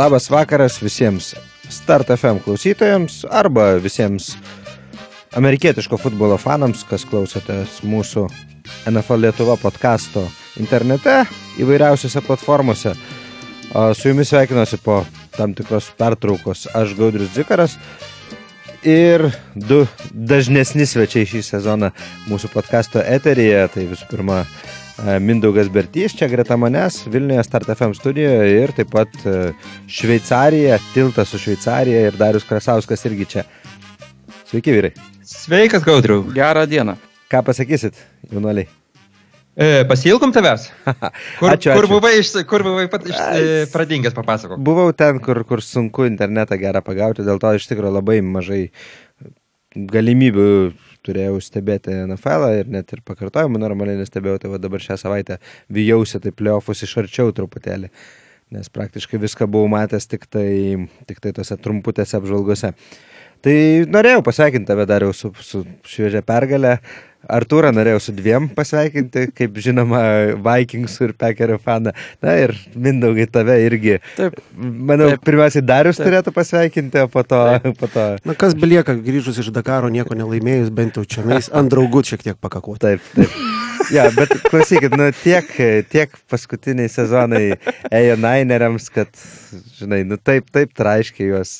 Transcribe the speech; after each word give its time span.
Labas 0.00 0.30
vakaras 0.30 0.78
visiems 0.80 1.34
Start 1.68 2.08
FM 2.08 2.38
klausytojams 2.40 3.18
arba 3.28 3.74
visiems 3.84 4.30
amerikietiško 5.36 5.98
futbolo 6.00 6.38
fanams, 6.40 6.86
kas 6.88 7.04
klausotės 7.04 7.82
mūsų 7.84 8.22
NFL 8.88 9.20
Lietuva 9.26 9.58
podkasto 9.60 10.22
internete 10.62 11.18
įvairiausiose 11.60 12.22
platformose. 12.24 12.94
Su 13.92 14.08
jumis 14.08 14.32
sveikinuosi 14.32 14.80
po 14.80 15.02
tam 15.36 15.52
tikros 15.58 15.90
pertraukos 16.00 16.64
aš 16.72 16.96
Gaudrius 16.96 17.34
Dzikaras 17.36 17.76
ir 18.80 19.26
du 19.52 19.82
dažnesni 20.14 20.88
svečiai 20.88 21.28
šį 21.28 21.44
sezoną 21.44 21.92
mūsų 22.30 22.54
podkasto 22.56 23.04
eteryje. 23.04 23.66
Tai 23.76 23.90
visų 23.92 24.08
pirma 24.14 24.46
Mindaugas 25.00 25.70
Bertys 25.72 26.12
čia 26.12 26.26
greta 26.28 26.56
manęs 26.60 27.06
Vilniuje 27.08 27.44
Start 27.44 27.70
FM 27.72 27.94
studijoje 27.96 28.48
ir 28.62 28.72
taip 28.76 28.90
pat 28.92 29.14
e, 29.24 29.52
Šveicarija, 29.88 30.76
tiltas 30.92 31.32
su 31.32 31.40
Šveicarija 31.40 32.02
ir 32.08 32.18
Darius 32.20 32.44
Krasauskas 32.44 33.06
irgi 33.08 33.24
čia. 33.30 33.44
Sveiki 34.50 34.74
vyrai. 34.74 34.90
Sveikas, 35.24 35.86
Gaudriu. 35.86 36.20
Gerą 36.34 36.66
dieną. 36.68 36.98
Ką 37.32 37.40
pasakysit, 37.46 37.96
jaunuoliai? 38.28 38.68
E, 39.56 39.86
pasilgom 39.88 40.34
tavęs? 40.36 40.68
Kur, 41.40 41.54
ačiū, 41.54 41.72
kur 41.72 41.86
ačiū. 41.86 41.92
buvai, 41.94 42.12
iš, 42.20 42.34
kur 42.50 42.66
buvai 42.66 42.84
pat, 42.92 43.08
iš, 43.08 43.16
e, 43.16 43.64
pradingęs, 43.72 44.16
papasakok. 44.16 44.60
Buvau 44.68 44.92
ten, 44.92 45.22
kur, 45.24 45.40
kur 45.48 45.64
sunku 45.64 46.04
internetą 46.10 46.60
gerą 46.60 46.84
pagauti, 46.84 47.24
dėl 47.24 47.40
to 47.40 47.56
iš 47.56 47.70
tikrųjų 47.72 47.96
labai 47.96 48.20
mažai 48.26 48.66
galimybių 49.76 50.50
turėjau 51.06 51.38
stebėti 51.42 51.92
NFL 52.06 52.48
ir 52.60 52.72
net 52.72 52.92
ir 52.94 53.04
pakartojimų 53.06 53.60
normaliai 53.62 54.00
nestebėjau, 54.00 54.40
tai 54.42 54.52
va 54.52 54.60
dabar 54.62 54.82
šią 54.84 54.98
savaitę 55.00 55.38
vijausi 55.72 56.20
taip 56.22 56.42
liofus 56.44 56.84
iš 56.86 56.96
arčiau 57.04 57.34
truputėlį, 57.36 57.90
nes 58.56 58.72
praktiškai 58.72 59.20
viską 59.22 59.48
buvau 59.50 59.70
matęs 59.72 60.08
tik 60.10 60.26
tai, 60.30 60.50
tik 61.08 61.22
tai 61.24 61.34
tose 61.36 61.56
trumputėse 61.60 62.18
apžvalgose. 62.18 62.74
Tai 63.40 63.56
norėjau 63.88 64.20
pasveikinti 64.26 64.68
tave 64.68 64.84
dariau 64.88 65.14
su, 65.16 65.32
su 65.40 65.62
šviežia 65.88 66.20
pergalė. 66.26 66.76
Artūrą 67.28 67.68
norėjau 67.76 68.00
su 68.00 68.14
dviem 68.16 68.46
pasveikinti, 68.56 69.26
kaip 69.36 69.58
žinoma, 69.60 70.00
Vikingsų 70.40 71.10
ir 71.10 71.12
Pekerio 71.20 71.58
faną. 71.60 71.92
Na 72.24 72.36
ir 72.40 72.54
Mindaugai 72.72 73.26
tave 73.28 73.58
irgi. 73.66 73.98
Taip. 74.16 74.38
Manau, 74.56 75.10
Taip. 75.12 75.24
pirmiausiai 75.28 75.64
Darius 75.66 76.00
Taip. 76.00 76.08
turėtų 76.08 76.34
pasveikinti, 76.36 77.04
o 77.04 77.10
po 77.12 77.24
to... 77.28 77.42
Po 77.80 77.90
to 77.92 78.06
Na 78.24 78.36
kas 78.38 78.56
belieka, 78.56 78.96
grįžus 78.96 79.42
iš 79.42 79.50
Dakaro, 79.54 79.90
nieko 79.92 80.16
nelaimėjus, 80.16 80.72
bent 80.74 80.96
jau 80.96 81.04
čia 81.04 81.26
nais, 81.28 81.50
ant 81.52 81.72
draugų 81.72 82.02
šiek 82.08 82.24
tiek 82.24 82.40
pakakoti. 82.40 82.86
Taip, 82.86 83.12
taip. 83.16 83.36
Ja, 83.90 84.06
bet 84.14 84.32
klausykit, 84.46 84.94
nu 84.96 85.08
tiek, 85.16 85.48
tiek 85.90 86.12
paskutiniai 86.30 86.90
sezonai 86.92 87.56
ėjo 87.88 88.16
Nineriams, 88.20 88.88
kad, 88.92 89.10
žinai, 89.78 90.02
nu 90.08 90.18
taip, 90.20 90.50
taip 90.54 90.72
traiškiai 90.78 91.30
juos 91.32 91.54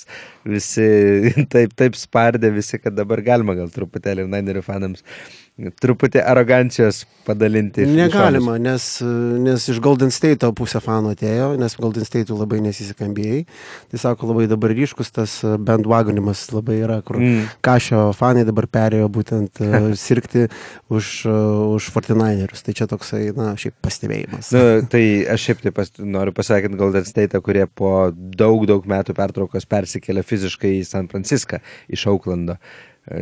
visi, 0.47 0.87
taip, 1.53 1.75
taip 1.79 1.99
spardė 1.99 2.53
visi, 2.55 2.79
kad 2.81 2.97
dabar 2.97 3.23
galima 3.25 3.57
gal 3.59 3.73
truputėlį 3.73 4.29
Ninerių 4.31 4.65
fanams 4.67 5.05
truputį 5.81 6.23
arogancijos 6.25 7.05
padalinti. 7.27 7.85
Negalima, 7.87 8.57
nes, 8.63 8.85
nes 9.45 9.67
iš 9.71 9.81
Golden 9.85 10.13
State 10.15 10.49
pusė 10.57 10.81
fanų 10.83 11.15
atėjo, 11.15 11.51
nes 11.61 11.77
Golden 11.79 12.07
State 12.09 12.33
labai 12.35 12.63
nesisikambėjai. 12.65 13.43
Tai 13.93 14.01
sako, 14.01 14.31
labai 14.33 14.47
dabar 14.51 14.73
ryškus 14.75 15.13
tas 15.15 15.37
bandwagonimas 15.45 16.49
labai 16.55 16.81
yra, 16.85 17.01
kur 17.07 17.21
Mm. 17.21 17.49
Kašio 17.65 18.03
fanai 18.17 18.47
dabar 18.49 18.67
perėjo 18.71 19.09
būtent 19.13 19.61
e, 19.65 19.81
sirgti 19.99 20.47
už, 20.89 21.11
e, 21.29 21.37
už 21.77 21.91
49erius. 21.93 22.65
Tai 22.65 22.75
čia 22.77 22.89
toksai, 22.91 23.23
na, 23.37 23.53
šiaip 23.61 23.77
pastebėjimas. 23.85 24.53
Nu, 24.57 24.65
tai 24.91 25.05
aš 25.31 25.49
šiaip 25.49 25.65
taip 25.67 25.77
pas, 25.77 25.93
noriu 26.01 26.35
pasveikinti 26.37 26.81
Golden 26.81 27.09
State, 27.09 27.41
kurie 27.45 27.67
po 27.67 28.11
daug, 28.15 28.65
daug 28.71 28.89
metų 28.89 29.17
pertraukos 29.19 29.69
persikėlė 29.71 30.25
fiziškai 30.27 30.79
į 30.81 30.87
San 30.89 31.11
Franciską 31.13 31.61
iš 31.93 32.09
Auklando. 32.11 32.57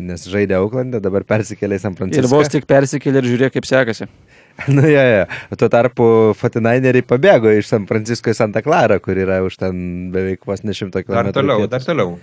Nes 0.05 0.27
žaidė 0.29 0.59
Auklande, 0.59 1.01
dabar 1.01 1.25
persikėlė 1.29 1.79
į 1.79 1.83
San 1.87 1.95
Franciską. 1.97 2.25
Ir 2.27 2.31
vos 2.33 2.51
tik 2.53 2.67
persikėlė 2.69 3.23
ir 3.23 3.31
žiūrėk, 3.33 3.55
kaip 3.59 3.69
sekasi. 3.69 4.09
Nu, 4.75 4.83
ja, 4.91 5.05
ja. 5.07 5.27
O 5.55 5.57
Tuo 5.57 5.69
tarpu 5.71 6.05
Fatinaineriai 6.35 7.05
pabėgo 7.07 7.53
iš 7.55 7.69
San 7.71 7.85
Francisco 7.87 8.33
į 8.33 8.35
Santa 8.35 8.59
Clara, 8.65 8.97
kur 8.99 9.15
yra 9.15 9.37
už 9.47 9.55
ten 9.61 10.09
beveik 10.11 10.43
vos 10.51 10.65
ne 10.67 10.75
šimto 10.75 10.99
Dar 10.99 11.07
kilometrų. 11.07 11.35
toliau, 11.37 11.61
pietus. 11.63 11.71
dar 11.77 11.87
toliau. 11.87 12.17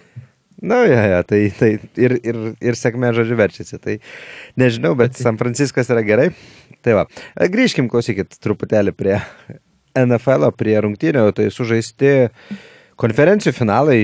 Nu, 0.65 0.81
ja, 0.87 0.99
ja, 1.13 1.21
tai, 1.27 1.45
tai 1.55 1.69
ir, 1.99 2.17
ir, 2.27 2.41
ir 2.59 2.75
sėkmė 2.79 3.13
žodžiu 3.15 3.37
verčiasi. 3.39 3.79
Tai 3.79 3.95
nežinau, 4.59 4.93
bet 4.99 5.15
San 5.15 5.39
Franciskas 5.39 5.87
yra 5.95 6.03
gerai. 6.03 6.27
Tai 6.83 6.97
va, 6.99 7.05
grįžkim, 7.55 7.87
klausykit, 7.91 8.35
truputėlį 8.43 8.91
prie 8.99 9.15
NFL, 9.95 10.49
prie 10.59 10.75
rungtynių. 10.83 11.29
Tai 11.39 11.47
sužaisti 11.55 12.13
konferencijų 12.99 13.55
finalai. 13.55 13.99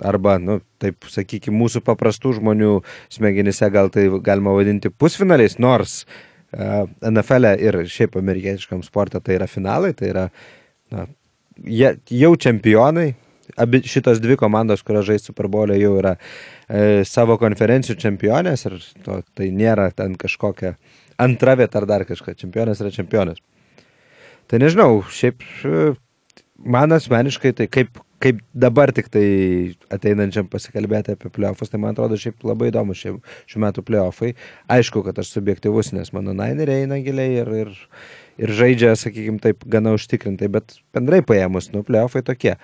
Arba, 0.00 0.38
nu, 0.40 0.60
taip 0.80 1.04
sakykime, 1.12 1.54
mūsų 1.60 1.82
paprastų 1.84 2.38
žmonių 2.38 2.78
smegenyse 3.12 3.68
gal 3.74 3.90
tai 3.92 4.06
galima 4.24 4.54
vadinti 4.56 4.88
pusfinaliais, 4.88 5.58
nors 5.60 6.02
uh, 6.06 6.86
NFL 7.04 7.52
ir 7.60 7.82
šiaip 7.92 8.16
amerikietiškam 8.20 8.80
sportą 8.86 9.20
tai 9.20 9.36
yra 9.36 9.50
finalai, 9.50 9.92
tai 9.96 10.08
yra 10.14 10.24
na, 10.92 11.04
jie 11.60 11.92
jau 12.22 12.32
čempionai, 12.40 13.12
abi 13.56 13.82
šitos 13.88 14.20
dvi 14.22 14.36
komandos, 14.40 14.82
kurios 14.86 15.06
žais 15.08 15.24
Super 15.26 15.48
Bowl'e, 15.52 15.78
jau 15.80 15.94
yra 16.00 16.14
e, 16.16 17.02
savo 17.08 17.36
konferencijų 17.40 17.98
čempionės 18.00 18.66
ir 18.68 18.78
to, 19.04 19.20
tai 19.36 19.50
nėra 19.54 19.90
ten 19.96 20.16
kažkokia 20.20 20.76
antra 21.20 21.56
vieta 21.58 21.80
ar 21.80 21.88
dar 21.88 22.06
kažką. 22.08 22.36
Čempionas 22.38 22.80
yra 22.82 22.92
čempionas. 22.94 23.42
Tai 24.50 24.60
nežinau, 24.62 25.02
šiaip 25.12 25.44
e, 25.68 25.92
man 26.56 26.96
asmeniškai 26.96 27.54
tai 27.58 27.68
kaip, 27.72 28.00
kaip 28.22 28.40
dabar 28.54 28.92
tik 28.94 29.10
tai 29.12 29.26
ateinančiam 29.92 30.48
pasikalbėti 30.50 31.16
apie 31.16 31.30
playoffus, 31.34 31.72
tai 31.72 31.80
man 31.82 31.96
atrodo 31.96 32.18
šiaip 32.20 32.44
labai 32.46 32.70
įdomu 32.70 32.96
šie, 32.98 33.16
šių 33.50 33.62
metų 33.66 33.84
playoffai. 33.88 34.32
Aišku, 34.72 35.02
kad 35.06 35.18
aš 35.22 35.34
subjektivus, 35.34 35.92
nes 35.96 36.12
mano 36.16 36.34
naineriai 36.36 36.86
eina 36.86 37.00
giliai 37.02 37.42
ir, 37.42 37.52
ir, 37.64 37.74
ir 38.42 38.54
žaidžia, 38.62 38.94
sakykime, 38.98 39.42
taip 39.42 39.66
gana 39.70 39.96
užtikrintai, 39.98 40.50
bet 40.52 40.78
bendrai 40.94 41.22
paėmus, 41.26 41.72
nu, 41.74 41.84
playoffai 41.86 42.24
tokie. 42.26 42.56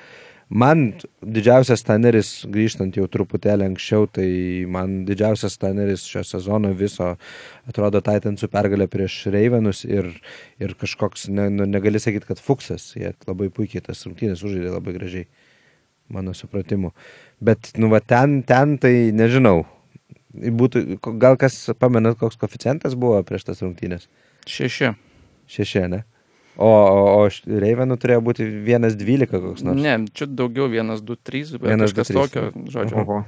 Man 0.49 0.95
didžiausias 1.21 1.83
staneris, 1.83 2.29
grįžtant 2.49 2.95
jau 2.97 3.05
truputėlį 3.13 3.67
anksčiau, 3.67 4.07
tai 4.09 4.65
man 4.73 5.03
didžiausias 5.05 5.59
staneris 5.59 6.07
šio 6.09 6.23
sezono 6.25 6.71
viso 6.73 7.11
atrodo 7.69 8.01
Titansų 8.01 8.49
pergalė 8.55 8.87
prieš 8.89 9.27
Reivenus 9.35 9.83
ir, 9.85 10.09
ir 10.57 10.73
kažkoks, 10.81 11.27
ne, 11.29 11.51
nu, 11.53 11.67
negali 11.69 12.01
sakyti, 12.01 12.31
kad 12.31 12.41
Fuksas, 12.41 12.95
jie 12.97 13.13
labai 13.29 13.51
puikiai 13.53 13.85
tas 13.91 14.01
rungtynės 14.09 14.41
užžaidė 14.41 14.73
labai 14.73 14.97
gražiai, 14.97 15.29
mano 16.13 16.35
supratimu. 16.37 16.93
Bet, 17.45 17.73
nu, 17.79 17.91
va, 17.93 18.01
ten, 18.01 18.41
ten 18.47 18.77
tai 18.83 19.11
nežinau. 19.17 19.63
Būtų, 20.39 20.99
gal 21.19 21.39
kas 21.41 21.57
pamenat, 21.81 22.19
koks 22.21 22.39
koficijantas 22.39 22.95
buvo 22.99 23.19
prieš 23.27 23.49
tas 23.49 23.63
rungtynės? 23.65 24.07
Šeši. 24.49 24.93
Šešė, 25.51 25.87
ne? 25.91 26.05
O, 26.59 26.67
o, 26.69 27.03
o 27.23 27.59
Reivenų 27.63 27.97
turėjo 28.03 28.23
būti 28.27 28.47
1-12 28.67 29.29
koks 29.31 29.65
nors. 29.67 29.79
Ne, 29.79 29.95
čia 30.15 30.27
daugiau 30.27 30.67
vienas, 30.71 31.03
du, 31.07 31.15
trys, 31.15 31.53
bet 31.55 31.71
Vienas, 31.71 31.95
du, 31.95 32.01
kažkas 32.01 32.11
trys. 32.11 32.33
tokio, 32.33 32.71
žodžiu. 32.75 33.03
Oho. 33.05 33.19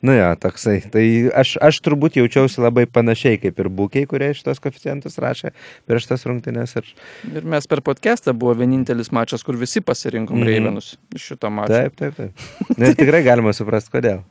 Nu 0.00 0.14
jo, 0.16 0.28
toksai. 0.40 0.78
Tai 0.92 1.04
aš, 1.36 1.54
aš 1.60 1.78
turbūt 1.84 2.16
jaučiausi 2.16 2.62
labai 2.64 2.86
panašiai 2.88 3.36
kaip 3.42 3.58
ir 3.60 3.68
būkiai, 3.68 4.08
kurie 4.08 4.30
šitos 4.36 4.62
koficijantus 4.64 5.20
rašė 5.20 5.52
prieš 5.88 6.08
tas 6.08 6.24
rungtynės. 6.24 6.72
Ir... 6.80 6.88
Ir 7.28 7.48
mes 7.52 7.68
per 7.68 7.82
podcastą 7.84 8.32
buvo 8.32 8.54
vienintelis 8.56 9.12
mačas, 9.12 9.44
kur 9.44 9.60
visi 9.60 9.84
pasirinkom 9.84 10.40
mm. 10.40 10.48
Reivenus 10.48 10.94
iš 11.16 11.32
šito 11.34 11.52
mačo. 11.52 11.76
Taip, 11.76 11.98
taip, 12.00 12.16
taip. 12.16 12.76
Nes 12.80 12.96
tikrai 12.96 13.20
galima 13.26 13.52
suprasti, 13.56 13.92
kodėl. 13.92 14.24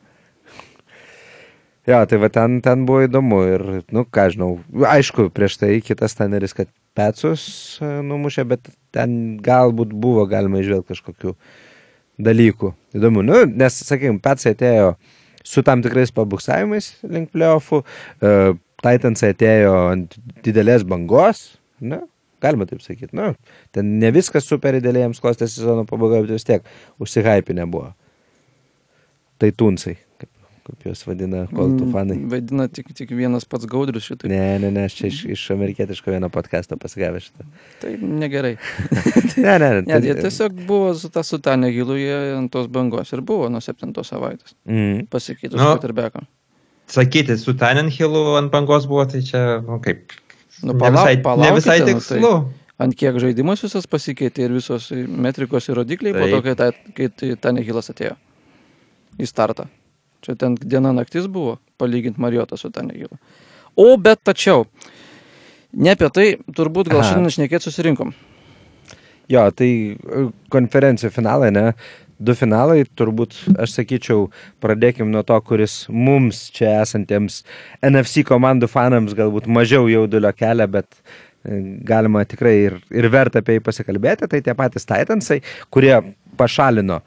Jo, 1.90 2.01
tai 2.09 2.18
va 2.22 2.31
ten, 2.34 2.59
ten 2.66 2.83
buvo 2.86 3.06
įdomu 3.06 3.39
ir, 3.50 3.63
nu, 3.95 4.04
ką 4.06 4.27
žinau, 4.33 4.50
aišku, 4.89 5.30
prieš 5.33 5.56
tai 5.62 5.71
kitas 5.86 6.18
teneris, 6.18 6.54
kad 6.57 6.69
Pecus 6.98 7.44
e, 7.81 7.88
numušė, 8.06 8.44
bet 8.50 8.69
ten 8.94 9.38
galbūt 9.45 9.94
buvo 9.94 10.25
galima 10.30 10.60
išvelgti 10.62 10.92
kažkokių 10.92 11.33
dalykų. 12.25 12.74
Įdomu, 13.00 13.24
nu, 13.25 13.39
nes, 13.48 13.80
sakykime, 13.86 14.19
Pecai 14.21 14.54
atėjo 14.57 14.92
su 15.45 15.63
tam 15.65 15.83
tikrais 15.86 16.13
pabuksavimais 16.15 16.91
link 17.07 17.31
playoffų, 17.36 17.83
uh, 17.83 18.57
Titansai 18.80 19.33
atėjo 19.33 19.74
ant 19.91 20.13
didelės 20.45 20.86
bangos, 20.88 21.41
na, 21.83 22.01
galima 22.44 22.68
taip 22.69 22.83
sakyti, 22.83 23.12
nu, 23.18 23.33
ten 23.75 23.97
ne 24.00 24.12
viskas 24.15 24.47
super 24.47 24.77
jiems 24.80 25.19
klostė 25.19 25.50
sezono 25.51 25.83
pabaigoje, 25.89 26.27
bet 26.27 26.38
vis 26.38 26.47
tiek 26.47 26.69
užsihypinę 27.03 27.65
buvo. 27.71 27.91
Tai 29.39 29.51
tunsai, 29.56 29.97
kaip, 30.69 30.86
juos 30.88 31.01
vadina 31.07 31.44
koltų 31.51 31.88
fanai. 31.94 32.16
Mm, 32.19 32.30
Vaidina 32.31 32.68
tik, 32.71 32.92
tik 32.98 33.12
vienas 33.18 33.45
pats 33.50 33.66
gaudrius 33.69 34.06
šitą. 34.10 34.30
Ne, 34.31 34.60
ne, 34.63 34.69
ne, 34.75 34.86
aš 34.89 34.95
čia 35.00 35.07
iš, 35.12 35.19
iš 35.36 35.44
amerikietiško 35.56 36.13
vieno 36.13 36.30
podcast'o 36.33 36.77
pasigavęs 36.80 37.27
šitą. 37.30 37.48
Tai 37.81 37.94
negerai. 38.24 38.56
Ne, 39.39 39.54
ne, 39.62 39.69
ne. 39.69 39.81
Ne, 39.88 40.00
jie 40.04 40.16
tiesiog 40.19 40.56
buvo 40.68 40.94
su 41.00 41.10
ta 41.13 41.21
su 41.24 41.38
ta 41.39 41.54
negilu, 41.56 41.95
jie 42.00 42.16
ant 42.38 42.51
tos 42.51 42.68
bangos 42.68 43.13
ir 43.16 43.21
buvo 43.24 43.48
nuo 43.50 43.62
septintos 43.63 44.10
savaitės. 44.12 44.54
Mm. 44.68 45.06
Pasikeitus 45.12 45.57
Nu. 45.60 45.63
no. 45.69 45.75
Peterbeko. 45.77 46.24
Sakyti, 46.89 47.38
su 47.38 47.54
Tanenhilu 47.57 48.36
ant 48.39 48.50
bangos 48.51 48.88
buvo, 48.89 49.06
tai 49.06 49.21
čia, 49.21 49.60
nu 49.66 49.77
kaip, 49.83 50.12
Nu, 50.63 50.74
ne 50.74 50.80
palauk- 50.81 51.06
visai, 51.06 51.16
ne 51.16 51.24
palaukite, 51.24 51.56
visai 51.60 51.77
nu, 51.80 51.86
tai- 51.86 51.94
tikslu. 51.94 52.31
ant 52.83 52.95
kiek 53.00 53.19
žaidimas 53.24 53.62
visas 53.63 53.86
pasikeitė 53.88 54.48
ir 54.50 54.51
visos 54.57 54.89
metrikos 55.07 55.69
ir 55.69 55.77
rodikliai 55.80 56.13
po 56.18 56.25
to, 56.27 56.42
Taip. 56.42 56.44
kai, 56.44 56.56
ta, 56.56 56.94
kai 56.98 57.07
tai 57.16 57.30
Tanehilas 57.39 57.92
atėjo 57.94 58.18
į 59.19 59.27
startą. 59.30 59.69
Čia 60.25 60.36
ten 60.39 60.57
diena 60.60 60.92
naktis 60.95 61.27
buvo, 61.31 61.57
palyginti 61.80 62.21
Marijotą 62.21 62.57
su 62.60 62.71
Tanehilu. 62.74 63.16
O 63.80 63.94
bet 63.98 64.19
tačiau, 64.27 64.66
ne 65.74 65.94
apie 65.95 66.10
tai, 66.12 66.27
turbūt 66.56 66.92
gal 66.92 67.04
Aha. 67.04 67.13
šiandien 67.13 67.36
šnekėti 67.38 67.69
susirinkom. 67.69 68.12
Jo, 69.30 69.45
tai 69.54 69.69
e, 69.94 70.25
konferencijų 70.51 71.13
finalai, 71.13 71.51
ne? 71.54 71.66
Du 72.19 72.33
finalai, 72.36 72.81
turbūt, 73.00 73.38
aš 73.62 73.77
sakyčiau, 73.77 74.25
pradėkim 74.60 75.07
nuo 75.13 75.21
to, 75.24 75.38
kuris 75.48 75.86
mums 75.88 76.50
čia 76.56 76.81
esantiems 76.81 77.44
NFC 77.86 78.25
komandų 78.27 78.68
fanams 78.68 79.16
galbūt 79.16 79.48
mažiau 79.48 79.88
jaudulio 79.88 80.33
kelia, 80.36 80.68
bet 80.68 80.89
e, 80.98 81.62
galima 81.88 82.25
tikrai 82.27 82.56
ir, 82.66 82.75
ir 82.92 83.07
verta 83.13 83.39
apie 83.39 83.60
jį 83.60 83.63
pasikalbėti. 83.69 84.27
Tai 84.33 84.44
tie 84.44 84.57
patys 84.57 84.89
Titansai, 84.89 85.39
kurie 85.71 85.94
pašalino 86.39 87.00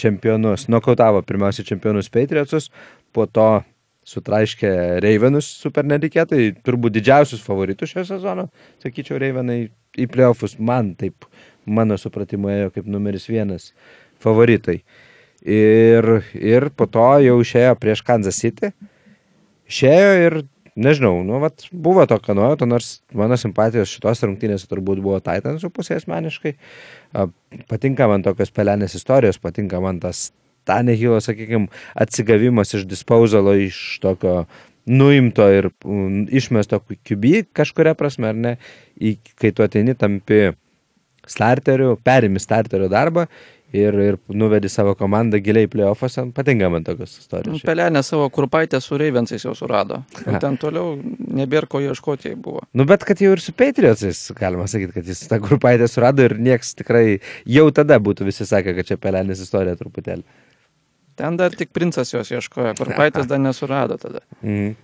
čempionus, 0.00 0.66
nokautavo 0.72 1.22
pirmiausia 1.26 1.66
čempionus 1.68 2.10
Patriotsus, 2.12 2.70
po 3.14 3.26
to 3.28 3.50
sutraiškė 4.10 4.72
Ravenus 5.04 5.48
super 5.60 5.86
netikėtai, 5.86 6.50
turbūt 6.66 6.96
didžiausius 6.96 7.42
favoritus 7.44 7.92
šio 7.92 8.06
sezono, 8.08 8.48
sakyčiau, 8.82 9.20
Ravenai 9.20 9.60
į 10.00 10.06
playoffus 10.10 10.56
man 10.58 10.94
taip, 10.98 11.26
mano 11.68 11.98
supratimu, 12.00 12.50
ėjo 12.50 12.72
kaip 12.74 12.88
numeris 12.90 13.28
vienas 13.30 13.70
favoritai. 14.22 14.80
Ir, 15.40 16.20
ir 16.36 16.68
po 16.76 16.88
to 16.90 17.06
jau 17.24 17.38
išėjo 17.40 17.76
prieš 17.80 18.02
Kansas 18.04 18.40
City. 18.42 18.72
Išėjo 19.70 20.10
ir, 20.26 20.36
nežinau, 20.76 21.20
nu, 21.26 21.38
vat, 21.42 21.66
buvo 21.72 22.04
tokio 22.08 22.34
nuojauto, 22.38 22.68
nors 22.68 23.00
mano 23.16 23.38
simpatijos 23.40 23.90
šitos 23.92 24.22
rungtynės 24.26 24.66
turbūt 24.70 25.02
buvo 25.02 25.18
Titansų 25.24 25.70
pusė 25.74 25.96
asmeniškai. 25.98 26.54
Patinka 27.70 28.08
man 28.10 28.24
tokios 28.26 28.52
pelenės 28.54 28.96
istorijos, 28.98 29.40
patinka 29.42 29.80
man 29.82 30.00
tas 30.02 30.30
Tanehilo, 30.68 31.16
sakykime, 31.24 31.70
atsigavimas 31.98 32.74
iš 32.76 32.84
disposalo, 32.86 33.54
iš 33.56 33.98
tokio 34.02 34.44
nuimto 34.90 35.46
ir 35.52 35.70
mm, 35.84 36.26
išmesto 36.36 36.80
QB 36.84 37.52
kažkuria 37.56 37.94
prasme, 37.98 38.30
ar 38.30 38.36
ne, 38.36 38.56
kai 39.40 39.52
tu 39.56 39.64
ateini 39.64 39.96
tampi 39.98 40.50
starteriu, 41.30 41.94
perimi 42.04 42.40
starterio 42.42 42.88
darbą 42.90 43.26
ir, 43.76 43.96
ir 44.02 44.18
nuvedi 44.28 44.68
savo 44.72 44.94
komandą 44.98 45.38
giliai 45.42 45.68
playoffuose. 45.70 46.26
Patinka 46.34 46.70
man 46.72 46.84
tokios 46.86 47.16
istorijos. 47.20 47.60
šiaip. 47.60 47.68
Pelenė 47.70 48.02
savo 48.06 48.26
kurpaitę 48.34 48.80
su 48.82 48.98
Reivensais 49.00 49.44
jau 49.46 49.54
surado. 49.58 50.02
Aha. 50.24 50.40
ten 50.42 50.58
toliau 50.60 50.96
nebėra 51.40 51.70
ko 51.70 51.82
ieškoti 51.84 52.32
jai 52.32 52.36
buvo. 52.40 52.64
Nu, 52.74 52.86
bet 52.88 53.04
kad 53.08 53.22
jau 53.22 53.32
ir 53.36 53.42
su 53.44 53.54
Patriotsais, 53.56 54.22
galima 54.38 54.66
sakyti, 54.70 54.96
kad 54.98 55.10
jis 55.14 55.22
tą 55.30 55.40
grupaitę 55.42 55.88
surado 55.90 56.26
ir 56.26 56.36
nieks 56.38 56.74
tikrai 56.78 57.20
jau 57.46 57.66
tada 57.74 58.00
būtų 58.02 58.28
visi 58.28 58.46
sakę, 58.48 58.74
kad 58.76 58.90
čia 58.90 59.00
pelenės 59.00 59.42
istorija 59.46 59.78
truputėlį. 59.78 60.26
Ten 61.20 61.36
dar 61.36 61.52
tik 61.52 61.74
princas 61.76 62.14
jos 62.14 62.30
ieškojo, 62.32 62.74
kurpaitės 62.78 63.28
dar 63.28 63.42
nesurado 63.42 63.98
tada. 64.00 64.24
Mhm. 64.42 64.76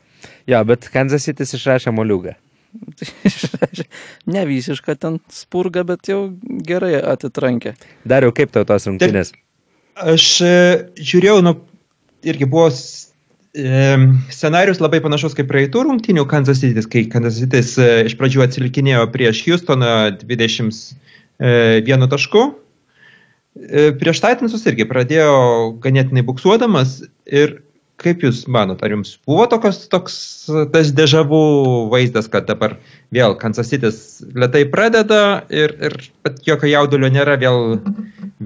Jo, 0.49 0.65
bet 0.65 0.89
Kansas 0.93 1.27
City 1.27 1.45
išrašė 1.45 1.93
moliūgą. 1.95 2.35
ne 4.35 4.45
visišką 4.49 4.97
ten 5.01 5.19
spurgą, 5.33 5.85
bet 5.89 6.11
jau 6.11 6.21
gerai 6.67 6.97
atitrankė. 7.01 7.77
Dariau, 8.09 8.35
kaip 8.37 8.53
tau 8.55 8.67
tos 8.69 8.89
rungtynės? 8.89 9.33
Aš 9.97 10.27
e, 10.45 10.55
žiūrėjau, 11.01 11.39
nu, 11.47 11.55
irgi 12.27 12.49
buvo 12.51 12.69
e, 12.69 13.97
scenarius 14.35 14.83
labai 14.83 15.01
panašus 15.05 15.37
kaip 15.39 15.49
praeitų 15.51 15.87
rungtynių 15.89 16.27
Kansas 16.29 16.61
City, 16.61 16.85
kai 16.93 17.07
Kansas 17.13 17.41
City 17.41 17.63
e, 17.63 17.89
iš 18.11 18.17
pradžių 18.21 18.45
atsilikinėjo 18.47 19.09
prieš 19.15 19.43
Houstoną 19.47 19.97
21 20.21 22.09
taškų. 22.13 22.47
E, 23.57 23.91
Prieš 23.97 24.21
Titansus 24.21 24.67
irgi 24.69 24.85
pradėjo 24.89 25.37
ganėtinai 25.81 26.25
buksuodamas 26.27 26.99
ir 27.25 27.63
kaip 28.07 28.23
Jūs 28.25 28.45
manot, 28.53 28.83
ar 28.85 28.95
Jums 28.95 29.17
buvo 29.27 29.47
tokios, 29.51 29.83
toks 29.91 30.17
tas 30.73 30.93
dežavų 30.97 31.43
vaizdas, 31.93 32.31
kad 32.33 32.47
dabar 32.49 32.77
vėl 33.15 33.37
Kansas 33.41 33.71
City 33.73 33.91
lietai 34.37 34.65
pradeda 34.71 35.21
ir, 35.51 35.75
ir 35.89 35.99
jokio 36.47 36.71
jaudulio 36.71 37.11
nėra, 37.13 37.37
vėl, 37.43 37.79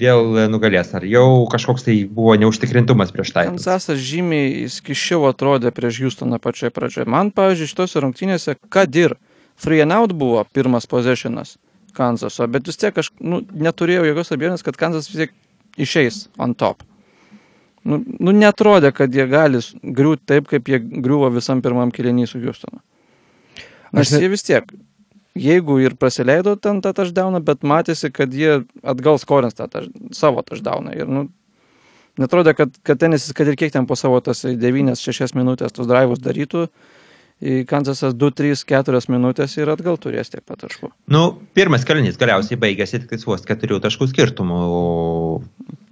vėl 0.01 0.49
nugalės. 0.53 0.93
Ar 0.97 1.07
jau 1.09 1.47
kažkoks 1.53 1.87
tai 1.89 1.97
buvo 2.09 2.37
neužtikrintumas 2.41 3.12
prieš 3.15 3.35
tai? 3.37 3.47
Kansasas 3.53 4.01
žymiai 4.01 4.69
skiščiau 4.73 5.29
atrodė 5.31 5.75
prieš 5.77 6.03
Houstoną 6.05 6.41
pačioje 6.43 6.73
pradžioje. 6.77 7.09
Man, 7.11 7.33
pavyzdžiui, 7.37 7.71
šitose 7.73 8.05
rungtynėse, 8.05 8.56
kad 8.73 8.97
ir 8.97 9.17
free 9.61 9.83
and 9.85 9.97
out 9.97 10.15
buvo 10.17 10.45
pirmas 10.55 10.89
possessionas 10.91 11.59
Kansaso, 11.97 12.47
bet 12.47 12.69
vis 12.71 12.79
tiek 12.79 12.97
aš 13.03 13.11
nu, 13.19 13.41
neturėjau 13.51 14.05
jokios 14.06 14.31
abejonės, 14.37 14.63
kad 14.63 14.79
Kansas 14.79 15.11
vis 15.11 15.25
tiek 15.25 15.35
išeis 15.81 16.29
on 16.39 16.55
top. 16.55 16.85
Nu, 17.85 18.03
nu 18.21 18.35
netrodė, 18.37 18.93
kad 18.93 19.15
jie 19.15 19.25
gali 19.31 19.61
griūti 19.82 20.27
taip, 20.29 20.49
kaip 20.50 20.69
jie 20.69 20.81
griuvo 20.81 21.31
visam 21.32 21.62
pirmam 21.65 21.93
kilinį 21.94 22.27
su 22.29 22.41
Houstonu. 22.43 22.82
Aš 23.97 24.12
ne- 24.12 24.21
jie 24.21 24.29
vis 24.29 24.44
tiek, 24.47 24.69
jeigu 25.35 25.79
ir 25.81 25.97
praleido 25.97 26.56
ten 26.61 26.82
tą 26.85 26.93
taždauną, 26.94 27.41
bet 27.44 27.65
matėsi, 27.65 28.12
kad 28.12 28.32
jie 28.37 28.65
atgal 28.85 29.19
skorins 29.19 29.56
tą 29.56 29.67
taž, 29.73 29.88
savo 30.12 30.44
taždauną. 30.44 30.93
Ir, 30.94 31.09
nu, 31.09 31.29
netrodė, 32.21 32.55
kad, 32.55 32.77
kad 32.85 33.00
tenisis, 33.00 33.32
kad 33.32 33.49
ir 33.49 33.56
kiek 33.56 33.73
ten 33.73 33.88
po 33.88 33.97
savo 33.97 34.21
tas 34.21 34.44
9-6 34.44 35.35
minutės 35.35 35.73
tos 35.73 35.88
drivus 35.88 36.21
darytų, 36.21 36.69
į 36.69 37.00
Kansasas 37.65 38.13
2, 38.21 38.31
3, 38.37 38.65
4 38.69 39.01
minutės 39.09 39.55
ir 39.57 39.71
atgal 39.73 39.97
turės 40.01 40.29
tiek 40.29 40.43
pat 40.45 40.61
taškų. 40.67 40.91
Nu, 41.09 41.23
pirmas 41.57 41.87
kalinys 41.89 42.19
galiausiai 42.21 42.59
baigėsi 42.61 43.01
tik 43.01 43.15
vos 43.25 43.47
keturių 43.49 43.81
taškų 43.81 44.11
skirtumų. 44.11 44.59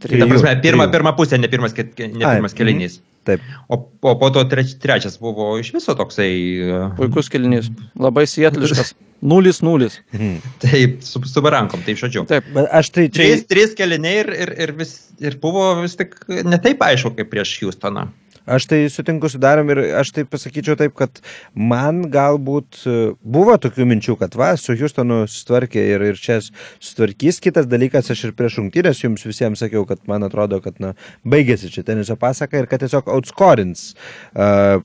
Tai 0.05 0.21
prasme, 0.29 0.53
pirma, 0.63 0.87
pirma 0.93 1.15
pusė, 1.17 1.41
ne 1.41 1.49
pirmas, 1.49 1.73
ne 1.75 2.21
pirmas 2.21 2.57
kalinys. 2.57 3.01
Taip. 3.29 3.43
O, 3.69 3.81
o 3.81 4.15
po 4.21 4.29
to 4.33 4.45
treč, 4.49 4.77
trečias 4.81 5.19
buvo 5.21 5.51
iš 5.61 5.73
viso 5.75 5.97
toksai. 5.97 6.31
e, 6.65 6.85
Puikus 7.01 7.33
kilinys, 7.33 7.73
labai 7.97 8.29
sietliškas. 8.29 8.95
0-0. 9.21 9.89
Mhm. 10.15 10.37
Taip, 10.63 11.01
su, 11.03 11.21
su 11.27 11.43
barankom, 11.43 11.83
tai 11.83 11.97
žodžiu. 11.99 12.23
Taip, 12.31 12.47
Bet 12.55 12.69
aš 12.71 12.93
tai 12.95 13.09
čia... 13.11 13.27
Trys 13.51 13.75
keliniai 13.79 14.21
ir, 14.23 14.31
ir, 14.45 14.53
ir, 14.63 14.73
vis, 14.79 14.93
ir 15.19 15.41
buvo 15.43 15.73
vis 15.81 15.97
tik 15.99 16.15
netaip 16.47 16.85
aišku 16.87 17.17
kaip 17.17 17.33
prieš 17.33 17.57
Houstoną. 17.65 18.07
Aš 18.49 18.67
tai 18.71 18.81
sutinku 18.89 19.29
su 19.29 19.39
Darim 19.39 19.69
ir 19.71 19.81
aš 20.01 20.13
tai 20.17 20.25
pasakyčiau 20.25 20.77
taip, 20.81 20.95
kad 20.97 21.21
man 21.53 22.07
galbūt 22.13 22.81
e, 22.89 22.97
buvo 23.21 23.59
tokių 23.61 23.87
minčių, 23.91 24.17
kad 24.23 24.37
va, 24.39 24.55
su 24.57 24.77
Houstonu 24.79 25.23
sutvarkė 25.29 25.85
ir, 25.95 26.07
ir 26.13 26.21
čia 26.21 26.39
sutvarkys. 26.41 27.43
Kitas 27.45 27.69
dalykas, 27.69 28.09
aš 28.15 28.29
ir 28.29 28.35
prieš 28.39 28.61
rungtynės 28.63 29.05
jums 29.05 29.27
visiems 29.29 29.61
sakiau, 29.65 29.85
kad 29.89 30.01
man 30.09 30.25
atrodo, 30.25 30.63
kad 30.65 30.81
na, 30.83 30.95
baigėsi 31.29 31.73
čia 31.75 31.85
teniso 31.87 32.17
pasaka 32.17 32.63
ir 32.63 32.71
kad 32.71 32.81
tiesiog 32.85 33.11
outscorins. 33.13 33.91
Uh, 34.33 34.81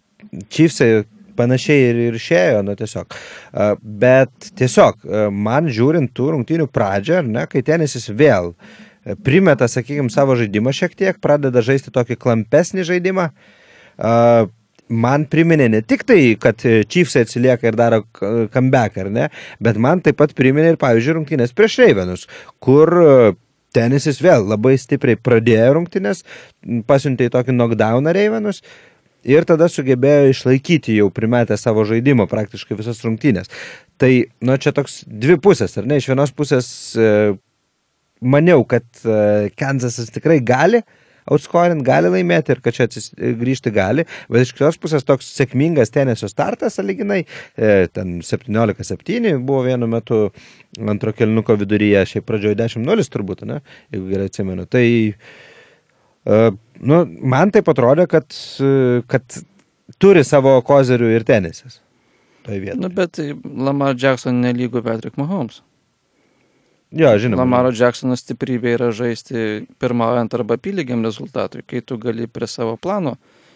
Chiefsai 0.51 1.03
panašiai 1.38 1.89
ir, 1.89 2.00
ir 2.10 2.17
išėjo, 2.20 2.62
nu 2.67 2.75
tiesiog. 2.79 3.15
Uh, 3.15 3.74
bet 3.82 4.51
tiesiog, 4.60 5.03
uh, 5.08 5.27
man 5.32 5.72
žiūrint 5.72 6.12
tų 6.15 6.34
rungtynių 6.36 6.67
pradžią, 6.74 7.24
ne, 7.25 7.48
kai 7.50 7.63
tenisis 7.65 8.10
vėl 8.12 8.53
e, 8.53 8.84
primeta, 9.24 9.67
sakykime, 9.67 10.12
savo 10.13 10.38
žaidimą 10.39 10.74
šiek 10.75 10.95
tiek, 10.98 11.19
pradeda 11.24 11.63
žaisti 11.65 11.93
tokį 11.93 12.17
klampesnį 12.19 12.86
žaidimą. 12.88 13.29
Man 14.93 15.25
priminė 15.31 15.69
ne 15.72 15.79
tik 15.86 16.03
tai, 16.07 16.36
kad 16.39 16.60
Chiefsai 16.62 17.24
atsilieka 17.24 17.69
ir 17.69 17.77
daro 17.79 18.01
comeback, 18.53 18.98
ar 19.00 19.10
ne, 19.13 19.29
bet 19.63 19.79
man 19.81 20.03
taip 20.03 20.19
pat 20.19 20.36
priminė 20.38 20.74
ir, 20.74 20.79
pavyzdžiui, 20.81 21.15
rungtynės 21.17 21.55
prieš 21.55 21.79
Reivenus, 21.81 22.25
kur 22.62 22.91
e, 22.91 23.13
tenisis 23.74 24.19
vėl 24.22 24.43
labai 24.51 24.75
stipriai 24.77 25.17
pradėjo 25.17 25.77
rungtynės, 25.79 26.25
pasiuntė 26.89 27.29
į 27.29 27.33
tokį 27.38 27.55
knockdowną 27.55 28.13
Reivenus 28.13 28.62
ir 29.24 29.48
tada 29.48 29.69
sugebėjo 29.72 30.33
išlaikyti 30.33 31.00
jau 31.00 31.07
primetę 31.15 31.57
savo 31.57 31.88
žaidimą 31.88 32.27
praktiškai 32.29 32.77
visas 32.77 33.01
rungtynės. 33.07 33.50
Tai, 33.98 34.12
nu, 34.43 34.60
čia 34.60 34.75
toks 34.75 35.01
dvi 35.07 35.39
pusės, 35.41 35.77
ar 35.79 35.88
ne? 35.89 36.01
Iš 36.01 36.12
vienos 36.12 36.36
pusės 36.36 36.67
e, 37.00 37.10
maniau, 38.24 38.63
kad 38.68 38.86
e, 39.06 39.50
Kansasas 39.60 40.12
tikrai 40.13 40.39
gali 40.44 40.84
outscorint, 41.32 41.84
gali 41.86 42.12
laimėti 42.12 42.53
ir 42.53 42.62
kad 42.63 42.75
čia 42.75 42.88
atsis, 42.88 43.12
grįžti 43.15 43.72
gali, 43.75 44.06
bet 44.32 44.46
iš 44.46 44.53
kitos 44.58 44.80
pusės 44.82 45.06
toks 45.08 45.30
sėkmingas 45.38 45.94
tenisio 45.94 46.30
startas, 46.32 46.80
aliginai, 46.82 47.22
e, 47.56 47.88
ten 47.94 48.18
17-7 48.25 49.38
buvo 49.46 49.63
vienu 49.68 49.89
metu 49.92 50.25
antro 50.82 51.13
kelnuko 51.15 51.58
viduryje, 51.62 52.03
šiaip 52.15 52.27
pradžioje 52.27 52.60
10-0 52.60 53.08
turbūt, 53.13 53.46
ne, 53.50 53.62
jeigu 53.94 54.12
gerai 54.12 54.27
atsimenu. 54.32 54.68
Tai 54.68 54.86
e, 54.89 56.44
nu, 56.92 57.01
man 57.36 57.56
taip 57.56 57.72
atrodė, 57.72 58.08
kad, 58.12 58.27
e, 58.60 59.01
kad 59.08 59.44
turi 60.01 60.25
savo 60.27 60.58
kozerių 60.65 61.13
ir 61.15 61.27
tenisas. 61.27 61.80
Tai 62.44 62.58
vieta. 62.60 62.75
nu, 62.75 62.89
bet 62.92 63.22
Lamar 63.44 63.96
Jackson 63.96 64.42
nelygų 64.44 64.82
Patrick 64.84 65.15
Mahomes. 65.15 65.62
Jo, 66.93 67.15
žinoma. 67.17 67.41
Lamaro 67.41 67.71
Jacksono 67.73 68.15
stiprybė 68.19 68.75
yra 68.77 68.91
žaisti 68.93 69.63
pirmaujant 69.81 70.33
arba 70.38 70.59
apylygiam 70.59 71.01
rezultatui, 71.05 71.63
kai 71.65 71.81
tu 71.81 71.97
gali 72.01 72.27
prie 72.29 72.50
savo 72.50 72.75
plano 72.77 73.15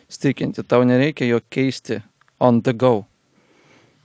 stikinti, 0.09 0.63
tau 0.63 0.85
nereikia 0.87 1.27
jo 1.29 1.41
keisti 1.53 2.01
on 2.39 2.63
the 2.65 2.73
go. 2.73 3.05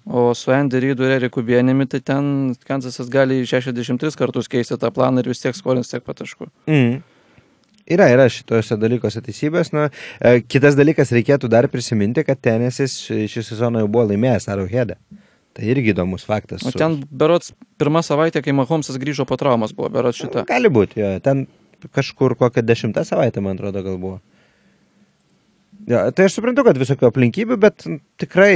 O 0.04 0.34
su 0.34 0.50
Andy 0.50 0.80
Reidu 0.82 1.06
ir 1.06 1.16
Eriku 1.16 1.44
Bienimi, 1.46 1.86
tai 1.86 2.00
ten 2.00 2.54
Kansasas 2.66 3.08
gali 3.08 3.44
63 3.46 4.18
kartus 4.18 4.50
keisti 4.50 4.76
tą 4.76 4.90
planą 4.90 5.22
ir 5.22 5.30
vis 5.30 5.40
tiek 5.40 5.56
skolins 5.56 5.92
tiek 5.92 6.02
pataškų. 6.04 6.50
Mm. 6.66 7.00
Yra, 7.92 8.08
yra 8.10 8.26
šitose 8.30 8.76
dalykuose 8.78 9.22
teisybės. 9.22 9.72
Na, 9.74 9.88
e, 10.20 10.42
kitas 10.42 10.76
dalykas, 10.78 11.14
reikėtų 11.14 11.48
dar 11.50 11.70
prisiminti, 11.70 12.24
kad 12.26 12.40
tenesis 12.42 12.98
šį 13.06 13.46
sezoną 13.46 13.84
jau 13.84 13.90
buvo 13.90 14.10
laimėjęs 14.10 14.50
Arrowheadą. 14.50 14.98
Tai 15.52 15.64
irgi 15.68 15.92
įdomus 15.92 16.24
faktas. 16.24 16.62
O 16.64 16.70
su- 16.72 16.78
ten 16.80 17.00
berots 17.10 17.52
pirmą 17.80 18.00
savaitę, 18.06 18.40
kai 18.44 18.54
Mahomesas 18.56 18.96
grįžo 19.00 19.26
po 19.28 19.36
traumas, 19.36 19.74
buvo 19.76 19.90
berots 19.92 20.20
šita. 20.22 20.46
Gali 20.48 20.70
būti, 20.72 21.00
jo. 21.02 21.10
Ten 21.20 21.46
kažkur 21.92 22.36
kokią 22.40 22.62
dešimtą 22.64 23.04
savaitę, 23.04 23.42
man 23.44 23.58
atrodo, 23.58 23.82
gal 23.84 23.98
buvo. 24.00 24.20
Ja, 25.90 26.06
tai 26.14 26.28
aš 26.28 26.36
suprantu, 26.38 26.62
kad 26.64 26.78
visokių 26.78 27.08
aplinkybių, 27.10 27.56
bet 27.58 27.82
tikrai, 28.22 28.54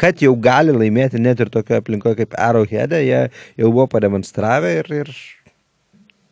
kad 0.00 0.18
jau 0.24 0.32
gali 0.42 0.74
laimėti 0.74 1.20
net 1.22 1.38
ir 1.44 1.52
tokioje 1.54 1.80
aplinkoje 1.84 2.16
kaip 2.22 2.34
Arrowhead, 2.34 2.96
jie 2.98 3.20
jau 3.60 3.70
buvo 3.70 3.86
pademonstravę 3.92 4.72
ir, 4.80 4.90
ir 5.04 5.12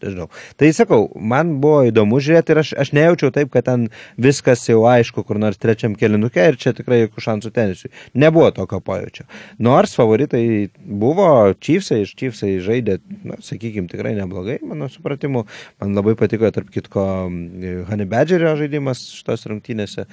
nežinau. 0.02 0.28
Tai 0.60 0.70
sakau, 0.76 1.06
man 1.16 1.56
buvo 1.62 1.82
įdomu 1.88 2.20
žiūrėti 2.22 2.54
ir 2.54 2.60
aš, 2.62 2.72
aš 2.84 2.92
nejaučiau 2.96 3.32
taip, 3.34 3.50
kad 3.54 3.66
ten 3.68 3.88
viskas 4.20 4.64
jau 4.68 4.82
aišku, 4.90 5.24
kur 5.28 5.40
nors 5.42 5.60
trečiam 5.62 5.94
kelinuke 5.98 6.42
ir 6.42 6.58
čia 6.60 6.74
tikrai 6.76 7.04
jokių 7.04 7.24
šansų 7.26 7.52
tenisui. 7.54 7.92
Nebuvo 8.18 8.50
tokio 8.56 8.80
pojūčio. 8.84 9.26
Nors 9.62 9.94
favoritai 9.98 10.44
buvo 10.82 11.28
Chiefsai, 11.62 12.02
iš 12.06 12.14
Chiefsai 12.18 12.56
žaidė, 12.64 12.98
na, 13.26 13.38
sakykime, 13.42 13.88
tikrai 13.92 14.14
neblogai, 14.18 14.58
mano 14.66 14.88
supratimu. 14.92 15.44
Man 15.82 15.94
labai 15.98 16.16
patiko, 16.18 16.50
tarp 16.54 16.70
kitko, 16.74 17.04
Honey 17.90 18.08
Badgerio 18.08 18.54
žaidimas 18.58 19.04
šitos 19.16 19.46
rungtynėse. 19.50 20.06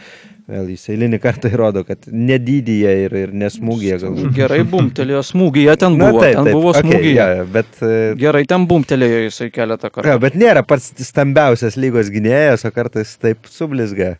Vėl 0.49 0.69
jis 0.73 0.87
eilinį 0.89 1.19
kartą 1.21 1.49
įrodo, 1.53 1.83
kad 1.85 2.07
nedydyje 2.09 2.93
ir, 3.05 3.13
ir 3.23 3.33
nesmūgyje 3.37 3.99
galbūt. 4.01 4.31
Gerai 4.33 4.63
bumtelėjo 4.67 5.21
smūgį, 5.27 5.65
jie 5.67 5.75
ten 5.77 5.97
Na, 5.99 6.07
buvo, 6.09 6.23
taip, 6.23 6.35
ten 6.39 6.47
taip, 6.47 6.55
buvo 6.57 6.73
smūgiai. 6.73 7.11
jo, 7.13 7.27
jo, 7.37 7.43
bet 7.53 7.81
e, 7.85 7.91
Gerai, 8.19 8.41
ten 8.49 8.65
bumtelėjo 8.69 9.19
jisai 9.27 9.47
keletą 9.53 9.78
kartų. 9.87 10.09
Jo, 10.11 10.19
bet 10.19 10.35
nėra 10.35 10.65
pats 10.67 10.91
stambiausias 11.07 11.77
lygos 11.79 12.11
gynėjas, 12.11 12.65
o 12.67 12.71
kartais 12.75 13.15
taip 13.21 13.47
sublizga. 13.49 14.17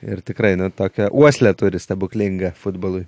Ir 0.00 0.22
tikrai, 0.24 0.54
nu, 0.56 0.70
tokią 0.72 1.10
uoslę 1.12 1.52
turi 1.58 1.80
stebuklingą 1.82 2.54
futbolui. 2.56 3.02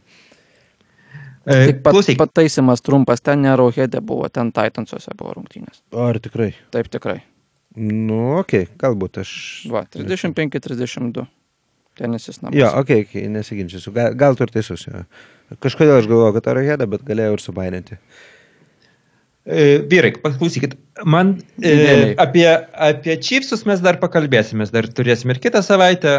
E, 1.47 1.67
Tik 1.71 1.79
pat, 1.83 1.95
Klausyk, 1.95 2.19
pataisimas 2.21 2.85
trumpas, 2.85 3.23
ten 3.25 3.41
ne 3.47 3.55
Rauhedė 3.57 4.03
buvo, 4.05 4.29
ten 4.29 4.53
Titansuose 4.55 5.15
buvo 5.19 5.39
rungtynės. 5.39 5.81
O 5.95 6.05
ar 6.11 6.21
tikrai? 6.23 6.51
Taip 6.75 6.91
tikrai. 6.93 7.23
Nu, 7.79 8.43
okei, 8.43 8.67
okay, 8.67 8.77
galbūt 8.83 9.23
aš. 9.23 9.33
Va, 9.73 9.87
35-32. 9.95 11.25
Tenisis 11.99 12.43
namas. 12.43 12.57
Jo, 12.57 12.69
okei, 12.81 13.07
okay, 13.07 13.23
okay, 13.25 13.33
nesiginčysiu. 13.33 13.95
Gal, 13.97 14.15
gal 14.19 14.37
tu 14.37 14.45
ir 14.47 14.53
teisus. 14.53 14.85
Jo. 14.87 15.03
Kažkodėl 15.65 15.99
aš 16.01 16.09
galvoju, 16.09 16.37
kad 16.37 16.53
Araheda, 16.53 16.87
bet 16.89 17.03
galėjau 17.09 17.39
ir 17.39 17.45
subainėti. 17.45 17.99
E, 17.99 18.32
Vyrai, 19.43 20.13
paklausykit, 20.23 20.77
man 21.03 21.33
e, 21.59 22.15
apie, 22.23 22.47
apie 22.79 23.17
Chiefsus 23.19 23.65
mes 23.67 23.81
dar 23.83 23.97
pakalbėsime, 23.99 24.69
dar 24.71 24.87
turėsime 24.87 25.35
ir 25.35 25.41
kitą 25.43 25.65
savaitę, 25.67 26.13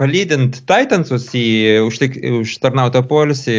palydint 0.00 0.58
Titansus 0.66 1.28
į 1.38 1.44
užtik, 1.86 2.18
užtarnautą 2.40 3.04
polisį. 3.06 3.58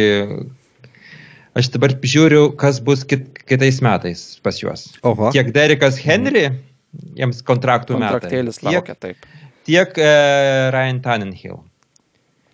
Aš 1.56 1.72
dabar 1.72 1.96
žiūriu, 1.96 2.50
kas 2.60 2.82
bus 2.84 3.06
kit, 3.08 3.40
kitais 3.48 3.80
metais 3.82 4.26
pas 4.44 4.60
juos. 4.60 4.84
Oho. 5.00 5.32
Tiek 5.32 5.48
Derikas 5.56 5.96
Henry, 6.04 6.50
jiems 7.16 7.40
kontraktų 7.48 7.96
metai. 7.96 8.20
Kontraktėlis 8.20 8.60
Tiek, 8.60 8.68
laukia, 8.68 8.98
taip. 9.00 9.26
tiek 9.64 9.96
e, 9.96 10.12
Ryan 10.76 11.00
Tannenhill. 11.08 11.62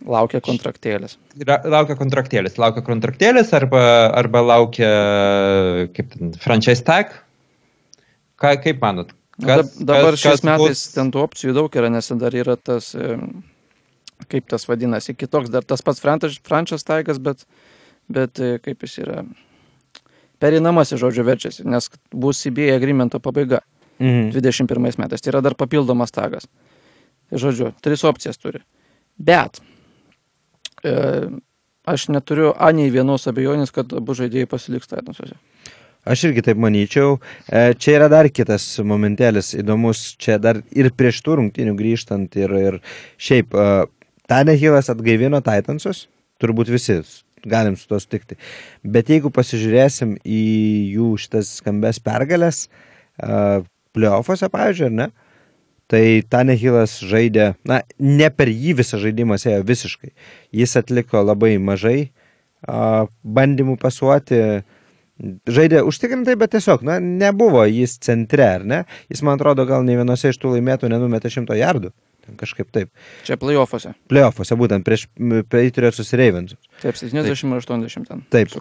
Laukia 0.04 0.40
kontraktėlis. 0.44 1.16
Ra- 1.48 1.62
Laukia 1.64 1.96
kontraktėlis. 1.96 2.58
Laukia 2.60 2.82
kontraktėlis 2.84 3.52
arba, 3.56 3.80
arba 4.14 4.42
laukia, 4.44 4.90
kaip 5.96 6.10
ten, 6.12 6.32
franchise 6.42 6.84
tag. 6.84 7.14
Ką, 8.36 8.52
kaip 8.62 8.82
manot? 8.84 9.14
Na, 9.40 9.58
dab- 9.62 9.72
dabar 9.88 10.16
šiais 10.20 10.42
metais 10.44 10.68
bus- 10.68 10.92
ten 10.94 11.10
tų 11.12 11.22
opcijų 11.24 11.54
daug 11.56 11.72
yra, 11.76 11.88
nes 11.92 12.08
dar 12.20 12.32
yra 12.36 12.56
tas, 12.56 12.92
kaip 14.28 14.46
tas 14.48 14.64
vadinasi, 14.68 15.16
kitoks, 15.16 15.50
dar 15.52 15.64
tas 15.64 15.80
pats 15.84 16.00
franchise 16.00 16.84
taigas, 16.84 17.18
bet, 17.20 17.44
bet 18.08 18.38
e, 18.40 18.58
kaip 18.64 18.84
jis 18.84 18.98
yra, 19.04 19.24
perinamasis 20.40 21.00
žodžiu 21.00 21.24
verčiasi, 21.24 21.64
nes 21.68 21.88
bus 22.12 22.40
CBA 22.44 22.76
agreemento 22.76 23.20
pabaiga 23.20 23.62
Mhm. 23.98 24.30
21 24.36 24.98
metais. 25.00 25.20
Tai 25.24 25.30
yra 25.32 25.40
dar 25.42 25.54
papildomas 25.56 26.12
tagas. 26.12 26.44
Tai 27.30 27.38
žodžiu, 27.40 27.72
tris 27.80 28.04
opcijas 28.04 28.36
turi. 28.36 28.60
Bet 29.18 29.60
aš 31.86 32.08
neturiu 32.10 32.52
anei 32.58 32.90
vienos 32.94 33.26
abejonės, 33.30 33.72
kad 33.74 33.92
abu 33.96 34.16
žaidėjai 34.18 34.48
pasiliks 34.50 34.90
Titansuose. 34.90 35.38
Aš 36.06 36.28
irgi 36.28 36.44
taip 36.46 36.58
manyčiau. 36.62 37.16
E, 37.50 37.74
Čia 37.74 37.96
yra 37.98 38.08
dar 38.10 38.28
kitas 38.30 38.64
momentėlis 38.86 39.56
įdomus, 39.58 40.12
čia 40.22 40.38
dar 40.38 40.60
ir 40.70 40.92
prieš 40.94 41.18
tų 41.26 41.40
rungtynių 41.40 41.74
grįžtant 41.78 42.36
ir, 42.38 42.54
ir 42.54 42.80
šiaip 43.18 43.54
e, 43.54 43.70
Tanehilas 44.30 44.90
atgaivino 44.90 45.40
Titansus, 45.42 46.06
turbūt 46.42 46.70
visi 46.70 47.00
galim 47.46 47.76
su 47.78 47.88
to 47.90 47.98
sutikti. 48.02 48.38
Bet 48.82 49.10
jeigu 49.10 49.30
pasižiūrėsim 49.34 50.16
į 50.22 50.42
jų 50.94 51.12
šitas 51.22 51.56
skambes 51.60 51.98
pergalės, 52.02 52.66
e, 53.18 53.62
playoffuose, 53.96 54.50
pavyzdžiui, 54.52 54.90
ar 54.90 54.96
ne? 55.00 55.10
Tai 55.92 56.02
Tanehilas 56.26 56.96
žaidė, 57.06 57.52
na, 57.68 57.80
ne 58.02 58.26
per 58.34 58.50
jį 58.50 58.74
visą 58.80 58.98
žaidimą 58.98 59.38
ėjo 59.38 59.62
visiškai. 59.66 60.10
Jis 60.50 60.74
atliko 60.80 61.22
labai 61.22 61.52
mažai 61.62 62.10
bandymų 62.66 63.76
pasuoti, 63.78 64.40
žaidė 65.46 65.84
užtikrintai, 65.86 66.34
bet 66.40 66.56
tiesiog, 66.56 66.82
na, 66.82 66.98
nebuvo 67.00 67.62
jis 67.70 67.98
centre, 68.02 68.48
ar 68.58 68.66
ne? 68.66 68.82
Jis, 69.12 69.22
man 69.22 69.38
atrodo, 69.38 69.66
gal 69.68 69.86
ne 69.86 69.94
vienose 70.00 70.32
iš 70.32 70.40
tų 70.42 70.56
laimėtų 70.56 70.90
nenumetė 70.90 71.30
šimto 71.32 71.54
jardų. 71.56 71.92
Kažkaip 72.40 72.70
taip. 72.74 72.90
Čia 73.26 73.36
playoffuose. 73.40 73.92
Playoffuose, 74.10 74.56
būtent 74.58 74.86
prieš 74.86 75.06
Patriots 75.52 76.12
Ravensus. 76.18 76.58
Taip, 76.82 76.98
70-80 76.98 78.08
ten. 78.08 78.22
Taip, 78.32 78.52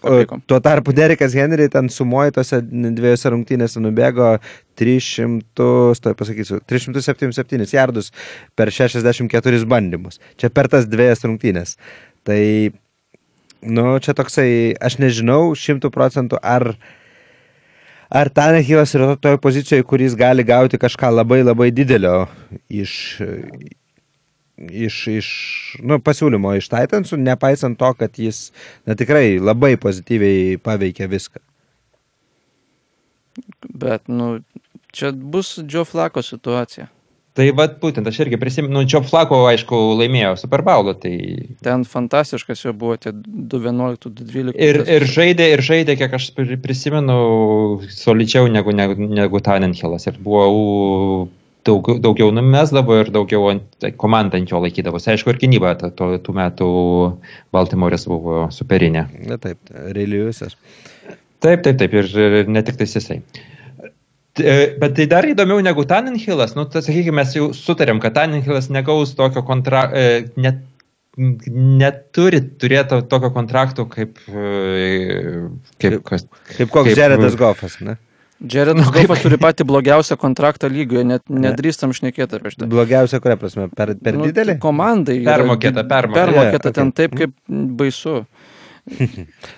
tuo 0.46 0.60
tarpu 0.64 0.94
Derekas 0.96 1.36
Henry 1.38 1.68
ten 1.74 1.90
sumoji 1.90 2.36
tose 2.38 2.62
dviejose 2.62 3.34
rungtynėse 3.34 3.82
nubėgo 3.82 4.36
300, 4.80 6.00
tai 6.04 6.14
pasakysiu, 6.20 6.60
377 6.68 7.74
jardus 7.74 8.12
per 8.56 8.72
64 8.72 9.66
bandymus. 9.70 10.20
Čia 10.40 10.52
per 10.54 10.70
tas 10.72 10.88
dviejas 10.90 11.26
rungtynės. 11.26 11.76
Tai, 12.26 12.42
nu, 13.66 13.88
čia 14.04 14.16
toksai, 14.18 14.50
aš 14.82 15.00
nežinau 15.02 15.56
šimtų 15.58 15.92
procentų, 15.94 16.40
ar, 16.42 16.74
ar 18.16 18.30
Tanehilas 18.30 18.96
yra 18.96 19.16
toje 19.20 19.38
pozicijoje, 19.44 19.84
kuris 19.84 20.16
gali 20.16 20.44
gauti 20.48 20.80
kažką 20.80 21.12
labai 21.12 21.42
labai 21.44 21.68
didelio 21.76 22.28
iš, 22.70 22.94
iš, 24.58 25.00
iš 25.18 25.30
nu, 25.84 26.00
pasiūlymo 26.00 26.56
iš 26.56 26.70
Titansų, 26.72 27.20
nepaisant 27.20 27.80
to, 27.82 27.92
kad 28.00 28.16
jis 28.20 28.50
na, 28.88 28.96
tikrai 28.96 29.36
labai 29.42 29.76
pozityviai 29.82 30.56
paveikia 30.64 31.10
viską. 31.12 31.44
Bet, 33.68 34.08
nu, 34.08 34.38
čia 34.96 35.12
bus 35.12 35.58
Joe 35.68 35.84
Flako 35.84 36.24
situacija. 36.24 36.88
Tai 37.36 37.46
vad 37.52 37.74
būtent, 37.82 38.08
aš 38.08 38.22
irgi 38.24 38.38
prisimenu, 38.40 38.78
nu, 38.78 38.88
Čio 38.88 39.02
Flako, 39.04 39.42
aišku, 39.50 39.76
laimėjo 40.00 40.38
Super 40.40 40.62
Bowl'ą, 40.64 40.94
tai 41.04 41.16
Ten 41.66 41.82
fantastiškas 41.84 42.62
jo 42.64 42.72
buvo 42.72 42.96
tie 42.96 43.12
2.11, 43.12 44.08
2.12. 44.08 44.54
ir, 44.56 44.80
ir 44.96 45.06
žaidė, 45.12 45.50
ir 45.52 45.64
žaidė, 45.66 45.98
kiek 46.00 46.16
aš 46.16 46.30
pri- 46.38 46.56
prisimenu, 46.64 47.18
solidžiau 47.92 48.48
negu, 48.52 48.72
negu, 48.72 48.96
negu 49.20 49.42
Tannenhillas. 49.44 50.08
Ir 50.08 50.22
buvo 50.24 50.46
daugiau, 51.68 52.00
daugiau 52.06 52.32
numesdavo 52.38 53.02
ir 53.02 53.12
daugiau 53.12 53.50
ant, 53.52 53.66
tai 53.84 53.92
komanda 53.92 54.40
ant 54.40 54.54
jo 54.54 54.62
laikydavosi. 54.64 55.12
Aišku, 55.18 55.34
ir 55.34 55.42
gynyba 55.42 55.74
to, 55.84 56.14
tų 56.24 56.38
metų 56.40 56.70
Baltimore'as 57.56 58.08
buvo 58.08 58.46
superinė. 58.56 59.10
Na 59.28 59.36
taip, 59.44 59.60
Reiliusas. 59.98 60.56
Taip, 61.44 61.68
taip, 61.68 61.76
taip, 61.84 62.00
ir, 62.00 62.08
ir 62.40 62.48
ne 62.48 62.64
tik 62.64 62.80
tais 62.80 62.96
jisai. 62.96 63.20
E, 63.20 63.55
Bet 64.36 64.96
tai 64.98 65.06
dar 65.08 65.24
įdomiau 65.30 65.62
negu 65.64 65.86
Tannenhillas, 65.88 66.56
nu, 66.58 66.66
tai 66.68 66.82
sakykime, 66.84 67.22
mes 67.22 67.36
jau 67.38 67.52
sutarėm, 67.56 68.02
kad 68.04 68.16
Tannenhillas 68.18 68.68
negaus 68.74 69.14
tokio 69.16 69.46
kontra... 69.48 69.86
e, 69.96 70.26
Net, 70.36 70.64
neturi 71.16 72.42
turėti 72.60 72.98
tokio 73.08 73.30
kontrakto 73.36 73.86
kaip... 73.88 74.18
e, 74.28 75.46
kaip 75.80 76.02
kas, 76.08 76.26
Kaip 76.58 76.74
koks 76.74 76.90
Kaip- 76.90 77.00
Jaredas 77.00 77.38
Goffas, 77.40 77.78
ne? 77.80 77.96
Jaredas 78.52 78.84
Nu, 78.84 78.92
kaip- 78.96 79.08
Goffas 79.08 79.24
turi 79.24 79.40
patį 79.40 79.64
blogiausią 79.70 80.18
kontraktą 80.20 80.68
lygoje, 80.72 81.06
net 81.08 81.24
nedrįstam 81.32 81.94
šnekėti 81.96 82.36
apie 82.36 82.52
šitą. 82.52 82.68
Blogiausia, 82.72 83.22
kuria 83.24 83.38
prasme, 83.40 83.70
per, 83.72 83.94
per 84.04 84.20
Nu, 84.20 84.28
didelį? 84.28 84.58
Komandai. 84.64 85.22
Permokėta, 85.24 85.86
permokėta. 85.88 86.26
Permokėta 86.34 86.74
ten 86.76 86.92
okay. 86.92 86.98
taip, 87.06 87.16
kaip 87.22 87.38
baisu. 87.80 88.26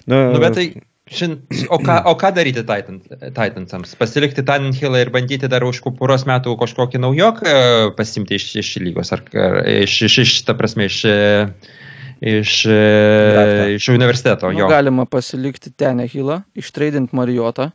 Nu, 0.08 0.20
Nu, 0.32 0.38
bet 0.40 0.54
tai, 0.56 0.68
šin, 1.12 1.38
o, 1.70 1.78
ką, 1.80 1.98
o 2.10 2.14
ką 2.20 2.32
daryti 2.36 2.64
Titan, 2.68 3.00
Titansams? 3.36 3.96
Pasilikti 4.00 4.44
Tannenhillą 4.46 5.02
ir 5.06 5.12
bandyti 5.14 5.50
dar 5.52 5.64
už 5.68 5.82
poros 6.00 6.26
metų 6.30 6.56
kažkokį 6.60 7.02
naujoką 7.04 7.54
pasimti 7.98 8.38
iš, 8.40 8.48
iš 8.62 8.72
lygos, 8.84 9.14
ar, 9.16 9.24
ar 9.38 9.62
iš, 9.68 10.02
iš, 10.10 10.18
iš, 10.26 10.34
ta 10.48 10.56
prasme, 10.58 10.90
iš, 10.92 11.00
e, 11.08 11.20
iš, 12.22 12.54
e, 12.68 12.80
Drafto. 13.38 13.70
iš 13.78 13.90
universiteto. 13.96 14.52
Nu, 14.52 14.66
Jo. 14.66 14.72
galima 14.72 15.06
pasilikti 15.06 15.72
Tenehilą, 15.72 16.42
ištreidinti 16.58 17.16
Marijotą, 17.16 17.72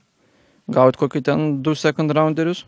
gauti 0.72 1.00
kokį 1.00 1.24
ten 1.24 1.48
du 1.62 1.74
second 1.78 2.12
rounderius 2.12 2.66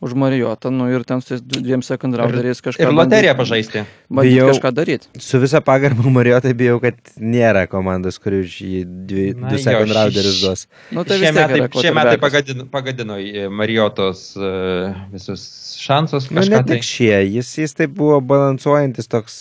už 0.00 0.14
Marijotą, 0.14 0.70
nu 0.70 0.86
ir 0.92 1.02
ten 1.04 1.20
su 1.20 1.28
tais 1.34 1.42
dviem 1.42 1.82
second 1.82 2.14
rounderiais 2.14 2.60
kažką 2.62 2.84
Ir 2.86 2.92
loteriją 2.94 3.34
pažaisti. 3.34 3.82
Bijau- 4.10 4.52
kažką 4.52 4.70
daryti. 4.72 5.08
Su 5.18 5.40
visa 5.42 5.60
pagarba 5.60 6.06
Marijotai 6.18 6.54
bijau, 6.54 6.78
kad 6.80 6.94
nėra 7.18 7.66
komandos, 7.66 8.20
kuri 8.22 8.44
už 8.46 8.54
jį 8.62 8.84
dvi, 8.86 9.26
Na 9.34 9.50
du 9.50 9.58
rounderius 9.58 10.40
duos. 10.44 10.66
Nu, 10.94 11.02
tai 11.02 11.18
šie, 11.18 11.26
vis 11.26 11.34
tiek 11.40 11.50
metai, 11.50 11.82
šie 11.82 11.94
metai 11.98 12.16
pagadino, 12.22 12.68
pagadino 12.70 13.18
e, 13.18 13.48
Marijotos 13.50 14.36
e, 14.38 14.94
visus 15.12 15.42
šansus. 15.82 16.30
Nu, 16.30 16.40
kažką 16.40 16.54
ne 16.54 16.62
tai. 16.62 16.78
tik 16.78 16.86
šie, 16.86 17.14
jis, 17.34 17.50
jis 17.58 17.74
taip 17.74 17.90
buvo 17.98 18.20
balansuojantis 18.22 19.10
toks 19.10 19.40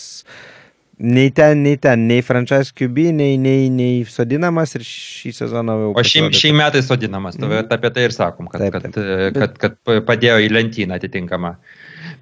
nei 0.98 1.32
ten, 1.32 1.62
nei 1.62 1.78
ten, 1.78 2.06
nei 2.10 2.22
franchise 2.26 2.74
QB, 2.74 3.12
nei, 3.14 3.38
nei, 3.38 3.70
nei 3.70 4.06
sodinamas 4.10 4.74
ir 4.78 4.86
šį 4.86 5.34
sezoną 5.38 5.76
jau. 5.82 5.92
O 5.94 6.06
šį, 6.06 6.24
šį 6.34 6.54
metą 6.58 6.82
sodinamas, 6.86 7.38
mm. 7.38 7.68
Apie 7.74 7.92
tai 7.94 8.08
ir 8.08 8.16
sakom, 8.16 8.50
kad, 8.52 8.64
Taip, 8.64 8.80
taip. 8.82 8.96
Kad, 9.38 9.60
kad, 9.62 9.78
kad 9.86 10.06
padėjo 10.08 10.40
į 10.46 10.50
lentyną 10.56 10.98
atitinkamą. 10.98 11.54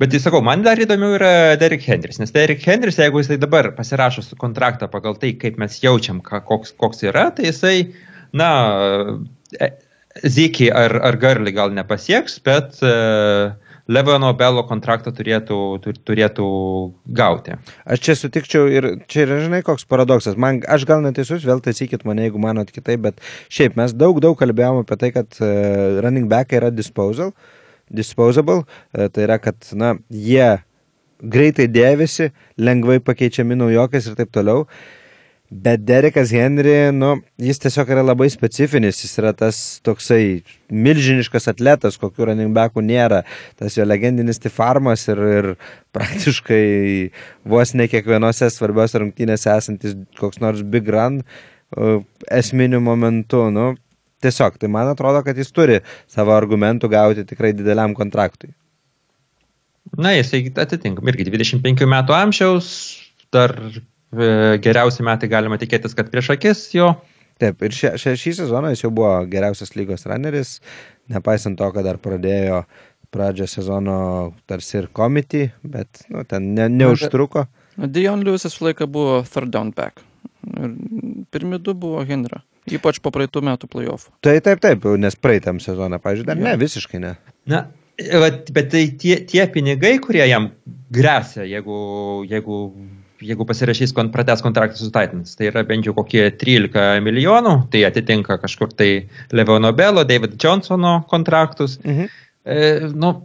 Bet 0.02 0.12
tai 0.12 0.20
sakau, 0.20 0.42
man 0.44 0.66
dar 0.66 0.80
įdomiau 0.82 1.16
yra 1.16 1.32
Derek 1.60 1.86
Henrys, 1.88 2.20
nes 2.20 2.34
Derek 2.36 2.64
Henrys, 2.68 3.00
jeigu 3.00 3.22
jisai 3.22 3.40
dabar 3.40 3.72
pasirašo 3.78 4.26
kontraktą 4.42 4.90
pagal 4.92 5.16
tai, 5.22 5.32
kaip 5.40 5.56
mes 5.62 5.80
jaučiam, 5.80 6.20
koks, 6.20 6.76
koks 6.76 7.06
yra, 7.08 7.30
tai 7.36 7.48
jisai, 7.54 7.78
na, 8.36 8.50
Zykiai 10.24 10.72
ar, 10.72 10.94
ar 11.04 11.18
Garly 11.20 11.52
gal 11.56 11.74
nepasieks, 11.76 12.38
bet 12.44 12.78
uh, 12.84 13.52
Levono 13.86 14.32
Belo 14.34 14.64
kontraktą 14.66 15.12
turėtų, 15.14 15.58
tur, 15.84 15.98
turėtų 16.10 16.46
gauti. 17.18 17.54
Aš 17.86 18.02
čia 18.02 18.16
sutikčiau 18.18 18.66
ir 18.72 18.88
čia 19.12 19.26
yra, 19.28 19.38
žinai, 19.44 19.60
koks 19.66 19.86
paradoksas. 19.86 20.40
Man, 20.42 20.64
aš 20.66 20.88
gal 20.90 21.04
neteisus, 21.06 21.46
vėl 21.46 21.62
taisykit 21.62 22.02
mane, 22.10 22.26
jeigu 22.26 22.42
manot 22.42 22.72
kitaip, 22.74 23.04
bet 23.04 23.22
šiaip 23.54 23.78
mes 23.78 23.94
daug, 23.94 24.18
daug 24.26 24.38
kalbėjome 24.40 24.82
apie 24.82 24.98
tai, 25.04 25.12
kad 25.14 25.38
uh, 25.38 26.02
running 26.02 26.26
back 26.32 26.56
yra 26.58 26.74
disposal, 26.74 27.36
disposable, 27.94 28.64
uh, 28.66 29.06
tai 29.06 29.28
yra, 29.28 29.38
kad, 29.44 29.62
na, 29.78 29.94
jie 30.10 30.56
greitai 31.22 31.70
dėvisi, 31.70 32.32
lengvai 32.58 32.98
pakeičiami 33.06 33.62
naujokais 33.62 34.10
ir 34.10 34.18
taip 34.18 34.34
toliau. 34.34 34.66
Bet 35.50 35.84
Derekas 35.86 36.32
Henry, 36.34 36.90
nu, 36.90 37.12
jis 37.38 37.60
tiesiog 37.62 37.92
yra 37.94 38.02
labai 38.02 38.26
specifinis, 38.34 39.04
jis 39.04 39.14
yra 39.22 39.30
tas 39.38 39.60
toksai 39.86 40.42
milžiniškas 40.74 41.46
atletas, 41.52 42.00
kokių 42.02 42.32
running 42.32 42.56
backų 42.56 42.82
nėra, 42.82 43.22
tas 43.60 43.78
jo 43.78 43.86
legendinis 43.86 44.42
tifarmas 44.42 45.06
ir, 45.14 45.22
ir 45.38 45.50
praktiškai 45.94 46.66
vos 47.46 47.76
ne 47.78 47.86
kiekvienose 47.92 48.50
svarbiose 48.50 49.04
rungtynėse 49.04 49.54
esantis 49.54 49.94
koks 50.18 50.42
nors 50.42 50.66
big 50.66 50.90
run 50.90 51.22
uh, 51.22 52.02
esminiu 52.34 52.82
momentu, 52.82 53.46
nu, 53.54 53.76
tiesiog, 54.26 54.58
tai 54.58 54.74
man 54.74 54.90
atrodo, 54.92 55.22
kad 55.26 55.38
jis 55.38 55.54
turi 55.54 55.82
savo 56.10 56.34
argumentų 56.34 56.90
gauti 56.90 57.26
tikrai 57.30 57.54
dideliam 57.54 57.94
kontraktui. 57.98 58.56
Na, 59.94 60.16
jisai 60.18 60.48
atitinka 60.50 61.06
irgi 61.12 61.30
25 61.30 61.86
metų 61.86 62.16
amžiaus, 62.18 62.70
dar 63.34 63.54
e, 63.54 63.86
geriausi 64.64 65.06
metai 65.06 65.30
galima 65.32 65.60
tikėtis, 65.62 65.96
kad 65.98 66.10
prieš 66.14 66.34
akis 66.36 66.66
jo. 66.76 66.94
Taip, 67.42 67.60
ir 67.68 67.76
šia, 67.76 67.96
šia, 68.00 68.16
šį 68.16 68.32
sezoną 68.38 68.72
jis 68.72 68.86
jau 68.86 68.92
buvo 68.96 69.12
geriausias 69.28 69.74
lygos 69.76 70.08
runneris, 70.08 70.58
nepaisant 71.12 71.60
to, 71.60 71.68
kad 71.76 71.84
dar 71.84 72.00
pradėjo 72.00 72.64
pradžią 73.16 73.48
sezono 73.50 73.98
tarsi 74.50 74.80
ir 74.82 74.90
komitį, 74.96 75.46
bet 75.76 76.06
nu, 76.12 76.24
ten 76.28 76.54
ne, 76.56 76.68
neužtruko. 76.72 77.46
Dion 77.76 78.24
Lewisas 78.24 78.56
visą 78.56 78.70
laiką 78.70 78.88
buvo 78.92 79.22
third 79.28 79.52
down 79.52 79.72
back. 79.76 80.04
Ir 80.46 80.76
pirmi 81.34 81.60
du 81.60 81.76
buvo 81.76 82.04
Henry. 82.08 82.40
Ypač 82.72 82.98
po 83.04 83.12
praeitų 83.14 83.44
metų 83.46 83.70
playoffų. 83.70 84.14
Tai 84.26 84.36
taip, 84.42 84.62
taip, 84.64 84.86
nes 84.98 85.18
praeitam 85.20 85.60
sezoną, 85.62 86.00
pažiūrėjau, 86.02 86.32
dar 86.32 86.40
ne, 86.40 86.56
visiškai 86.58 87.02
ne. 87.04 87.12
Na, 87.52 87.66
vat, 88.24 88.50
bet 88.56 88.72
tai 88.74 88.88
tie, 89.02 89.20
tie 89.28 89.46
pinigai, 89.54 89.98
kurie 90.02 90.24
jam 90.26 90.50
grėsia, 90.96 91.46
jeigu, 91.46 91.78
jeigu, 92.30 92.62
jeigu 93.26 93.46
pasirašys 93.48 93.94
kon, 93.96 94.12
prates 94.14 94.44
kontraktą 94.46 94.80
su 94.80 94.92
Titans, 94.94 95.36
tai 95.38 95.50
yra 95.50 95.64
bent 95.68 95.88
jau 95.88 95.96
kokie 95.98 96.28
13 96.42 97.02
milijonų, 97.06 97.56
tai 97.74 97.86
atitinka 97.88 98.38
kažkur 98.42 98.74
tai 98.78 98.90
Levono 99.36 99.72
Belo, 99.76 100.06
David 100.08 100.38
Johnsono 100.42 101.00
kontraktus. 101.12 101.80
Mhm. 101.84 102.12
E, 102.46 102.60
nu, 102.94 103.16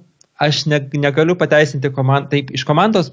aš 0.40 0.64
ne, 0.72 0.80
negaliu 1.02 1.36
pateisinti 1.40 1.92
komandą, 1.92 2.32
taip 2.32 2.54
iš 2.56 2.64
komandos 2.68 3.12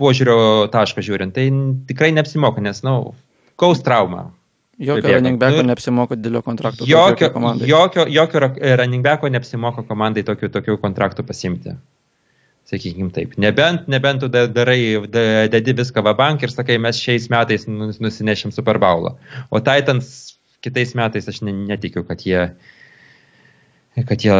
požiūrio 0.00 0.70
taško 0.74 1.02
žiūrint, 1.06 1.34
tai 1.34 1.48
tikrai 1.88 2.12
neapsimoka, 2.14 2.62
nes, 2.62 2.82
na, 2.86 2.96
nu, 2.98 3.14
gaus 3.60 3.82
traumą. 3.86 4.30
Jokio 4.78 5.12
running 5.12 5.38
backo 5.38 5.62
Nu, 5.62 5.68
neapsimoka 5.70 6.16
didelio 6.18 6.42
kontrakto. 6.42 6.86
Jokio, 6.88 7.28
jokio, 7.66 8.06
jokio 8.10 8.40
ra- 8.42 8.76
running 8.80 9.04
backo 9.04 9.30
neapsimoka 9.30 9.84
komandai 9.86 10.24
tokių, 10.26 10.50
tokių 10.50 10.78
kontraktų 10.82 11.22
pasimti. 11.26 11.76
Sakykime 12.74 13.10
taip. 13.14 13.36
Nebent, 13.38 13.86
nebent 13.88 14.20
tu 14.24 14.28
da- 14.28 14.46
darai, 14.50 14.98
da- 15.06 15.46
dedi 15.52 15.74
viską 15.78 16.02
vabank 16.02 16.42
ir 16.42 16.50
sakai, 16.50 16.78
mes 16.82 16.98
šiais 16.98 17.28
metais 17.30 17.66
nus- 17.70 18.00
nusinešim 18.02 18.50
Super 18.52 18.78
Bowlą. 18.82 19.14
O 19.50 19.60
Titans 19.60 20.34
kitais 20.64 20.94
metais 20.98 21.28
aš 21.30 21.42
ne, 21.46 21.52
netikiu, 21.52 22.02
kad 22.08 22.18
jie 22.26 22.50
kad 24.08 24.18
jie, 24.26 24.34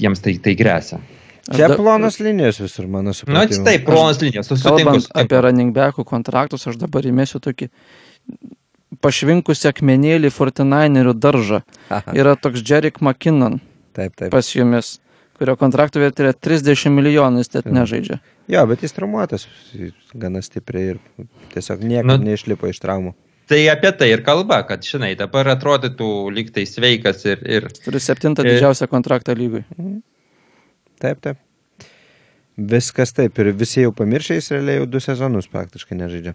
jiems 0.00 0.22
tai, 0.24 0.38
tai 0.40 0.54
grėsia. 0.56 0.96
Aš 1.50 1.58
Čia 1.60 1.68
da- 1.68 1.76
plonos 1.76 2.16
linijos 2.24 2.56
visur, 2.58 2.86
mano 2.90 3.10
Na, 3.12 3.14
supratimu. 3.14 3.58
nu, 3.60 3.64
taip, 3.68 3.84
plonas 3.86 4.18
linijos, 4.22 4.48
su- 4.48 4.56
sutinku. 4.56 4.78
Kalbant 4.80 5.02
sutinku. 5.04 5.20
apie 5.26 5.42
running 5.44 5.74
backų 5.76 6.04
kontraktus, 6.08 6.64
aš 6.66 6.78
dabar 6.80 7.02
įmėsiu 7.06 7.38
tokį 7.44 7.68
pašvinkusi 9.02 9.68
akmenėlį 9.70 10.30
49erių 10.32 11.14
daržą. 11.20 11.60
Aha, 11.90 12.12
Yra 12.16 12.34
toks 12.36 12.62
Jerry 12.66 12.90
McKinnon 13.00 13.60
taip, 13.94 14.16
taip. 14.16 14.30
pas 14.32 14.48
jumis, 14.54 14.98
kurio 15.38 15.56
kontraktų 15.60 16.00
vertė 16.02 16.24
yra 16.26 16.32
30 16.32 16.90
milijonų, 16.96 17.42
jis 17.44 17.52
net 17.54 17.66
Jo. 17.68 17.72
nežaidžia. 17.76 18.18
Jo, 18.48 18.66
bet 18.66 18.82
jis 18.82 18.92
traumuotas 18.96 19.46
gana 20.14 20.42
stipriai 20.42 20.94
ir 20.94 20.98
tiesiog 21.54 21.80
niekaip 21.84 22.06
Nu- 22.06 22.18
neišlipo 22.24 22.68
iš 22.72 22.80
traumų. 22.80 23.14
Tai 23.46 23.58
apie 23.70 23.92
tai 23.94 24.08
ir 24.10 24.22
kalba, 24.26 24.62
kad, 24.66 24.82
žinai, 24.82 25.12
dabar 25.16 25.46
atrodytų 25.52 26.08
lyg 26.34 26.48
tai 26.52 26.64
sveikas 26.66 27.24
ir, 27.30 27.38
ir 27.46 27.68
Turi 27.84 28.00
septintą 28.02 28.42
E- 28.42 28.50
didžiausią 28.56 28.88
kontraktą 28.90 29.36
lygui. 29.38 29.64
Taip, 30.98 31.20
taip. 31.20 31.36
Viskas 32.58 33.12
taip 33.12 33.38
ir 33.38 33.52
visi 33.52 33.82
jau 33.84 33.92
pamiršę, 33.92 34.34
jis 34.40 34.50
realiai 34.50 34.78
jau 34.80 34.86
du 34.88 34.98
sezonus 34.98 35.46
praktiškai 35.52 35.94
nežaidžia. 35.98 36.34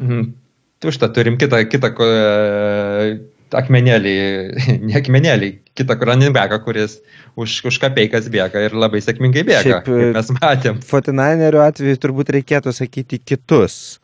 Mhm. 0.00 0.32
Tu 0.80 0.88
šitą 0.92 1.08
turim 1.14 1.36
kitą, 1.38 1.60
kitą 1.70 1.88
e, 2.00 3.20
akmenėlį, 3.54 4.14
ne 4.88 4.96
akmenėlį, 4.98 5.50
kitą 5.78 5.98
running 6.00 6.36
kuris 6.64 6.98
už, 7.36 7.60
už 7.68 7.78
kapeikas 7.82 8.30
bėga 8.32 8.64
ir 8.66 8.74
labai 8.74 9.02
sėkmingai 9.04 9.44
bėga, 9.46 9.62
Šiaip, 9.62 9.84
kaip 9.86 10.16
mes 10.16 10.32
matėm. 10.40 10.80
Fortinainerių 10.82 11.62
atveju 11.66 12.00
turbūt 12.02 12.32
reikėtų 12.38 12.72
sakyti 12.72 13.18
kitus. 13.18 14.00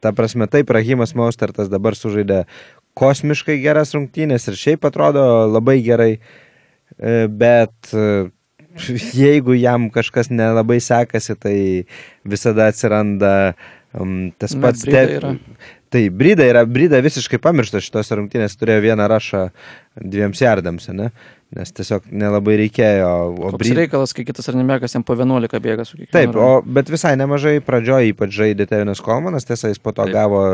Ta 0.00 0.12
prasme, 0.16 0.48
taip, 0.50 0.70
Rahimas 0.70 1.14
Maustartas 1.14 1.68
dabar 1.70 1.94
sužaidė 1.94 2.44
kosmiškai 2.98 3.60
geras 3.62 3.94
rungtynės 3.94 4.48
ir 4.50 4.56
šiaip 4.58 4.86
atrodo 4.88 5.22
labai 5.50 5.78
gerai, 5.84 6.14
E, 6.98 7.26
bet 7.28 7.92
e, 7.94 8.30
jeigu 9.14 9.54
jam 9.58 9.88
kažkas 9.94 10.30
nelabai 10.32 10.80
sekasi, 10.82 11.36
tai 11.38 11.58
visada 12.28 12.70
atsiranda 12.70 13.54
um, 13.94 14.30
tas 14.38 14.56
pats 14.58 14.86
yra. 14.88 15.36
Tai 15.90 16.04
Brida 16.14 16.46
yra, 16.46 16.62
Brida 16.70 17.00
visiškai 17.02 17.40
pamiršta 17.42 17.80
šitos 17.82 18.12
rungtynės, 18.14 18.54
turėjo 18.58 18.84
vieną 18.84 19.08
rašą 19.10 19.48
dviems 19.98 20.42
jardams, 20.42 20.86
ne? 20.94 21.10
nes 21.50 21.72
tiesiog 21.74 22.04
nelabai 22.14 22.54
reikėjo. 22.60 23.08
O 23.42 23.50
Brida... 23.58 23.80
reikalas, 23.80 24.12
kai 24.14 24.22
kitas 24.28 24.46
running 24.52 24.70
jam 24.86 25.02
po 25.06 25.16
11 25.18 25.58
bėga 25.64 25.86
su 25.88 25.96
kiekvienu. 25.98 26.12
Taip, 26.14 26.36
o, 26.38 26.60
bet 26.78 26.92
visai 26.94 27.16
nemažai 27.18 27.56
pradžioje 27.66 28.12
ypač 28.12 28.36
žaidė 28.36 28.68
Tevinas 28.70 29.02
Kolmanas, 29.02 29.48
tiesa, 29.48 29.72
jis 29.72 29.82
po 29.82 29.90
to 29.96 30.06
Taip. 30.06 30.14
gavo 30.14 30.44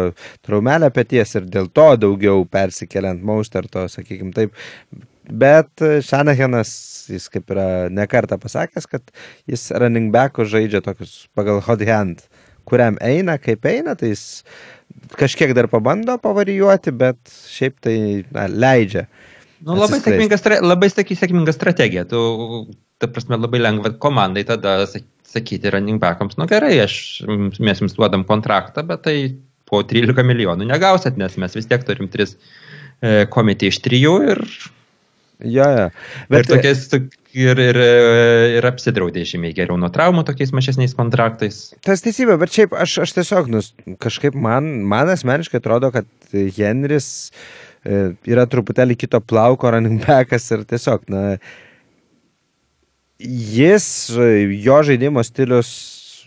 traumelę 0.46 0.88
pėties 0.94 1.37
ir 1.37 1.51
dėl 1.53 1.68
to 1.68 1.90
daugiau 2.01 2.46
persikeliant 2.49 3.20
Mausterto, 3.20 3.85
sakykime 3.92 4.33
taip. 4.37 4.57
Bet 5.27 5.85
Šanahenas, 6.07 6.72
jis 7.12 7.29
kaip 7.35 7.53
yra 7.53 7.68
nekarta 7.92 8.40
pasakęs, 8.40 8.88
kad 8.88 9.05
jis 9.51 9.68
running 9.77 10.14
back'o 10.14 10.49
žaidžia 10.49 10.81
tokius 10.87 11.27
pagal 11.37 11.61
hot 11.66 11.85
hand, 11.85 12.25
kuriam 12.66 12.96
eina, 13.05 13.37
kaip 13.42 13.68
eina, 13.68 13.99
tai 13.99 14.14
jis 14.14 14.46
kažkiek 15.18 15.54
dar 15.56 15.68
pabando 15.72 16.16
pavarijuoti, 16.22 16.92
bet 16.96 17.18
šiaip 17.50 17.78
tai 17.85 17.96
na, 18.35 18.46
leidžia. 18.50 19.06
Nu, 19.66 19.76
labai, 19.78 20.00
sėkminga, 20.04 20.38
labai 20.62 20.90
sėkminga 20.92 21.54
strategija. 21.54 22.04
Tu, 22.09 22.20
ta 23.00 23.09
prasme, 23.11 23.38
labai 23.40 23.62
lengva 23.62 23.94
komandai 24.02 24.44
tada 24.48 24.78
sa- 24.90 25.02
sakyti 25.26 25.72
running 25.72 26.00
backams, 26.00 26.37
nu 26.40 26.46
gerai, 26.48 26.76
aš, 26.85 26.96
mes 27.26 27.82
jums 27.82 27.96
duodam 27.96 28.24
kontraktą, 28.28 28.85
bet 28.87 29.02
tai 29.09 29.16
po 29.66 29.82
13 29.82 30.22
milijonų 30.24 30.68
negausit, 30.68 31.18
nes 31.18 31.35
mes 31.40 31.56
vis 31.59 31.66
tiek 31.68 31.82
turim 31.85 32.09
3 32.12 32.30
e, 32.30 33.26
komitį 33.32 33.72
iš 33.72 33.80
3 33.85 34.02
ir 34.32 34.44
Jo, 35.44 35.66
jo. 35.68 35.88
Bet 36.32 36.46
ir 36.46 36.48
tokiais, 36.48 36.87
ir, 37.37 37.61
ir, 37.61 37.79
ir 38.57 38.66
apsidraudė 38.68 39.25
žymiai 39.29 39.55
geriau 39.57 39.77
nuo 39.81 39.90
traumų 39.92 40.25
tokiais 40.29 40.53
mažesniais 40.57 40.96
kontraktais. 40.96 41.61
Tas 41.85 42.05
teisybė, 42.05 42.38
bet 42.40 42.55
šiaip 42.57 42.77
aš, 42.77 42.99
aš 43.05 43.14
tiesiog, 43.18 43.51
nu, 43.53 43.62
kažkaip 44.03 44.37
man, 44.38 44.68
man 44.88 45.12
asmeniškai 45.12 45.61
atrodo, 45.61 45.92
kad 45.94 46.09
Henris 46.33 47.09
e, 47.85 48.16
yra 48.29 48.46
truputėlį 48.51 48.96
kito 49.03 49.20
plauko 49.20 49.72
running 49.75 50.01
backas 50.07 50.49
ir 50.55 50.64
tiesiog, 50.68 51.05
na, 51.12 51.37
jis, 53.20 53.87
jo 54.64 54.81
žaidimo 54.88 55.25
stilius, 55.25 55.70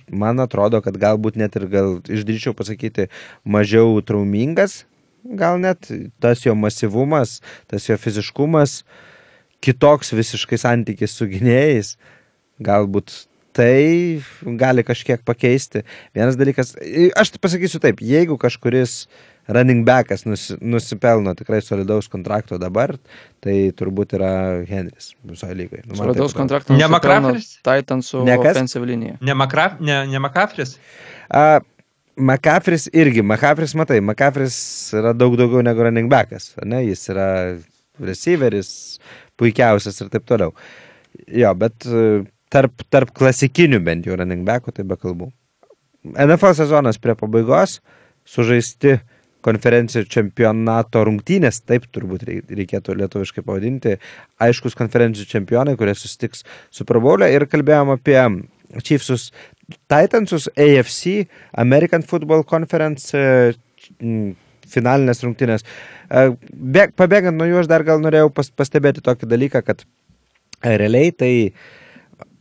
man 0.09 0.41
atrodo, 0.41 0.81
kad 0.85 0.97
galbūt 0.97 1.37
net 1.37 1.57
ir 1.57 1.67
gal 1.69 1.99
išdryčiau 2.09 2.55
pasakyti 2.57 3.09
mažiau 3.45 3.97
traumingas, 4.05 4.83
gal 5.23 5.59
net 5.61 5.89
tas 6.21 6.45
jo 6.45 6.55
masyvumas, 6.57 7.39
tas 7.69 7.85
jo 7.89 7.97
fiziškumas, 7.99 8.81
kitoks 9.63 10.13
visiškai 10.15 10.59
santykis 10.61 11.15
su 11.15 11.27
gynėjais, 11.29 11.95
galbūt 12.63 13.13
tai 13.55 14.21
gali 14.59 14.85
kažkiek 14.87 15.23
pakeisti. 15.25 15.83
Vienas 16.15 16.37
dalykas, 16.39 16.75
aš 17.19 17.33
pasakysiu 17.41 17.81
taip, 17.83 18.03
jeigu 18.05 18.37
kažkuris 18.39 19.01
running 19.49 19.81
backas 19.87 20.23
nus, 20.29 20.51
nusipelno 20.61 21.33
tikrai 21.35 21.59
solidaus 21.65 22.07
kontrakto 22.11 22.59
dabar, 22.61 22.93
tai 23.43 23.71
turbūt 23.75 24.13
yra 24.19 24.31
Henris 24.69 25.15
visoje 25.25 25.57
lygoje. 25.57 25.87
Nu, 25.87 25.97
Solidaus 25.97 26.29
atrodo. 26.31 26.43
kontrakto 26.43 26.77
Ne? 27.65 27.81
Titansų 27.81 28.23
Ne 28.27 28.37
kas? 28.37 28.53
offensive 28.53 28.85
linija. 28.85 29.17
Ne, 29.25 29.33
Makraf, 29.37 29.79
ne, 29.81 30.03
ne 30.11 30.21
Makafris? 30.21 30.77
A, 31.33 31.61
McCaffrey's 32.19 32.89
irgi, 32.93 33.23
McCaffrey's 33.23 33.73
matai, 33.79 34.01
McCaffrey's 34.03 34.59
yra 34.99 35.15
daug 35.17 35.37
daugiau 35.39 35.63
negu 35.65 35.85
running 35.87 36.11
backas, 36.11 36.51
ne, 36.67 36.83
jis 36.85 37.05
yra 37.13 37.29
receiveris, 38.03 38.99
puikiausias 39.39 39.99
ir 40.03 40.11
taip 40.13 40.27
toliau. 40.29 40.53
Jo, 41.33 41.53
bet 41.57 41.87
e, 41.87 42.23
tarp, 42.53 42.83
tarp 42.93 43.13
klasikinių 43.15 43.81
bent 43.85 44.09
jau 44.09 44.17
running 44.19 44.45
backų 44.47 44.75
tai 44.75 44.85
be 44.87 44.97
kalbų. 44.99 45.31
NFL 46.15 46.55
sezonas 46.57 46.99
prie 47.01 47.15
pabaigos, 47.19 47.79
sužaisti 48.27 48.99
konferencijų 49.45 50.07
čempionato 50.11 51.01
rungtynės, 51.07 51.61
taip 51.63 51.85
turbūt 51.95 52.25
rei- 52.27 52.41
reikėtų 52.43 52.97
lietuviškai 52.99 53.43
pavadinti, 53.45 53.95
aiškus 54.43 54.75
konferencijų 54.79 55.29
čempionai, 55.31 55.77
kurie 55.79 55.95
susitiks 55.95 56.43
Super 56.75 56.99
Bowl'e 57.03 57.29
ir 57.31 57.47
kalbėjom 57.47 57.93
apie 57.95 58.19
Chiefsus 58.83 59.29
Titansus, 59.89 60.49
AFC, 60.59 61.29
American 61.57 62.03
Football 62.03 62.43
Conference 62.43 63.15
e, 63.15 63.53
finalinės 64.71 65.23
rungtynės. 65.25 65.65
E, 66.09 66.29
Bėg, 66.53 66.95
pabėgant 66.99 67.37
nuo 67.37 67.47
jų, 67.49 67.59
aš 67.63 67.71
dar 67.71 67.85
gal 67.87 68.01
norėjau 68.03 68.31
pas, 68.33 68.51
pastebėti 68.61 69.03
tokį 69.05 69.29
dalyką, 69.29 69.63
kad 69.65 69.83
e, 69.83 70.75
realiai 70.79 71.11
tai 71.15 71.33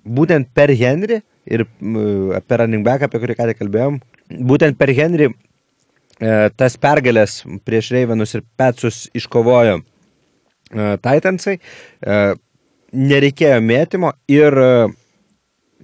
būtent 0.08 0.50
per 0.56 0.72
Henry 0.76 1.22
ir 1.48 1.66
m, 1.80 2.32
per 2.46 2.62
running 2.62 2.84
back, 2.86 3.04
apie 3.06 3.20
kurį 3.22 3.36
ką 3.38 3.48
tik 3.50 3.60
kalbėjom, 3.62 4.00
būtent 4.48 4.78
per 4.80 4.92
Henry 4.96 5.30
e, 5.30 5.34
tas 6.56 6.76
pergalės 6.80 7.40
prieš 7.66 7.92
Reivenus 7.96 8.36
ir 8.36 8.44
Petsus 8.58 9.06
iškovojo 9.16 9.78
e, 9.80 9.82
Titansai, 11.04 11.58
e, 11.58 12.22
nereikėjo 12.92 13.60
mėtymo 13.64 14.12
ir 14.32 14.60
e, 14.62 14.72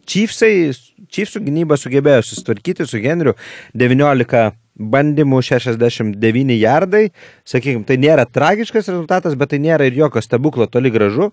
Chiefsai, 0.04 0.72
Chiefsų 1.08 1.40
gynyba 1.46 1.78
sugebėjo 1.80 2.24
susitvarkyti 2.26 2.84
su 2.88 3.00
Henriu 3.00 3.32
19 3.72 4.50
bandymų 4.74 5.40
69 5.44 6.58
jardai, 6.58 7.08
sakykime, 7.46 7.84
tai 7.86 7.98
nėra 8.02 8.26
tragiškas 8.26 8.90
rezultatas, 8.90 9.36
bet 9.38 9.54
tai 9.54 9.62
nėra 9.62 9.86
ir 9.88 9.98
jokio 9.98 10.22
stebuklo 10.24 10.66
toli 10.70 10.92
gražu, 10.94 11.30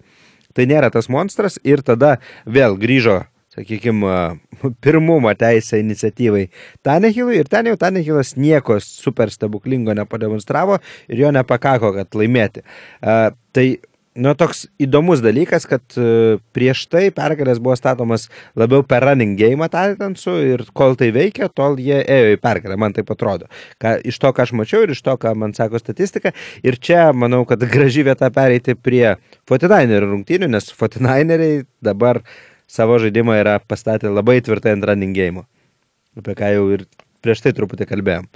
tai 0.54 0.67
nėra 0.69 0.91
tas 0.93 1.10
monstras 1.10 1.58
ir 1.65 1.82
tada 1.86 2.17
vėl 2.45 2.77
grįžo, 2.80 3.21
sakykime, 3.56 4.15
pirmumo 4.84 5.34
teisę 5.38 5.82
iniciatyvai 5.82 6.47
Tanehilui 6.86 7.39
ir 7.41 7.49
ten 7.51 7.71
jau 7.71 7.77
Tanehilas 7.80 8.36
nieko 8.38 8.80
super 8.84 9.34
stebuklingo 9.34 9.95
nepademonstravo 9.97 10.80
ir 11.10 11.25
jo 11.25 11.32
nepakako, 11.34 11.95
kad 11.97 12.19
laimėti. 12.19 12.65
Uh, 13.01 13.32
tai 13.56 13.67
Nu, 14.12 14.34
toks 14.36 14.65
įdomus 14.76 15.21
dalykas, 15.24 15.63
kad 15.71 15.95
e, 15.95 16.36
prieš 16.52 16.82
tai 16.91 17.06
pergalės 17.15 17.62
buvo 17.63 17.78
statomas 17.80 18.26
labiau 18.60 18.84
per 18.84 19.06
running 19.08 19.38
game 19.39 19.69
Titansų 19.71 20.34
ir 20.50 20.63
kol 20.76 20.97
tai 21.00 21.13
veikia, 21.15 21.47
tol 21.47 21.80
jie 21.80 22.02
ėjo 22.04 22.34
į 22.34 22.41
pergalę, 22.43 22.76
man 22.76 22.91
taip 22.97 23.13
atrodo. 23.15 23.47
Ką, 23.80 23.93
iš 24.04 24.19
to, 24.19 24.34
ką 24.36 24.43
aš 24.43 24.52
mačiau 24.60 24.84
ir 24.84 24.91
iš 24.91 25.00
to, 25.06 25.15
ką 25.15 25.32
man 25.39 25.56
sako 25.56 25.80
statistika. 25.80 26.36
Ir 26.60 26.76
čia 26.76 27.08
manau, 27.15 27.45
kad 27.47 27.63
graži 27.63 28.04
vieta 28.04 28.28
pereiti 28.36 28.76
prie 28.76 29.15
49 29.47 30.04
rungtynių, 30.04 30.52
nes 30.58 30.67
49 30.76 31.63
dabar 31.80 32.19
savo 32.67 33.00
žaidimą 33.00 33.39
yra 33.39 33.58
pastatę 33.63 34.12
labai 34.12 34.41
tvirtai 34.43 34.76
ant 34.76 34.91
running 34.91 35.15
game. 35.15 35.47
Apie 36.19 36.36
ką 36.36 36.52
jau 36.58 36.67
ir 36.76 36.84
prieš 37.24 37.47
tai 37.47 37.56
truputį 37.56 37.88
kalbėjom. 37.88 38.28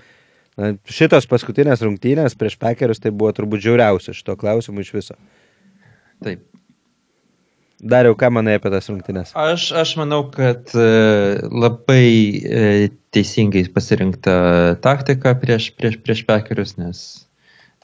Na, 0.55 0.77
šitos 0.87 1.27
paskutinės 1.27 1.83
rungtynės 1.83 2.39
prieš 2.39 2.55
pekerius 2.61 3.03
tai 3.03 3.11
buvo 3.11 3.35
turbūt 3.35 3.67
žiauriausia 3.67 4.15
šito 4.15 4.39
klausimu 4.39 4.85
iš 4.85 4.95
viso. 4.95 5.19
Taip. 6.23 6.43
Dariau, 7.85 8.15
ką 8.17 8.31
manai 8.31 8.55
apie 8.57 8.71
tas 8.71 8.87
rungtynės? 8.89 9.33
Aš, 9.37 9.67
aš 9.75 9.91
manau, 9.99 10.23
kad 10.31 10.71
e, 10.79 10.85
labai 11.51 12.07
e, 12.39 12.63
teisingai 13.13 13.65
pasirinkta 13.75 14.35
taktika 14.83 15.35
prieš, 15.37 15.69
prieš, 15.75 15.99
prieš 16.01 16.23
pekerius, 16.25 16.75
nes 16.79 17.01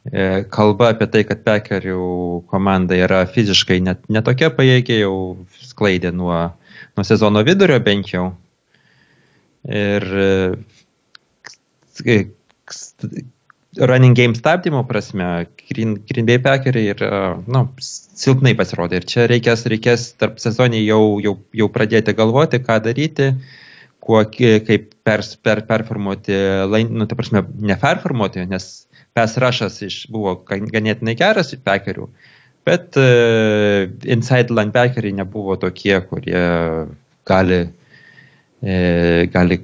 e, 0.07 0.47
kalba 0.53 0.93
apie 0.95 1.09
tai, 1.11 1.25
kad 1.27 1.43
pekerių 1.45 2.05
komanda 2.49 2.97
yra 2.97 3.25
fiziškai 3.29 3.81
net 3.83 4.07
netokia 4.09 4.49
pajėgiai, 4.55 5.03
jau 5.03 5.15
sklaidė 5.67 6.13
nuo, 6.15 6.39
nuo 6.95 7.05
sezono 7.05 7.43
vidurio 7.45 7.77
bent 7.83 8.15
jau. 8.15 8.29
Ir 9.67 10.07
running 13.77 14.13
game 14.15 14.35
stabdymo 14.35 14.83
prasme, 14.87 15.47
Green, 15.69 15.95
Green 16.09 16.25
Bay 16.25 16.39
Packeriai 16.39 16.91
ir, 16.91 17.03
nu, 17.47 17.63
silpnai 17.79 18.53
pasirodė. 18.59 18.99
Ir 18.99 19.07
čia 19.07 19.27
reikės, 19.31 19.65
reikės 19.71 20.11
tarp 20.19 20.41
sezonį 20.43 20.83
jau, 20.83 21.01
jau, 21.23 21.37
jau 21.55 21.67
pradėti 21.71 22.15
galvoti, 22.17 22.59
ką 22.63 22.81
daryti, 22.83 23.31
kuo, 24.03 24.23
kaip 24.27 24.91
pers, 25.07 25.35
per, 25.39 25.63
performuoti, 25.69 26.35
nu, 26.89 27.07
ta 27.07 27.17
prasme, 27.17 27.45
neperformuoti, 27.71 28.43
nes 28.51 28.69
pes 29.15 29.37
rašas 29.39 29.81
iš, 29.87 30.03
buvo 30.11 30.35
gan- 30.47 30.67
ganėtinai 30.71 31.15
geras 31.19 31.53
Packerių, 31.63 32.07
bet 32.67 32.97
uh, 32.99 33.87
inside 34.03 34.53
linebackeriai 34.53 35.15
nebuvo 35.17 35.55
tokie, 35.59 35.95
kurie 36.09 36.43
gali, 37.27 37.61
e, 38.61 38.75
gali 39.31 39.57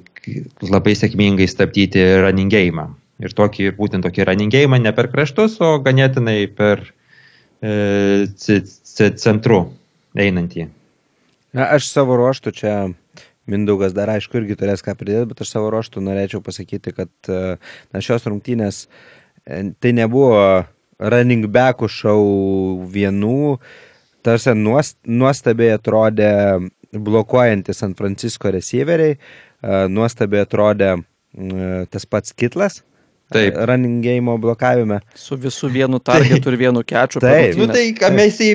labai 0.68 0.94
sėkmingai 0.98 1.48
stabdyti 1.48 2.02
running 2.22 2.52
game. 2.52 2.86
Ir 3.18 3.34
tokį, 3.34 3.72
būtent 3.78 4.06
tokį 4.06 4.26
game 4.52 4.78
ne 4.78 4.92
per 4.94 5.08
kraštus, 5.10 5.58
o 5.60 5.78
ganėtinai 5.82 6.46
per 6.54 6.84
e, 7.60 8.26
centru 8.36 9.72
einantį. 10.14 10.68
Na, 11.56 11.72
aš 11.74 11.88
savo 11.90 12.16
ruoštų 12.20 12.52
čia, 12.54 12.74
Mindaugas 13.48 13.94
dar 13.96 14.10
aišku 14.12 14.42
irgi 14.42 14.58
turės 14.60 14.82
ką 14.84 14.92
pridėti, 14.98 15.30
bet 15.30 15.38
aš 15.40 15.54
savo 15.54 15.70
ruoštų 15.72 16.02
norėčiau 16.04 16.42
pasakyti, 16.44 16.92
kad 16.92 17.30
e, 17.32 17.56
na, 17.94 18.02
šios 18.04 18.26
rungtynės 18.28 18.82
e, 18.84 19.70
tai 19.80 19.94
nebuvo 19.96 20.66
running 21.00 21.48
backų 21.48 21.88
šau 21.88 22.24
vienų, 22.92 23.56
tarsi 24.26 24.52
nuost, 24.52 24.98
nuostabiai 25.08 25.78
atrodė 25.78 26.32
blokuojantis 26.92 27.80
San 27.80 27.94
Francisco 27.96 28.52
receiveriai, 28.52 29.16
e, 29.16 29.80
nuostabiai 29.88 30.44
atrodė 30.44 30.92
e, 30.98 31.00
tas 31.88 32.04
pats 32.04 32.36
Kitlas. 32.36 32.82
Taip. 33.28 33.56
Running 33.68 34.00
game 34.00 34.34
blokavime. 34.40 35.02
Su 35.18 35.36
visų 35.36 35.68
vienu 35.72 35.98
targetu 36.00 36.48
ir 36.48 36.56
vienu 36.62 36.80
keču. 36.86 37.20
Taip. 37.20 37.58
Nu, 37.60 37.66
tai, 37.68 37.90
ką 37.96 38.08
mes 38.16 38.38
į... 38.40 38.48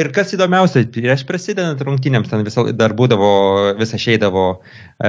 Ir 0.00 0.08
kas 0.16 0.32
įdomiausia, 0.32 0.86
prieš 0.92 1.26
prasidedant 1.28 1.82
rungtynėms 1.84 2.32
ten 2.32 2.46
visą, 2.46 2.64
dar 2.72 2.94
būdavo, 2.96 3.28
vis 3.76 3.92
išeidavo 3.98 4.46
e, 4.54 4.56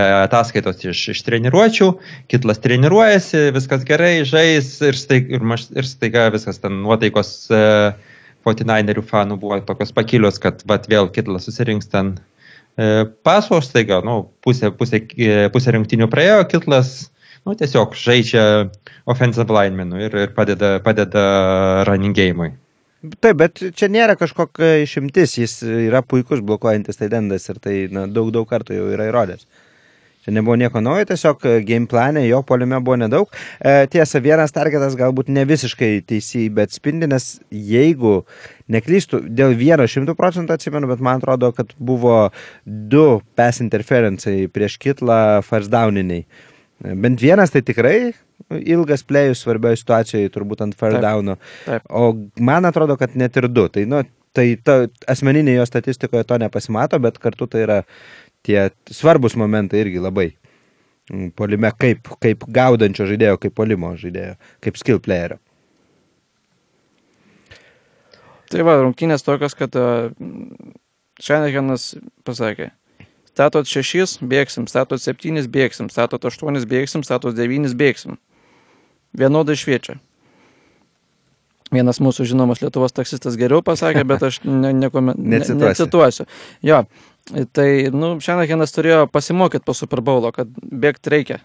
ataskaitos 0.02 0.84
iš, 0.84 1.06
iš 1.16 1.24
treniruočių, 1.24 1.90
kitlas 2.34 2.60
treniruojasi, 2.64 3.48
viskas 3.56 3.88
gerai, 3.88 4.12
žais 4.28 4.74
ir, 4.84 5.00
staig, 5.00 5.32
ir, 5.40 5.50
maž, 5.56 5.70
ir 5.72 5.88
staiga 5.88 6.28
viskas 6.36 6.60
ten 6.60 6.82
nuotaikos 6.84 7.34
e, 7.48 7.66
49erių 8.48 9.08
fanų 9.08 9.40
buvo 9.40 9.64
tokios 9.68 9.96
pakilios, 9.96 10.40
kad 10.44 10.68
vat, 10.68 10.92
vėl 10.92 11.08
kitlas 11.16 11.48
susirinks 11.48 11.88
ten 11.96 12.18
e, 12.76 13.08
paso, 13.24 13.64
staiga, 13.64 14.04
nu, 14.04 14.26
pusė, 14.44 14.76
pusė, 14.76 15.06
pusė 15.56 15.80
rungtynių 15.80 16.12
praėjo, 16.12 16.44
kitlas 16.52 16.98
nu, 17.48 17.56
tiesiog 17.56 17.96
žaidžia 17.96 18.46
offensive 19.08 19.48
linemenų 19.48 20.02
ir, 20.04 20.18
ir 20.28 20.34
padeda, 20.36 20.78
padeda 20.84 21.28
running 21.88 22.16
game'ui. 22.18 22.52
Taip, 23.22 23.38
bet 23.40 23.62
čia 23.78 23.88
nėra 23.94 24.18
kažkokia 24.18 24.82
išimtis, 24.82 25.38
jis 25.38 25.62
yra 25.64 26.02
puikus 26.04 26.42
blokuojantis 26.44 27.00
taidendas 27.00 27.46
ir 27.52 27.62
tai 27.64 27.76
na, 27.94 28.08
daug, 28.10 28.34
daug 28.36 28.48
kartų 28.50 28.76
jau 28.76 28.88
yra 28.96 29.06
įrodęs. 29.12 29.46
Čia 30.26 30.34
nebuvo 30.36 30.58
nieko 30.60 30.82
naujo, 30.84 31.06
tiesiog 31.08 31.46
e, 31.48 31.54
game 31.64 31.88
plane 31.88 32.26
jo 32.26 32.42
polime 32.44 32.82
buvo 32.84 32.98
nedaug. 33.00 33.30
E, 33.62 33.86
tiesa, 33.94 34.20
vienas 34.20 34.52
targetas 34.52 34.98
galbūt 35.00 35.30
ne 35.32 35.46
visiškai 35.48 35.92
teisėjai, 36.10 36.50
bet 36.58 36.76
spindi, 36.76 37.08
nes 37.08 37.30
jeigu 37.54 38.18
neklystu, 38.74 39.22
dėl 39.30 39.56
vieno 39.56 39.88
šimtų 39.88 40.18
procentų 40.18 40.58
atsimenu, 40.58 40.90
bet 40.92 41.06
man 41.06 41.22
atrodo, 41.22 41.54
kad 41.56 41.72
buvo 41.78 42.18
du 42.66 43.08
pass 43.40 43.64
interferencai 43.64 44.50
prieš 44.52 44.82
kitlą 44.84 45.22
first 45.48 45.72
downiniai. 45.72 46.26
E, 46.26 46.57
Bent 46.84 47.22
vienas 47.22 47.52
tai 47.54 47.64
tikrai 47.66 48.14
ilgas 48.70 49.02
plėjus 49.08 49.42
svarbioje 49.44 49.82
situacijoje, 49.82 50.30
turbūt 50.34 50.62
ant 50.66 50.76
downo. 51.02 51.38
taip. 51.66 51.88
O 51.90 52.14
man 52.40 52.66
atrodo, 52.70 52.98
kad 52.98 53.16
net 53.16 53.38
ir 53.38 53.48
du. 53.50 53.68
Tai, 53.70 53.86
nu, 53.90 54.04
tai 54.34 54.56
ta, 54.62 54.86
asmeninėje 55.10 55.58
jo 55.58 55.66
statistikoje 55.66 56.24
to 56.24 56.38
nepasimato, 56.38 57.00
bet 57.00 57.18
kartu 57.18 57.48
tai 57.48 57.66
yra 57.66 57.80
tie 58.46 58.70
svarbus 58.92 59.36
momentai 59.36 59.82
irgi 59.82 60.04
labai. 60.04 60.30
Mm, 61.10 61.32
Polime 61.40 61.72
kaip, 61.80 62.10
kaip 62.22 62.46
gaudančio 62.52 63.08
žaidėjo, 63.10 63.38
kaip 63.42 63.56
polimo 63.56 63.94
žaidėjo, 63.98 64.36
kaip 64.64 64.80
skill 64.80 65.00
playerio. 65.00 65.40
Tai 68.48 68.64
va, 68.64 68.78
rungtynės 68.80 69.26
tokios, 69.28 69.56
kad 69.60 69.74
Šenekenas 71.20 71.96
pasakė, 72.28 72.70
statot 73.38 73.70
šešis, 73.70 74.18
bėgsim, 74.26 74.66
statot 74.66 75.02
septynis, 75.02 75.46
bėgsim, 75.52 75.92
statot 75.94 76.24
aštuonis, 76.26 76.66
bėgsim, 76.70 77.04
statot 77.06 77.36
devynis, 77.38 77.78
bėgsim. 77.78 78.18
Vienodai 79.18 79.56
šviečia. 79.58 80.00
Vienas 81.74 82.00
mūsų 82.00 82.26
žinomas 82.30 82.62
Lietuvos 82.64 82.96
taksistas 82.96 83.36
geriau 83.38 83.62
pasakė, 83.66 84.06
bet 84.08 84.24
aš 84.24 84.40
ne, 84.48 84.72
nekome, 84.74 85.14
ne, 85.18 85.38
Necituosi. 85.38 85.68
necituosiu. 85.68 86.28
Jo, 86.66 86.82
tai, 87.54 87.68
nu, 87.94 88.16
Šenekenas 88.24 88.74
turėjo 88.74 89.06
pasimokyti 89.12 89.68
po 89.68 89.76
Super 89.78 90.02
Bowlo, 90.02 90.32
kad 90.34 90.50
bėgti 90.58 91.14
reikia 91.14 91.42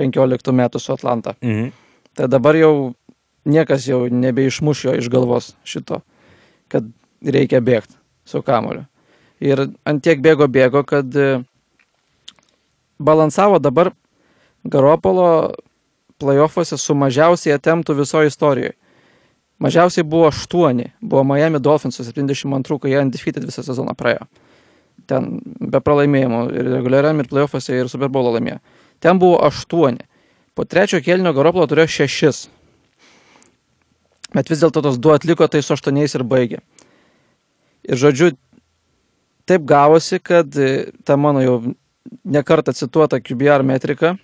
15 0.00 0.54
metų 0.62 0.80
su 0.80 0.94
Atlanta. 0.96 1.36
Mhm. 1.44 1.72
Tai 2.16 2.30
dabar 2.32 2.56
jau 2.56 2.72
niekas 3.44 3.84
jau 3.90 4.06
nebeišmuš 4.08 4.86
jo 4.88 4.96
iš 5.02 5.10
galvos 5.12 5.52
šito, 5.68 6.00
kad 6.72 6.86
reikia 7.20 7.60
bėgti 7.60 7.98
su 8.24 8.40
kamoliu. 8.46 8.86
Ir 9.44 9.66
ant 9.84 10.02
tiek 10.02 10.22
bėgo 10.24 10.48
bėgo, 10.48 10.82
kad 10.88 11.12
e, 11.12 11.42
balansavo 12.98 13.60
dabar 13.60 13.92
Garopolo 14.66 15.54
playoffuose 16.18 16.78
su 16.80 16.96
mažiausiai 16.96 17.54
atemtų 17.56 17.98
visoje 18.00 18.32
istorijoje. 18.32 18.74
Mažiausiai 19.62 20.04
buvo 20.04 20.28
8, 20.28 20.82
buvo 21.00 21.22
Miami 21.24 21.60
Dolphins 21.60 22.00
72, 22.00 22.78
kai 22.80 22.90
jie 22.92 23.00
undefeated 23.00 23.44
visą 23.48 23.64
sezoną 23.64 23.94
praėjo. 23.96 24.26
Ten 25.08 25.38
be 25.44 25.80
pralaimėjimų 25.80 26.40
ir 26.56 26.68
reguliariam, 26.74 27.20
ir 27.20 27.28
playoffuose, 27.30 27.76
ir 27.76 27.88
Super 27.92 28.10
Bowl 28.12 28.28
laimėjo. 28.34 28.58
Ten 29.00 29.20
buvo 29.20 29.38
8. 29.44 30.00
Po 30.56 30.64
trečio 30.64 31.00
kėlinio 31.04 31.32
Garopolo 31.36 31.68
turėjo 31.68 32.08
6. 32.08 32.48
Bet 34.36 34.50
vis 34.52 34.60
dėlto 34.60 34.82
tos 34.84 34.98
du 35.00 35.12
atliko, 35.14 35.48
tai 35.48 35.62
su 35.64 35.76
8 35.76 36.04
ir 36.04 36.24
baigė. 36.28 36.60
Ir 37.86 38.00
žodžiu, 38.00 38.32
taip 39.46 39.66
gavosi, 39.66 40.20
kad 40.22 40.56
e, 40.58 40.92
ta 41.06 41.16
mano 41.16 41.42
jau 41.44 41.56
nekartą 42.26 42.74
cituota 42.76 43.20
QBR 43.22 43.64
metrika 43.66 44.16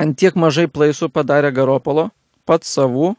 ant 0.00 0.16
tiek 0.18 0.36
mažai 0.38 0.66
plaisų 0.70 1.10
padarė 1.12 1.52
Garopolo, 1.54 2.08
pats 2.48 2.70
savų, 2.76 3.14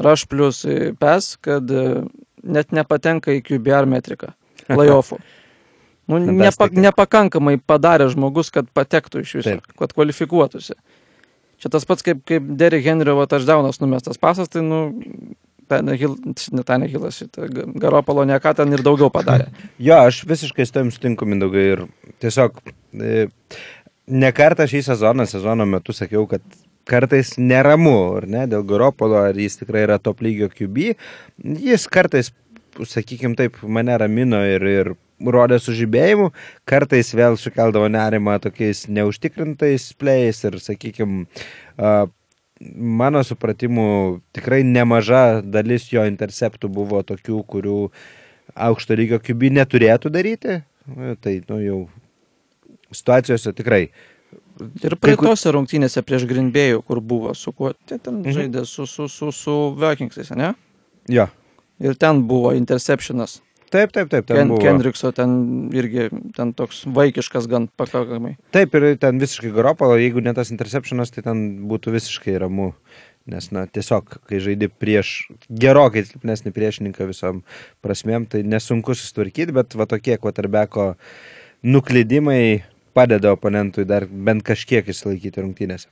rush 0.00 0.28
plus 0.30 0.62
e, 0.68 0.92
pes, 0.98 1.34
kad 1.44 1.70
e, 1.70 2.04
net 2.42 2.72
nepatenka 2.76 3.34
į 3.36 3.42
QBR 3.44 3.88
metriką, 3.90 4.32
playoffų. 4.72 5.20
Nu, 6.06 6.20
nepa, 6.22 6.68
nepakankamai 6.70 7.56
padarė 7.58 8.06
žmogus, 8.12 8.52
kad 8.54 8.68
patektų 8.70 9.24
iš 9.24 9.32
viso, 9.40 9.56
Taip. 9.56 9.72
kad 9.80 9.94
kvalifikuotųsi. 9.96 10.76
Čia 11.56 11.70
tas 11.72 11.86
pats 11.88 12.04
kaip, 12.06 12.20
kaip 12.28 12.46
Derry 12.60 12.82
Henry 12.84 13.14
va 13.16 13.24
touchdownas 13.26 13.80
numestas 13.82 14.20
pasas, 14.20 14.50
tai, 14.52 14.62
nu, 14.62 14.80
Tanehil, 15.70 16.16
ne 16.54 16.64
Tanehilas, 16.66 17.20
šitą 17.22 17.48
Garopolo 17.80 18.26
ne 18.28 18.38
ką 18.42 18.54
ten 18.60 18.74
ir 18.76 18.84
daugiau 18.86 19.10
padarė. 19.12 19.48
Jo, 19.86 20.00
aš 20.08 20.22
visiškai 20.28 20.66
su 20.66 20.76
tavim 20.76 20.92
sutinku, 20.94 21.28
Mindaugai, 21.28 21.66
ir 21.74 21.84
tiesiog 22.22 22.60
e, 23.02 23.26
ne 24.06 24.30
kartą 24.36 24.66
šį 24.70 24.84
sezoną, 24.90 25.26
sezono 25.30 25.66
metu 25.68 25.94
sakiau, 25.96 26.24
kad 26.30 26.44
kartais 26.86 27.34
neramu, 27.38 27.96
ar 28.20 28.28
ne, 28.30 28.44
dėl 28.50 28.64
Garopolo, 28.66 29.18
ar 29.28 29.38
jis 29.38 29.58
tikrai 29.60 29.84
yra 29.88 29.98
top 30.02 30.22
lygio 30.24 30.48
QB. 30.52 30.92
Jis 31.66 31.88
kartais, 31.90 32.30
sakykime 32.78 33.36
taip, 33.38 33.58
mane 33.62 33.96
ramino 33.98 34.42
ir, 34.46 34.66
ir 34.70 34.92
rodė 35.32 35.58
sužibėjimų, 35.62 36.30
kartais 36.68 37.10
vėl 37.16 37.38
sukeldavo 37.40 37.88
nerimą 37.92 38.36
tokiais 38.44 38.84
neužtikrintais 38.92 39.90
plėjais 39.98 40.44
ir, 40.46 40.60
sakykime, 40.62 41.24
mano 42.60 43.22
supratimu, 43.24 44.20
tikrai 44.32 44.62
nemaža 44.64 45.42
dalis 45.44 45.88
jo 45.92 46.04
interceptų 46.08 46.70
buvo 46.72 47.02
tokių, 47.04 47.42
kurių 47.46 47.78
aukšto 48.54 48.96
lygio 48.96 49.18
QB 49.20 49.50
neturėtų 49.58 50.12
daryti. 50.14 50.60
Tai, 51.20 51.32
nu, 51.50 51.58
jau 51.60 51.78
situacijose 52.94 53.52
tikrai. 53.58 53.88
Ir 54.86 54.94
praeitose 54.96 55.50
rungtynėse 55.52 56.00
prieš 56.06 56.24
Grinbėjų, 56.30 56.80
kur 56.86 57.00
buvo, 57.04 57.34
su 57.36 57.52
kuo 57.52 57.74
tai 57.86 57.98
ten 57.98 58.22
Mhm. 58.22 58.32
žaidė, 58.32 58.62
su, 58.66 58.86
su, 58.86 59.08
su, 59.08 59.32
su 59.32 59.56
Vikingsais, 59.76 60.30
ne? 60.30 60.54
Jo. 61.08 61.26
Ir 61.80 61.94
ten 61.94 62.22
buvo 62.26 62.54
interceptionas. 62.56 63.42
Taip, 63.76 63.92
taip, 63.92 64.08
taip. 64.08 64.24
Ten 64.24 64.38
Ken, 64.38 64.52
buvo. 64.52 64.60
Kendrickso 64.64 65.10
ten 65.12 65.32
irgi 65.76 66.06
ten 66.36 66.54
toks 66.56 66.84
vaikiškas 66.96 67.48
gan 67.50 67.66
pakankamai. 67.76 68.36
Taip, 68.56 68.76
ir 68.78 68.94
ten 69.02 69.20
visiškai 69.20 69.50
Garopalo, 69.52 69.98
jeigu 70.00 70.22
ne 70.24 70.32
tas 70.36 70.52
interceptionas, 70.54 71.12
tai 71.12 71.26
ten 71.26 71.42
būtų 71.68 71.92
visiškai 71.98 72.38
ramu. 72.40 72.70
Nes, 73.26 73.48
na, 73.50 73.64
tiesiog, 73.66 74.20
kai 74.30 74.38
žaidi 74.38 74.68
prieš 74.70 75.26
gerokai 75.50 76.04
silpnesnį 76.06 76.52
priešininką 76.54 77.08
visom 77.08 77.42
prasmėm, 77.82 78.24
tai 78.30 78.44
nesunku 78.46 78.94
susitvarkyti, 78.94 79.50
bet 79.56 79.74
va 79.74 79.88
tokie 79.90 80.14
kvotarbeko 80.22 80.92
nuklydimai 81.66 82.62
padeda 82.96 83.34
oponentui 83.34 83.84
dar 83.84 84.06
bent 84.06 84.46
kažkiek 84.46 84.86
išsilaikyti 84.88 85.42
rungtynėse. 85.42 85.90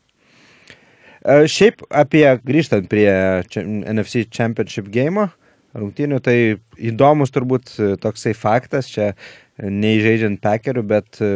E, 1.27 1.49
Šiaip 1.51 1.83
apie, 1.91 2.25
grįžtant 2.47 2.87
prie 2.93 3.11
NFC 3.51 4.29
Championship 4.31 4.89
game 4.95 5.27
rungtynių, 5.75 6.21
tai 6.23 6.37
įdomus 6.79 7.33
turbūt 7.35 7.75
e, 7.77 7.93
toksai 8.01 8.35
faktas, 8.39 8.89
čia 8.91 9.13
neįžeidžiant 9.59 10.41
pekerių, 10.43 10.85
bet 10.95 11.21
e, 11.23 11.31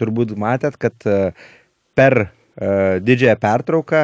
turbūt 0.00 0.36
matėt, 0.38 0.78
kad 0.80 0.96
e, 1.06 1.32
per 1.98 2.26
didžiąją 2.60 3.38
pertrauką 3.40 4.00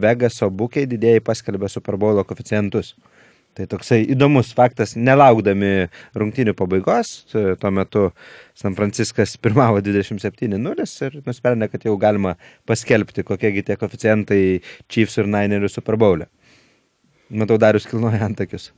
Vegaso 0.00 0.48
bukiai 0.50 0.86
didėjai 0.88 1.20
paskelbė 1.22 1.68
Super 1.70 1.98
Bowl 2.00 2.18
koficientus. 2.26 2.94
Tai 3.54 3.66
toksai 3.70 4.00
įdomus 4.14 4.50
faktas, 4.56 4.94
nelaukdami 4.96 5.88
rungtynių 6.18 6.54
pabaigos, 6.58 7.12
tuo 7.30 7.70
metu 7.74 8.04
San 8.58 8.74
Franciskas 8.78 9.36
pirmavo 9.38 9.82
27-0 9.84 10.88
ir 11.06 11.20
nusprendė, 11.26 11.68
kad 11.70 11.86
jau 11.86 11.94
galima 12.00 12.34
paskelbti, 12.66 13.26
kokiegi 13.28 13.66
tie 13.68 13.78
koficientai 13.78 14.42
Chiefs 14.88 15.20
ir 15.20 15.30
Ninerių 15.30 15.70
Super 15.70 15.98
Bowl'e. 16.00 16.30
Matau, 17.28 17.60
darius 17.60 17.86
kilnoja 17.86 18.24
antakius. 18.24 18.72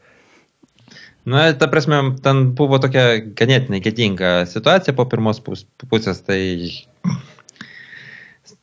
Na, 1.29 1.51
ta 1.53 1.69
prasme, 1.69 2.01
ten 2.25 2.47
buvo 2.57 2.79
tokia 2.81 3.21
ganėtinai 3.37 3.83
gėdinga 3.85 4.33
situacija 4.49 4.95
po 4.97 5.05
pirmos 5.11 5.43
pus, 5.45 5.67
pusės, 5.91 6.23
tai 6.25 6.41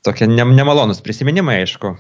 tokie 0.05 0.29
ne, 0.29 0.45
nemalonus 0.57 1.03
prisiminimai, 1.05 1.61
aišku. 1.63 1.93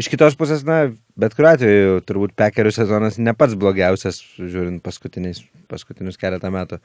Iš 0.00 0.08
kitos 0.08 0.36
pusės, 0.40 0.62
na, 0.64 0.78
bet 1.20 1.34
kuriuo 1.36 1.50
atveju, 1.52 1.96
turbūt 2.08 2.32
pekerių 2.38 2.72
sezonas 2.72 3.18
ne 3.20 3.34
pats 3.36 3.56
blogiausias, 3.60 4.22
žiūrint 4.40 4.80
paskutinius, 4.84 6.16
keletą 6.20 6.48
metų. 6.54 6.78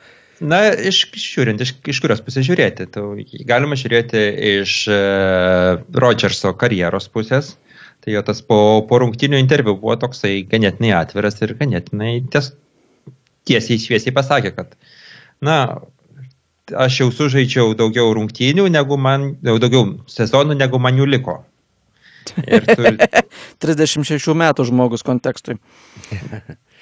Na, 0.43 0.59
iš, 0.75 1.05
žiūrint, 1.15 1.63
iš, 1.63 1.77
iš 1.93 2.01
kurios 2.03 2.23
pusės 2.25 2.43
žiūrėti. 2.49 2.89
Tai 2.91 3.05
galima 3.47 3.79
žiūrėti 3.79 4.25
iš 4.57 4.75
uh, 4.91 5.79
Rodžerso 6.03 6.51
karjeros 6.59 7.07
pusės. 7.13 7.55
Tai 8.01 8.15
jo 8.15 8.23
tas 8.25 8.41
po, 8.43 8.57
po 8.89 8.99
rungtinių 8.99 9.39
interviu 9.39 9.77
buvo 9.77 9.95
toksai 10.01 10.41
ganėtinai 10.49 10.91
atviras 10.97 11.37
ir 11.45 11.53
ganėtinai 11.59 12.15
ties, 12.33 12.49
tiesiai 13.47 13.79
šviesiai 13.81 14.13
pasakė, 14.15 14.51
kad, 14.55 14.75
na, 15.41 15.57
aš 16.77 16.99
jau 17.01 17.09
sužaidžiau 17.11 17.73
daugiau 17.77 18.13
rungtynių, 18.15 18.67
negu 18.71 18.97
man, 19.01 19.31
daugiau 19.43 19.87
sezonų, 20.11 20.55
negu 20.59 20.79
man 20.79 20.99
jų 21.01 21.07
liko. 21.15 21.39
Ir 22.45 22.61
tu, 22.69 22.85
36 23.65 24.35
metų 24.37 24.67
žmogus 24.69 25.01
kontekstui. 25.03 25.57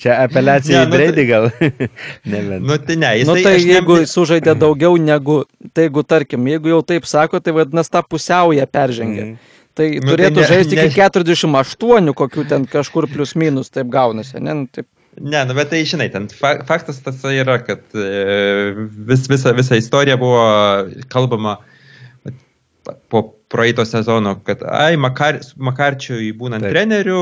Čia 0.00 0.14
apeliacija 0.24 0.78
Ne, 0.78 0.84
į 0.84 0.88
nu 0.88 0.92
tai- 0.92 0.98
Brady 0.98 1.24
gal. 1.28 1.48
ne, 2.30 2.40
bet. 2.48 2.62
nu, 2.64 2.76
tai 2.80 2.96
ne, 3.00 3.10
jisai, 3.20 3.42
tai 3.44 3.54
aš 3.58 3.64
ne- 3.66 3.72
jeigu 3.74 3.96
sužaidė 4.08 4.54
daugiau 4.60 4.96
negu, 5.00 5.42
tai 5.76 5.88
jeigu 5.88 6.04
tarkim, 6.08 6.46
jeigu 6.48 6.72
jau 6.72 6.80
taip 6.86 7.08
sako, 7.08 7.40
tai 7.40 7.52
vadinasi 7.56 7.92
tą 7.92 8.02
pusiaują 8.08 8.66
peržengė. 8.70 9.24
Mhm. 9.24 9.50
Tai 9.74 9.88
Nu, 9.90 10.00
tai 10.06 10.10
turėtų 10.12 10.38
ne- 10.42 10.48
žaisti 10.48 10.76
ne- 10.78 10.84
iki 10.86 11.00
48, 11.00 12.12
kokių 12.14 12.44
ten 12.48 12.66
kažkur 12.70 13.08
plius 13.10 13.34
minus, 13.34 13.72
taip 13.74 13.88
gaunasi. 13.90 14.38
Ne? 14.40 14.54
Nu, 14.54 14.68
taip. 14.70 14.86
Ne, 15.20 15.44
nu, 15.46 15.54
bet 15.54 15.70
tai 15.70 15.80
žinai, 15.86 16.08
ten 16.10 16.28
fa 16.30 16.56
faktas 16.66 16.98
tas 17.02 17.20
yra, 17.30 17.58
kad 17.62 17.82
e, 17.94 18.72
vis, 19.10 19.28
visa, 19.30 19.52
visa 19.54 19.78
istorija 19.78 20.16
buvo 20.18 20.40
kalbama 21.10 21.56
po 23.08 23.22
praeito 23.48 23.84
sezono, 23.86 24.36
kad 24.46 24.62
ai, 24.66 24.96
Makar, 25.00 25.38
Makarčiui 25.56 26.32
būnant 26.36 26.66
Taip. 26.66 26.74
Treneriu, 26.74 27.20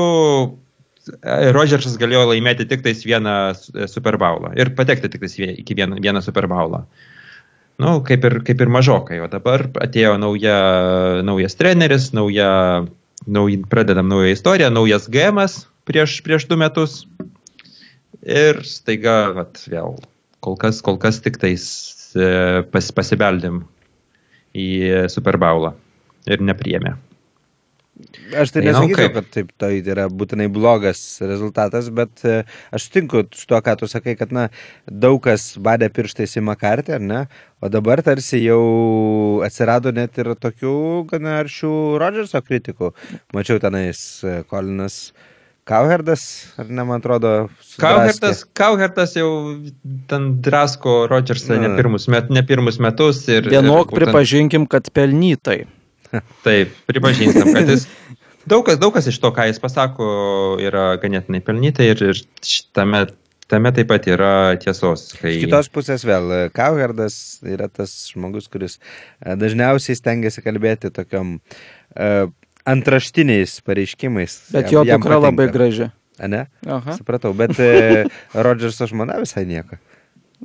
Rodžersas 1.53 1.97
galėjo 1.99 2.29
laimėti 2.31 2.65
tik 2.69 2.83
tais 2.85 3.01
vieną 3.05 3.35
e, 3.53 3.87
Super 3.91 4.17
Bowlą 4.21 4.53
ir 4.57 4.71
patekti 4.77 5.09
tik 5.11 5.25
tais 5.25 5.35
iki 5.41 5.75
vieno, 5.77 5.97
vieną 6.01 6.21
Super 6.23 6.47
Bowlą. 6.51 6.85
Nu, 7.81 7.97
kaip 8.05 8.25
ir, 8.27 8.37
kaip 8.45 8.61
ir 8.61 8.69
mažokai, 8.69 9.17
o 9.23 9.27
dabar 9.31 9.65
atėjo 9.81 10.13
nauja, 10.21 10.57
naujas 11.25 11.57
treneris, 11.57 12.11
nauja, 12.13 12.49
nauj, 13.25 13.57
pradedam 13.71 14.11
naują 14.11 14.35
istoriją, 14.35 14.69
naujas 14.73 15.09
GMas 15.09 15.63
prieš, 15.89 16.19
prieš 16.25 16.47
du 16.49 16.57
metus. 16.59 17.03
Ir 18.23 18.61
staiga, 18.67 19.33
vat, 19.35 19.63
vėl, 19.67 19.97
kol 20.43 20.55
kas, 20.59 20.79
kol 20.85 20.99
kas 21.01 21.19
tik 21.23 21.41
tais 21.41 21.65
e, 22.15 22.61
pas, 22.71 22.91
pasibeldėm 22.95 23.63
į 24.53 24.67
Super 25.11 25.39
Bowlą 25.41 25.73
ir 26.29 26.45
nepriemė. 26.45 26.93
Aš 28.31 28.53
tai 28.55 28.63
nesakyčiau, 28.65 29.09
kad 29.13 29.27
taip 29.33 29.49
tai 29.59 29.71
yra 29.81 30.05
būtinai 30.09 30.47
blogas 30.53 31.01
rezultatas, 31.23 31.89
bet 31.93 32.23
e, 32.25 32.37
aš 32.73 32.87
sutinku 32.87 33.25
su 33.35 33.47
tuo, 33.49 33.59
ką 33.65 33.75
tu 33.81 33.89
sakai, 33.91 34.15
kad 34.19 34.31
na, 34.35 34.47
daug 34.87 35.19
kas 35.25 35.53
badė 35.61 35.89
pirštais 35.93 36.37
į 36.39 36.45
Makartį, 36.47 36.95
ar 36.97 37.03
ne? 37.03 37.19
O 37.63 37.69
dabar 37.71 38.01
tarsi 38.05 38.41
jau 38.43 38.61
atsirado 39.45 39.93
net 39.95 40.17
ir 40.21 40.33
tokių 40.39 40.73
gana 41.11 41.37
aršių 41.43 41.73
Rodžerso 42.01 42.41
kritikų. 42.45 42.93
Mačiau 43.35 43.61
tenais 43.63 44.01
e, 44.23 44.41
Kolinas 44.49 45.11
Kauherdas, 45.63 46.23
ar 46.59 46.67
ne, 46.67 46.83
man 46.83 46.99
atrodo, 46.99 47.29
sudraskė. 47.63 47.83
Kauhertas, 47.85 48.41
Kauhertas 48.59 49.13
jau 49.15 49.29
ten 50.11 50.33
drasko 50.43 51.05
Rodžersą 51.07 51.55
ne 51.61 51.69
pirmus, 51.77 52.09
met, 52.11 52.27
ne 52.27 52.43
pirmus 52.43 52.81
metus. 52.83 53.21
Ir, 53.31 53.47
Vienok 53.47 53.87
ir 53.87 53.93
būtent- 53.93 53.95
pripažinkim, 54.01 54.67
kad 54.67 54.91
pelnytai. 54.91 55.63
Taip, 56.43 56.75
pripažįstam, 56.85 57.53
kad 57.55 57.71
jis 57.71 57.87
daug 58.49 58.65
kas, 58.67 58.79
daug 58.81 58.93
kas 58.95 59.07
iš 59.09 59.19
to, 59.23 59.31
ką 59.35 59.47
jis 59.49 59.61
pasako, 59.63 60.07
yra 60.61 60.93
ganėtinai 61.01 61.41
pelnytai 61.45 61.89
ir, 61.91 62.03
ir 62.11 62.21
šitame, 62.43 63.05
tame 63.51 63.71
taip 63.75 63.89
pat 63.91 64.07
yra 64.11 64.33
tiesos. 64.61 65.09
Kai... 65.19 65.35
Iš 65.37 65.47
kitos 65.47 65.71
pusės 65.73 66.05
vėl, 66.07 66.29
e, 66.33 66.43
Kauherdas 66.55 67.15
yra 67.47 67.69
tas 67.71 67.93
žmogus, 68.11 68.49
kuris 68.51 68.79
e, 68.79 69.35
dažniausiai 69.39 69.99
stengiasi 69.99 70.43
kalbėti 70.45 70.91
tokiam 70.93 71.37
uh, 71.39 72.27
antraštiniais 72.69 73.59
pareiškimais. 73.67 74.39
Bet 74.55 74.71
jo 74.73 74.85
dukra 74.87 75.19
labai 75.21 75.49
graži. 75.53 75.91
A 76.21 76.29
ne? 76.29 76.45
Aha. 76.69 76.95
Supratau, 76.99 77.33
bet 77.37 77.57
e, 77.59 78.05
Rodžerso 78.45 78.87
žmona 78.89 79.17
visai 79.23 79.47
nieko. 79.49 79.79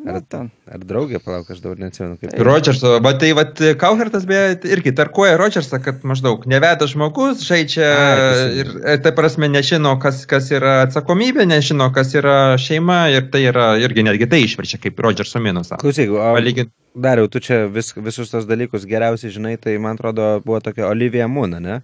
Na, 0.05 0.21
ten. 0.23 0.49
Ar 0.71 0.83
draugė, 0.85 1.19
palauk, 1.25 1.49
aš 1.51 1.61
dabar 1.65 1.81
neatsimenu 1.83 2.19
kaip. 2.21 2.35
Rodžerso, 2.47 2.95
bet 3.05 3.19
tai 3.23 3.31
vat, 3.37 3.61
Kauhertas 3.81 4.27
beje 4.29 4.59
irgi 4.71 4.93
tarkuoja 4.97 5.39
Rodžersą, 5.41 5.81
kad 5.85 6.05
maždaug 6.09 6.47
neveda 6.51 6.87
žmogus, 6.91 7.43
žaidžia 7.47 7.89
Ai, 7.89 8.39
ir, 8.63 8.73
tai 9.05 9.13
prasme, 9.17 9.51
nežino, 9.53 9.97
kas, 10.03 10.23
kas 10.31 10.51
yra 10.55 10.79
atsakomybė, 10.87 11.49
nežino, 11.51 11.91
kas 11.95 12.15
yra 12.19 12.39
šeima 12.61 13.01
ir 13.15 13.29
tai 13.33 13.45
yra 13.51 13.71
irgi 13.83 14.07
netgi 14.07 14.31
tai 14.31 14.43
išverčia 14.47 14.81
kaip 14.83 15.03
Rodžerso 15.05 15.43
minusą. 15.43 15.81
Klausyk, 15.83 16.15
o 16.15 16.33
Palygint, 16.39 16.75
dariau, 16.95 17.31
tu 17.33 17.43
čia 17.45 17.65
vis, 17.73 17.93
visus 17.97 18.33
tos 18.35 18.49
dalykus 18.49 18.87
geriausiai 18.89 19.35
žinai, 19.35 19.57
tai 19.63 19.79
man 19.83 19.99
atrodo 19.99 20.37
buvo 20.45 20.63
tokia 20.65 20.89
Olivija 20.91 21.31
Mūna, 21.31 21.63
ne? 21.63 21.81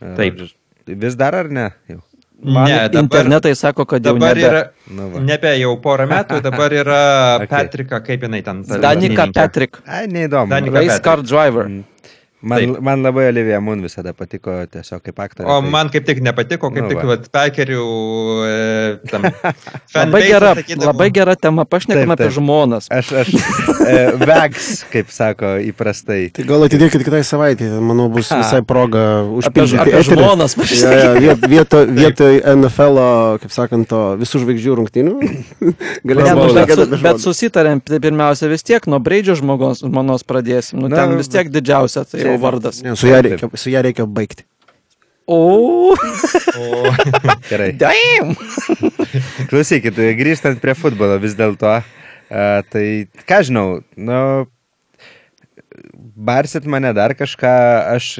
Taip. 0.00 0.46
Vis 0.86 1.16
dar 1.18 1.34
ar 1.34 1.50
ne? 1.50 1.70
Jau. 1.90 2.00
Man 2.42 2.64
ne, 2.68 2.88
dabar, 2.88 3.02
internetai 3.02 3.54
sako, 3.56 3.84
kad 3.88 4.04
jau 4.04 4.12
dabar 4.14 4.36
nebe. 4.36 4.46
yra, 4.48 4.62
Nu 4.92 5.08
va. 5.10 5.20
nebe 5.24 5.54
jau 5.58 5.70
porą 5.80 6.04
metų, 6.10 6.42
dabar 6.44 6.70
yra 6.72 6.98
Okay. 7.42 7.48
Patrika, 7.48 8.00
kaip 8.04 8.22
jinai 8.26 8.42
ten. 8.44 8.60
Danika. 8.62 9.24
Patrick, 9.32 9.80
Ai, 9.86 10.06
neįdomu. 10.06 10.50
Danica 10.52 10.74
race 10.76 10.98
Patrick. 11.00 11.04
car 11.04 11.22
driver. 11.22 11.64
Mm. 11.68 11.84
Man, 12.46 12.60
Taip. 12.62 12.80
man 12.86 13.02
labai 13.02 13.24
Olivija 13.32 13.58
Mun 13.64 13.80
visada 13.82 14.12
patiko 14.14 14.52
tiesiog 14.70 15.00
kaip 15.02 15.16
aktorė. 15.24 15.48
O 15.50 15.56
tai- 15.60 15.70
man 15.72 15.88
kaip 15.90 16.04
tik 16.06 16.20
nepatiko, 16.22 16.68
kaip 16.70 16.84
Nu 16.84 16.90
tik 16.92 17.00
va. 17.02 17.16
vat, 17.16 17.24
pekerių. 17.34 17.86
E, 18.46 19.08
tam, 19.10 19.24
Labai 19.96 20.20
gera, 20.28 20.52
sakydavo- 20.54 20.86
labai 20.92 21.08
gera 21.16 21.34
tema, 21.34 21.64
pašnekam 21.66 22.12
Taip, 22.12 22.14
apie 22.20 22.28
žmonas. 22.36 22.86
Aš, 22.94 23.10
aš, 23.22 23.32
e, 23.82 23.96
vegs, 24.22 24.68
kaip 24.92 25.10
sako 25.10 25.56
įprastai. 25.66 26.20
Tai 26.36 26.44
gal 26.46 26.66
atidėkit 26.68 27.02
kitai 27.06 27.22
savaitė, 27.26 27.70
manau, 27.82 28.06
bus 28.14 28.30
visai 28.30 28.62
proga 28.66 29.02
Apie, 29.24 29.40
užpildyti 29.42 29.80
apie 29.82 29.96
eterį. 29.96 30.06
žmonas 30.12 30.54
Ja, 30.56 30.62
pašnekam. 30.62 31.00
ja, 31.00 31.12
viet, 31.26 31.48
vieto, 31.56 31.82
vietoj 31.98 32.40
NFL, 32.54 33.00
kaip 33.42 33.54
sakant, 33.54 33.88
to 33.90 34.02
visų 34.22 34.44
žvaigždžių 34.44 34.78
rungtynių. 34.82 35.16
Ne, 36.06 36.12
Galėsim 36.14 36.38
nu, 36.38 36.46
bet, 36.54 36.70
apie 36.78 36.98
bet 37.02 37.18
susitarėm, 37.22 37.80
tai 37.82 37.98
pirmiausia 38.02 38.46
vis 38.50 38.62
tiek 38.66 38.84
nuo 38.90 38.98
Breidžio 39.02 39.34
žmogaus 39.40 39.80
žmonos 39.82 40.22
pradėsim. 40.28 40.78
Nu, 40.84 40.88
Na, 40.92 41.02
ten 41.02 41.16
vis 41.18 41.28
tiek 41.32 41.48
didžiausia 41.50 42.04
tai 42.06 42.20
jau 42.22 42.35
čia- 42.36 42.44
vardas. 42.44 42.82
Ne, 42.84 42.94
su 42.96 43.08
ją 43.10 43.22
reikia, 43.26 43.50
su 43.58 43.72
ją 43.72 43.82
reikia 43.86 44.06
baigti. 44.06 44.46
O, 45.26 45.38
O, 46.56 46.90
Gerai. 47.50 47.72
damn! 47.74 48.36
Klausykit, 49.50 49.96
grįžtant 50.20 50.60
prie 50.62 50.74
futbolo 50.78 51.16
vis 51.18 51.34
dėlto, 51.34 51.72
a, 52.30 52.46
tai 52.70 52.84
ką 53.26 53.40
žinau, 53.48 53.80
nu, 53.98 54.20
barsit 56.16 56.64
mane 56.70 56.92
dar 56.96 57.14
kažką, 57.18 57.52
aš 57.96 58.12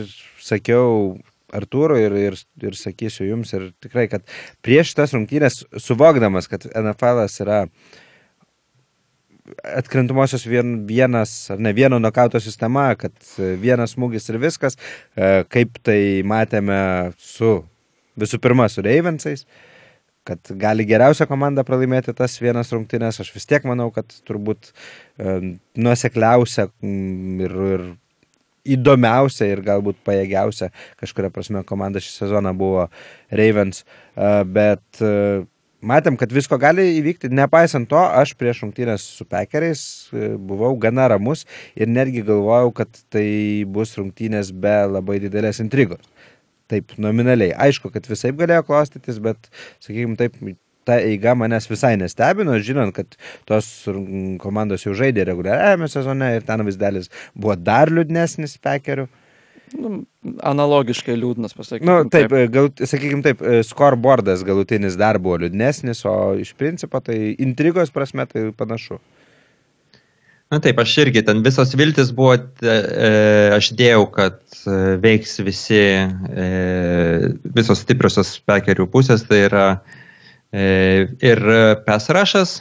sakiau 0.43 1.17
Artūrui 1.57 2.01
ir, 2.03 2.15
ir, 2.19 2.35
ir 2.67 2.75
sakysiu 2.77 3.29
jums 3.29 3.53
ir 3.55 3.69
tikrai, 3.81 4.09
kad 4.11 4.25
prieš 4.67 4.91
tas 4.99 5.15
rungtynės, 5.15 5.61
suvokdamas, 5.81 6.49
kad 6.51 6.67
NFL 6.75 7.23
yra 7.47 7.61
atkrintamosios 9.63 10.47
vien, 10.47 10.81
vienas, 10.87 11.51
ar 11.51 11.61
ne 11.63 11.73
vieno 11.77 11.99
nokauto 12.03 12.41
sistema, 12.43 12.89
kad 12.99 13.15
e, 13.39 13.55
vienas 13.61 13.97
smūgis 13.97 14.31
ir 14.31 14.41
viskas, 14.43 14.79
e, 15.17 15.45
kaip 15.53 15.81
tai 15.87 16.01
matėme 16.27 16.79
su, 17.21 17.59
visų 18.21 18.41
pirma, 18.43 18.69
su 18.73 18.85
Ravensais, 18.87 19.47
kad 20.27 20.51
gali 20.59 20.87
geriausia 20.89 21.29
komanda 21.31 21.65
pralaimėti 21.67 22.15
tas 22.17 22.35
vienas 22.43 22.73
rungtynės, 22.75 23.21
aš 23.23 23.31
vis 23.35 23.47
tiek 23.47 23.67
manau, 23.69 23.93
kad 23.95 24.11
turbūt 24.27 24.73
e, 24.73 25.39
nuosekliausia 25.79 26.69
mm, 26.83 27.47
ir, 27.47 27.57
ir 27.77 27.87
įdomiausia 28.77 29.47
ir 29.53 29.63
galbūt 29.63 30.01
pajėgiausia 30.07 30.73
kažkuria 30.99 31.31
prasme 31.31 31.63
komanda 31.67 32.03
šį 32.03 32.17
sezoną 32.17 32.51
buvo 32.59 32.89
Ravens, 33.31 33.85
bet 34.51 35.05
matėm, 35.87 36.19
kad 36.21 36.33
visko 36.35 36.59
gali 36.61 36.85
įvykti, 36.99 37.31
nepaisant 37.35 37.89
to, 37.91 38.01
aš 38.01 38.35
prieš 38.39 38.65
rungtynės 38.65 39.05
su 39.19 39.27
Pekeriais 39.29 39.83
e, 40.13 40.35
buvau 40.37 40.75
gana 40.83 41.09
ramus 41.15 41.47
ir 41.79 41.91
netgi 41.91 42.25
galvojau, 42.27 42.75
kad 42.83 43.03
tai 43.13 43.29
bus 43.71 43.97
rungtynės 43.99 44.53
be 44.53 44.77
labai 44.91 45.21
didelės 45.23 45.63
intrigos. 45.65 46.05
Taip, 46.67 46.97
nominaliai. 46.99 47.55
Aišku, 47.69 47.93
kad 47.95 48.09
visai 48.11 48.33
galėjo 48.35 48.65
klostytis, 48.67 49.21
bet, 49.23 49.51
sakykime, 49.85 50.17
taip, 50.19 50.35
ta 50.87 50.99
eiga 51.03 51.35
manęs 51.39 51.67
visai 51.71 51.95
nestebino, 51.99 52.57
žinant, 52.63 52.95
kad 52.95 53.19
tos 53.49 53.69
komandos 54.43 54.87
jau 54.87 54.95
žaidė 54.99 55.27
reguliariajame 55.27 55.89
sezone 55.91 56.33
ir 56.37 56.47
ten 56.47 56.63
vaizdelis 56.67 57.11
buvo 57.35 57.57
dar 57.59 57.91
liūdnesnis 57.93 58.59
pekerių. 58.63 59.09
Nu, 59.75 59.91
analogiškai 60.47 61.17
liūdnas 61.19 61.57
pasakyti. 61.57 61.87
Na, 61.89 61.99
nu, 62.05 62.11
taip, 62.13 62.31
gal, 62.55 62.69
sakykime 62.79 63.25
taip, 63.25 63.43
e, 63.43 63.63
scoreboardas 63.67 64.45
galutinis 64.47 64.95
dar 64.99 65.19
buvo 65.23 65.41
liūdnesnis, 65.43 66.05
o 66.07 66.37
iš 66.39 66.53
principo 66.59 67.01
tai 67.03 67.35
intrigos 67.43 67.91
prasme 67.95 68.29
tai 68.31 68.49
panašu. 68.57 69.01
Na 70.55 70.61
taip, 70.63 70.79
aš 70.79 70.93
irgi 71.03 71.25
ten 71.27 71.43
visos 71.43 71.75
viltis 71.75 72.13
buvo, 72.15 72.37
e, 72.63 72.77
aš 73.57 73.73
dėjau, 73.75 74.05
kad 74.15 74.39
e, 74.63 74.77
veiks 75.03 75.41
visi, 75.43 75.83
e, 76.07 76.47
visos 77.59 77.83
stipriosios 77.83 78.37
pekerių 78.47 78.87
pusės, 78.93 79.27
tai 79.27 79.43
yra 79.49 79.67
e, 80.55 81.09
ir 81.27 81.43
pesrašas 81.89 82.61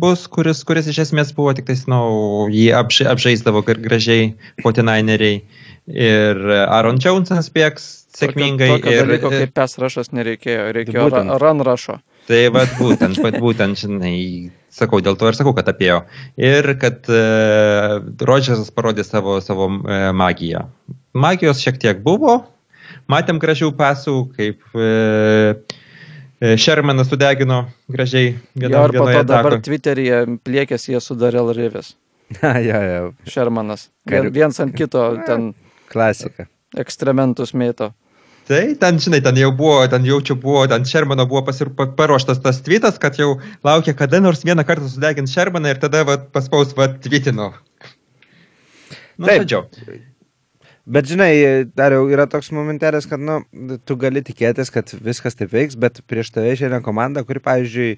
bus, 0.00 0.26
kuris, 0.32 0.62
kuris 0.66 0.90
iš 0.90 1.02
esmės 1.06 1.32
buvo 1.36 1.54
tik 1.56 1.68
tais, 1.70 1.86
na, 1.90 2.00
nu, 2.00 2.46
jį 2.52 2.70
apž, 2.80 3.02
apžaisdavo 3.12 3.62
ir 3.68 3.82
gražiai 3.84 4.28
potinaineriai. 4.64 5.42
Ir 5.90 6.38
Aaron 6.68 7.00
Jonesas 7.02 7.50
bėgs 7.54 7.88
sėkmingai. 8.14 8.68
Tokio 8.76 8.94
ir, 8.94 9.08
dalyko 9.08 9.32
kaip 9.32 9.52
pes 9.56 9.76
rašas 9.80 10.12
nereikėjo, 10.14 10.70
reikėjo 10.76 11.08
būtent. 11.08 11.34
run 11.42 11.64
rašo. 11.66 11.98
Tai 12.30 12.40
vad 12.54 12.72
būtent, 12.78 13.18
vat 13.24 13.38
būtent, 13.42 13.80
žinai, 13.80 14.14
sakau, 14.70 15.00
dėl 15.02 15.16
to 15.18 15.30
ir 15.30 15.38
sakau, 15.38 15.54
kad 15.56 15.70
apėjo. 15.72 16.02
Ir 16.38 16.74
kad 16.82 17.10
uh, 17.10 17.98
Rodžersas 18.28 18.70
parodė 18.74 19.06
savo, 19.06 19.40
savo 19.42 19.66
uh, 19.72 20.10
magiją. 20.14 20.68
Magijos 21.16 21.62
šiek 21.64 21.80
tiek 21.82 22.04
buvo, 22.04 22.36
matėm 23.10 23.40
gražių 23.42 23.72
pasų, 23.78 24.16
kaip 24.36 24.62
uh, 24.78 25.69
Shermanas 26.40 27.08
sudegino 27.12 27.66
gražiai 27.88 28.34
vieną, 28.56 28.86
to 28.86 28.92
vienoje 28.96 29.24
dabar. 29.28 29.58
Twitteryje 29.60 30.20
pliekėsi 30.44 30.94
jie 30.94 31.00
su 31.04 31.14
Darel 31.20 31.50
Rivis. 31.56 31.94
ja, 32.42 32.80
ja, 32.80 33.00
Shermanas. 33.28 33.88
Kar- 34.08 34.22
Vien, 34.28 34.32
viens 34.32 34.60
ant 34.62 34.72
kito 34.78 35.02
ten 35.26 35.50
klasika. 35.92 36.46
ekstrementus 36.78 37.52
mėto. 37.52 37.90
Tai 38.50 38.62
ten, 38.80 38.96
žinai, 38.98 39.20
ten 39.22 39.36
jau 39.38 39.50
buvo, 39.54 39.82
ten 39.90 40.02
jau 40.08 40.16
čia 40.26 40.34
buvo, 40.34 40.64
ten 40.66 40.82
Shermano 40.88 41.26
buvo 41.30 41.44
pasir, 41.46 41.68
pa- 41.76 41.86
paruoštas 41.94 42.40
tas 42.42 42.58
tvitas, 42.66 42.96
kad 42.98 43.14
jau 43.20 43.36
laukia 43.66 43.92
kada 43.94 44.18
nors 44.20 44.40
vieną 44.42 44.64
kartą 44.66 44.88
sudegins 44.90 45.30
Shermaną 45.36 45.70
ir 45.74 45.78
tada 45.82 46.02
va, 46.08 46.16
paspaus 46.18 46.72
va 46.78 46.88
tvitino. 46.88 47.52
Nu, 49.20 49.26
Taip. 49.28 49.44
žodžiu. 49.44 49.60
Bet 50.90 51.06
žinai, 51.06 51.30
dar 51.78 51.94
jau 51.94 52.02
yra 52.10 52.24
toks 52.26 52.48
momentelis, 52.54 53.06
kad, 53.06 53.20
nu, 53.22 53.38
tu 53.86 53.94
gali 54.00 54.22
tikėtis, 54.26 54.72
kad 54.74 54.90
viskas 54.98 55.36
taip 55.38 55.52
veiks, 55.52 55.76
bet 55.78 56.00
prieš 56.10 56.32
tave 56.34 56.50
išeina 56.50 56.80
komanda, 56.82 57.22
kuri, 57.26 57.38
pavyzdžiui, 57.44 57.90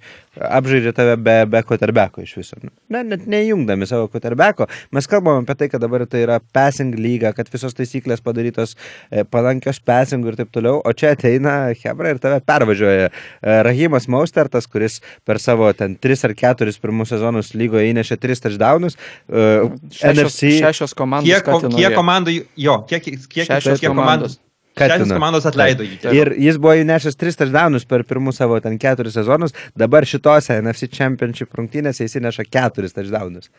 apžaidžia 0.45 0.93
tave 0.97 1.15
be, 1.17 1.37
be 1.49 1.63
koterbeko 1.65 2.21
iš 2.25 2.35
viso. 2.37 2.59
Ne, 2.93 3.01
net 3.09 3.25
neįjungdami 3.31 3.89
savo 3.89 4.11
koterbeko. 4.13 4.67
Mes 4.93 5.09
kalbam 5.09 5.41
apie 5.41 5.57
tai, 5.63 5.71
kad 5.73 5.81
dabar 5.81 6.05
tai 6.11 6.27
yra 6.27 6.37
passing 6.53 6.99
lyga, 6.99 7.33
kad 7.37 7.49
visos 7.53 7.73
taisyklės 7.79 8.21
padarytos 8.25 8.77
e, 8.77 9.25
palankios 9.25 9.81
passing 9.81 10.29
ir 10.29 10.37
taip 10.43 10.53
toliau, 10.53 10.83
o 10.85 10.93
čia 10.93 11.15
ateina 11.17 11.57
Hebra 11.73 12.13
ir 12.13 12.21
tave 12.21 12.43
pervažiuoja. 12.45 13.09
E, 13.09 13.57
Rahimas 13.69 14.09
Maustertas, 14.13 14.69
kuris 14.69 15.01
per 15.25 15.41
savo 15.41 15.73
ten 15.77 15.97
3 15.97 16.29
ar 16.29 16.37
4 16.45 16.77
pirmus 16.85 17.15
sezonus 17.15 17.55
lygoje 17.57 17.89
įnešė 17.95 18.21
3 18.21 18.47
touchdownus. 18.49 19.01
E, 19.33 19.49
Šešios, 19.97 20.13
NFC 20.13 20.55
šešios 20.61 20.97
komandos. 20.99 21.33
Kiek, 21.33 21.73
kiek 21.79 21.97
komandų, 21.97 22.37
jo, 22.61 22.82
kiek, 22.89 23.05
kiek, 23.05 23.47
Šešios 23.49 23.83
kiek 23.83 23.91
komandos. 23.91 24.39
Šešios 24.73 25.03
Katino. 25.03 25.17
komandos 25.19 25.47
atleido 25.49 25.85
jį. 25.85 25.99
Taip. 26.01 26.17
Ir 26.17 26.33
jis 26.41 26.57
buvo 26.57 26.73
įnešęs 26.81 27.19
3 27.21 27.37
touchdownus 27.43 27.85
per 27.89 28.07
pirmus 28.09 28.39
savo 28.41 28.57
ten 28.65 28.79
4 28.81 29.13
sezonus, 29.13 29.53
dabar 29.77 30.07
šitose 30.09 30.57
NFC 30.63 30.89
Championship 30.93 31.53
rungtynėse 31.59 32.07
jis 32.07 32.17
įneša 32.23 32.47
4 32.49 32.95
touchdownus. 32.97 33.51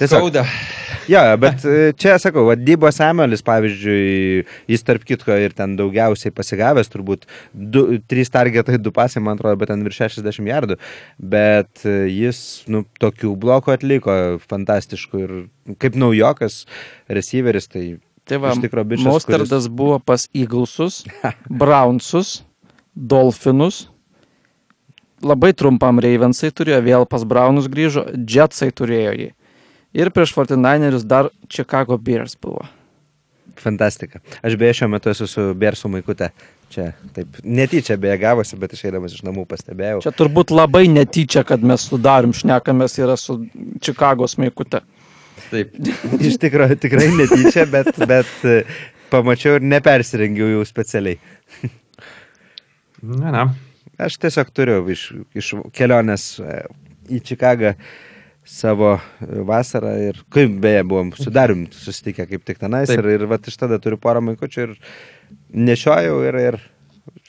Tiesiog. 0.00 0.30
Skauda. 0.30 0.46
Jo, 1.10 1.20
bet 1.40 1.64
e, 1.66 1.92
čia 1.98 2.14
sakau, 2.22 2.44
Dybo 2.56 2.90
Samuelis, 2.94 3.42
pavyzdžiui, 3.44 4.44
jis 4.70 4.84
tarp 4.86 5.04
kitko 5.08 5.34
ir 5.42 5.54
ten 5.56 5.74
daugiausiai 5.78 6.32
pasigavęs, 6.34 6.90
turbūt 6.92 7.26
3 7.52 8.30
targetai, 8.32 8.78
2 8.80 8.92
pasai, 8.94 9.22
man 9.24 9.38
atrodo, 9.38 9.58
bet 9.60 9.72
ten 9.72 9.82
virš 9.86 10.04
60 10.06 10.50
jardų, 10.50 10.76
bet 11.18 11.82
e, 11.88 11.96
jis, 12.12 12.42
nu, 12.70 12.84
tokių 13.02 13.32
blokų 13.42 13.74
atliko 13.74 14.18
fantastiškų 14.50 15.24
ir 15.24 15.34
kaip 15.82 15.98
naujokas 15.98 16.62
receiveris, 17.10 17.68
tai 17.72 17.86
Tai 18.30 18.38
va, 18.38 18.52
iš 18.54 18.62
tikro 18.62 18.84
bičias, 18.86 19.08
Mosterdas 19.08 19.66
buvo 19.66 19.98
pas 19.98 20.28
Eaglesus, 20.36 21.02
Brownsus, 21.60 22.44
Dolphinus. 22.94 23.88
Labai 25.26 25.50
trumpam 25.52 25.98
Ravensai 26.00 26.52
turėjo, 26.54 26.78
vėl 26.86 27.08
pas 27.10 27.26
Brownus 27.28 27.66
grįžo, 27.72 28.06
Jetsai 28.14 28.70
turėjo 28.72 29.16
jį. 29.18 29.28
Ir 29.96 30.10
prieš 30.14 30.34
49erius 30.36 31.06
dar 31.06 31.30
Chicago 31.50 31.98
Bears 31.98 32.36
buvo. 32.38 32.62
Fantastika. 33.60 34.20
Aš 34.42 34.56
beje 34.56 34.78
šiuo 34.80 34.88
metu 34.92 35.10
esu 35.10 35.26
su 35.28 35.50
Bersų 35.58 35.90
maikute. 35.92 36.30
Čia 36.70 36.92
taip, 37.16 37.40
netyčia 37.42 37.96
beje 37.98 38.14
gavosi, 38.22 38.56
bet 38.60 38.76
išeidamas 38.76 39.16
iš 39.16 39.24
namų 39.26 39.42
pastebėjau. 39.50 40.04
Čia 40.04 40.12
turbūt 40.14 40.52
labai 40.54 40.84
netyčia, 40.92 41.42
kad 41.46 41.64
mes 41.66 41.82
sudarim 41.90 42.32
šnekamės 42.36 42.94
yra 43.02 43.16
su 43.18 43.40
Čikagos 43.82 44.38
maikute. 44.38 44.84
Taip. 45.50 45.74
Iš 46.30 46.38
tikrųjų, 46.38 46.76
tikrai 46.78 47.08
netyčia, 47.10 47.64
bet, 47.66 47.90
bet 48.06 48.30
e, 48.46 48.60
pamačiau 49.10 49.58
ir 49.58 49.66
nepersirengiau 49.66 50.52
jau 50.52 50.62
specialiai. 50.68 51.18
Na, 53.02 53.32
na. 53.34 53.44
Aš 54.00 54.20
tiesiog 54.22 54.52
turiu 54.54 54.84
iš, 54.92 55.08
iš 55.36 55.50
kelionės 55.76 56.36
e, 56.38 56.60
į 57.10 57.20
Čikagą 57.26 57.74
savo 58.46 58.94
e, 58.96 59.28
vasarą 59.46 59.92
ir 60.08 60.20
kaip 60.32 60.58
beje 60.62 60.82
buvom 60.88 61.12
sudarim 61.18 61.66
susitikę 61.74 62.26
kaip 62.30 62.44
tik 62.48 62.60
tenais 62.62 62.90
Taip. 62.90 63.02
ir, 63.02 63.20
ir 63.20 63.26
vat 63.30 63.46
iš 63.46 63.56
tada 63.60 63.78
turiu 63.82 64.00
porą 64.00 64.22
maikučių 64.24 64.66
ir 64.66 64.76
nešiojau 65.70 66.20
ir, 66.28 66.40
ir 66.50 66.60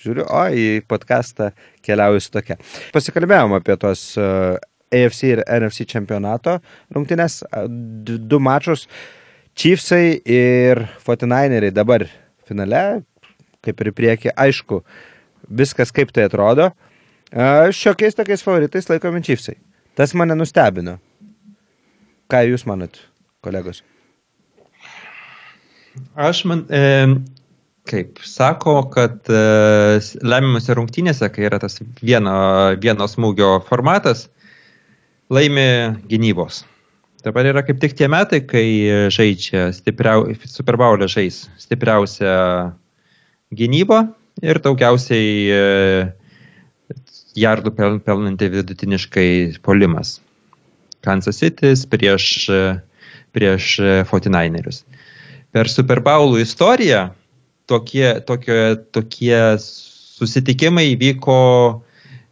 žiūriu, 0.01 0.25
o 0.25 0.43
į 0.49 0.65
podcastą 0.89 1.51
keliauju 1.85 2.21
su 2.21 2.33
tokia. 2.33 2.57
Pasikalbėjom 2.93 3.55
apie 3.57 3.77
tos 3.81 4.03
uh, 4.19 4.57
AFC 4.91 5.23
ir 5.29 5.41
NFC 5.45 5.87
čempionato 5.89 6.57
rungtynės, 6.93 7.41
du 7.67 8.39
mačus. 8.43 8.87
Chiefsai 9.57 10.21
ir 10.31 10.85
49eriai 11.03 11.73
dabar 11.75 12.05
finale, 12.47 13.01
kaip 13.63 13.81
ir 13.81 13.91
į 13.91 13.95
priekį, 13.97 14.31
aišku, 14.39 14.81
viskas 15.51 15.91
kaip 15.95 16.13
tai 16.15 16.27
atrodo. 16.29 16.71
A, 17.31 17.67
Šiokiais 17.75 18.15
tokiais 18.17 18.43
favoritais 18.43 18.87
laikomi 18.91 19.23
Chiefsai. 19.23 19.57
Tas 19.95 20.13
mane 20.15 20.35
nustebino. 20.39 20.97
Ką 22.31 22.45
jūs 22.47 22.63
manot, 22.69 22.95
kolegos? 23.43 23.81
Aš 26.15 26.45
man, 26.47 26.63
e, 26.71 27.07
kaip 27.91 28.21
sako, 28.23 28.77
kad 28.93 29.27
e, 29.27 29.41
lemiamose 30.23 30.77
rungtynėse, 30.77 31.27
kai 31.33 31.49
yra 31.49 31.59
tas 31.59 31.81
vieno, 31.99 32.35
vieno 32.79 33.07
smūgio 33.11 33.57
formatas, 33.67 34.29
laimi 35.31 35.67
gynybos. 36.07 36.63
Dabar 37.25 37.51
yra 37.51 37.65
kaip 37.67 37.83
tik 37.83 37.97
tie 37.99 38.07
metai, 38.09 38.39
kai 38.47 38.65
žaidžia 39.13 39.67
stipriau, 39.75 40.31
Super 40.47 40.79
Bowl'e 40.79 41.11
žais 41.11 41.43
stipriausia 41.59 42.71
gynyba 43.53 44.05
ir 44.41 44.57
daugiausiai 44.63 45.35
e, 45.51 45.61
jardų 47.37 47.73
pel, 47.75 47.99
pelnanti 48.03 48.49
vidutiniškai 48.51 49.29
polimas. 49.63 50.19
Kansas 51.01 51.39
City 51.41 51.73
prieš, 51.89 52.25
prieš 53.33 53.71
e, 53.79 53.93
49erius. 54.05 54.83
Per 55.51 55.69
Super 55.71 55.99
Bowlų 56.03 56.43
istoriją 56.43 57.09
tokie, 57.71 58.21
tokie, 58.27 58.59
tokie 58.91 59.39
susitikimai 59.59 60.93
vyko, 60.99 61.39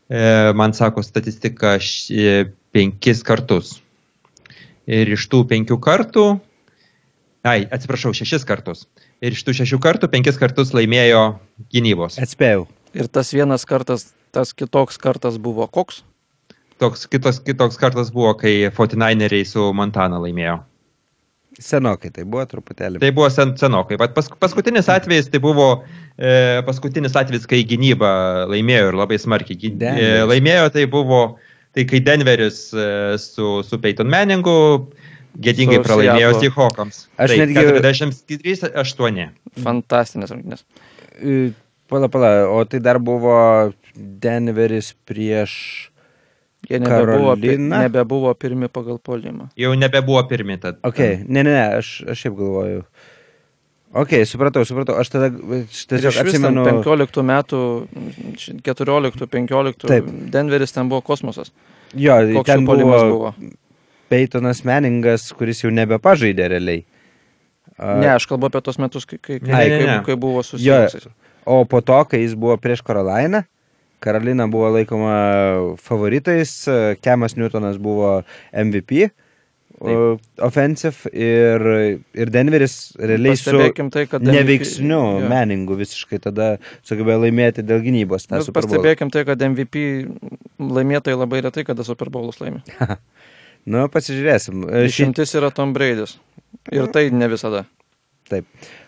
e, 0.10 0.54
man 0.56 0.76
sako 0.78 1.04
statistika, 1.04 1.78
e, 2.12 2.46
penkis 2.72 3.24
kartus. 3.26 3.80
Ir 4.90 5.10
iš 5.14 5.28
tų 5.30 5.44
penkių 5.50 5.78
kartų, 5.82 6.26
ai, 7.46 7.64
atsiprašau, 7.70 8.14
šešis 8.18 8.46
kartus. 8.48 8.86
Ir 9.22 9.36
iš 9.36 9.44
tų 9.46 9.56
šešių 9.62 9.80
kartų 9.84 10.10
penkis 10.12 10.40
kartus 10.42 10.74
laimėjo 10.74 11.40
gynybos. 11.74 12.18
Atspėjau. 12.22 12.68
Ir 12.98 13.10
tas 13.14 13.30
vienas 13.36 13.68
kartas, 13.70 14.08
tas 14.32 14.54
kitoks 14.54 14.98
kartas 15.02 15.38
buvo 15.42 15.68
koks? 15.68 16.04
Toks 16.80 17.08
kitos, 17.12 17.42
kitoks 17.44 17.76
kartas 17.82 18.12
buvo, 18.16 18.34
kai 18.40 18.70
49eriai 18.72 19.46
su 19.48 19.66
Montana 19.76 20.20
laimėjo. 20.24 20.60
Senokai 21.60 22.08
tai 22.16 22.24
buvo 22.24 22.46
truputėlį. 22.48 23.02
Tai 23.02 23.10
buvo 23.18 23.28
sen, 23.34 23.52
senokai. 23.60 23.98
Pas, 24.00 24.30
paskutinis 24.40 24.88
atvejis 24.94 25.28
tai 25.34 25.42
buvo 25.44 25.66
e, 26.16 26.62
paskutinis 26.64 27.18
atvejis, 27.20 27.48
kai 27.52 27.66
gynyba 27.68 28.12
laimėjo 28.48 28.94
ir 28.94 28.98
labai 29.02 29.18
smarkiai. 29.20 29.58
Gy- 29.60 29.74
E, 30.00 30.08
laimėjo 30.30 30.70
tai 30.78 30.86
buvo, 30.88 31.20
tai 31.76 31.84
kai 31.90 32.00
Denveris 32.06 32.62
e, 32.72 32.86
su, 33.20 33.58
su 33.68 33.80
Peyton 33.84 34.08
Manningu 34.08 34.56
gėdingai 35.36 35.82
pralaimėjo. 35.84 36.32
Seahawkams. 36.46 37.02
Aš 37.20 37.34
tai 37.36 37.42
netgi- 37.44 37.66
43-8. 37.76 39.28
Fantastinės 39.66 40.32
rungtynės. 40.32 40.64
Pala, 41.90 42.08
pala, 42.14 42.30
o 42.54 42.64
tai 42.70 42.80
dar 42.80 43.00
buvo 43.04 43.36
Denveris 43.96 44.94
prieš... 45.06 45.92
Jie 46.70 46.76
nebebuvo, 46.80 47.32
Karolina? 47.38 47.78
nebebuvo 47.88 48.34
pirmi 48.36 48.68
pagal 48.68 48.98
polimą. 49.00 49.48
Jau 49.56 49.72
nebebuvo 49.80 50.20
pirmi. 50.28 50.58
Tad, 50.60 50.82
Ok, 50.84 51.00
ne, 51.26 51.40
ne, 51.44 51.54
ne, 51.56 51.62
aš, 51.80 52.04
aš 52.12 52.26
šiaip 52.26 52.36
galvoju. 52.36 52.82
Ok, 53.96 54.12
supratau, 54.28 54.66
supratau. 54.68 54.98
Aš 55.00 55.10
tada 55.10 55.30
aš 55.32 55.86
tiesiog 55.90 56.18
atsimenu. 56.20 56.66
15 56.68 57.24
metų, 57.26 57.62
14-15, 58.62 59.88
Taip. 59.88 60.06
Denveris 60.34 60.76
ten 60.76 60.90
buvo 60.92 61.02
kosmosas. 61.06 61.52
Jo, 61.98 62.20
Koks 62.36 62.46
ten 62.52 62.62
jų 62.64 62.68
puolimas 62.70 63.02
buvo, 63.08 63.32
buvo? 63.34 63.56
Peytonas 64.10 64.62
Meningas, 64.68 65.30
kuris 65.38 65.64
jau 65.64 65.72
nebepažaidė 65.74 66.50
realiai. 66.54 66.84
A, 67.80 67.96
Ne, 68.02 68.10
aš 68.18 68.26
kalbu 68.28 68.50
apie 68.50 68.62
tos 68.66 68.78
metus, 68.82 69.06
kai, 69.08 69.18
kai, 69.22 69.40
Ne, 69.40 69.48
kai, 69.54 69.70
ne, 69.70 69.78
ne, 69.80 69.86
ne. 69.86 69.96
kai, 70.04 70.06
kai 70.12 70.16
buvo 70.20 70.42
Jo, 70.42 70.48
susijusios. 70.52 71.08
o 71.46 71.64
po 71.66 71.80
to, 71.82 71.98
kai 72.12 72.20
jis 72.26 72.36
buvo 72.36 72.58
prieš 72.58 72.82
Karolainą, 72.84 73.44
Karolina 74.04 74.48
buvo 74.52 74.70
laikoma 74.76 75.16
favoritais, 75.82 76.54
Kemas 77.04 77.36
Newtonas 77.40 77.80
buvo 77.82 78.20
MVP. 78.54 79.10
o, 79.80 80.18
Offensive 80.44 81.08
ir, 81.16 81.64
ir 82.12 82.32
Denveris 82.34 82.74
realiai 83.00 83.38
su 83.40 83.48
Pastebėkim 83.48 83.92
tai, 83.94 84.04
kad 84.12 84.24
MVP 84.26 84.36
neveiksniu 84.36 85.00
jo. 85.00 85.30
meningu 85.32 85.78
visiškai 85.80 86.20
tada 86.26 86.50
sugebėjo 86.88 87.22
laimėti 87.24 87.64
dėl 87.64 87.86
gynybos. 87.86 88.28
Bowl. 88.28 88.52
Pastebėkim 88.58 89.12
tai, 89.14 89.24
kad 89.30 89.40
MVP 89.40 89.86
laimėtojai 90.60 91.20
labai 91.22 91.44
retai, 91.48 91.64
kada 91.68 91.88
Super 91.88 92.12
Bowlus 92.12 92.42
laimi. 92.44 92.64
Nu, 93.70 93.86
pasižiūrėsim. 93.92 94.64
E, 94.66 94.86
Šį, 94.88 94.90
Išimtis 94.90 95.36
yra 95.38 95.50
Tom 95.54 95.74
Braidis. 95.76 96.16
Ir 96.74 96.88
tai 96.94 97.10
ne 97.14 97.28
visada. 97.30 97.66
taip. 98.30 98.48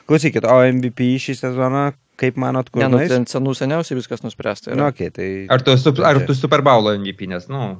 Klausykit, 0.10 0.46
o 0.48 0.58
MVP 0.66 1.16
šį 1.22 1.36
sezoną, 1.40 1.92
kaip 2.22 2.38
manot, 2.42 2.70
kur 2.72 2.84
Ne, 2.86 2.90
nu, 2.94 3.00
ten 3.10 3.26
senų 3.30 3.56
seniausiai 3.58 3.98
viskas 4.00 4.22
nuspręsta. 4.26 4.76
Nu, 4.78 4.86
okay, 4.92 5.10
tai... 5.14 5.30
Ar 5.52 5.64
tu, 5.66 5.74
ar 6.06 6.22
tu 6.28 6.36
Super 6.38 6.62
Bowl 6.66 6.92
MVP, 7.00 7.28
nes, 7.32 7.48
nu, 7.52 7.80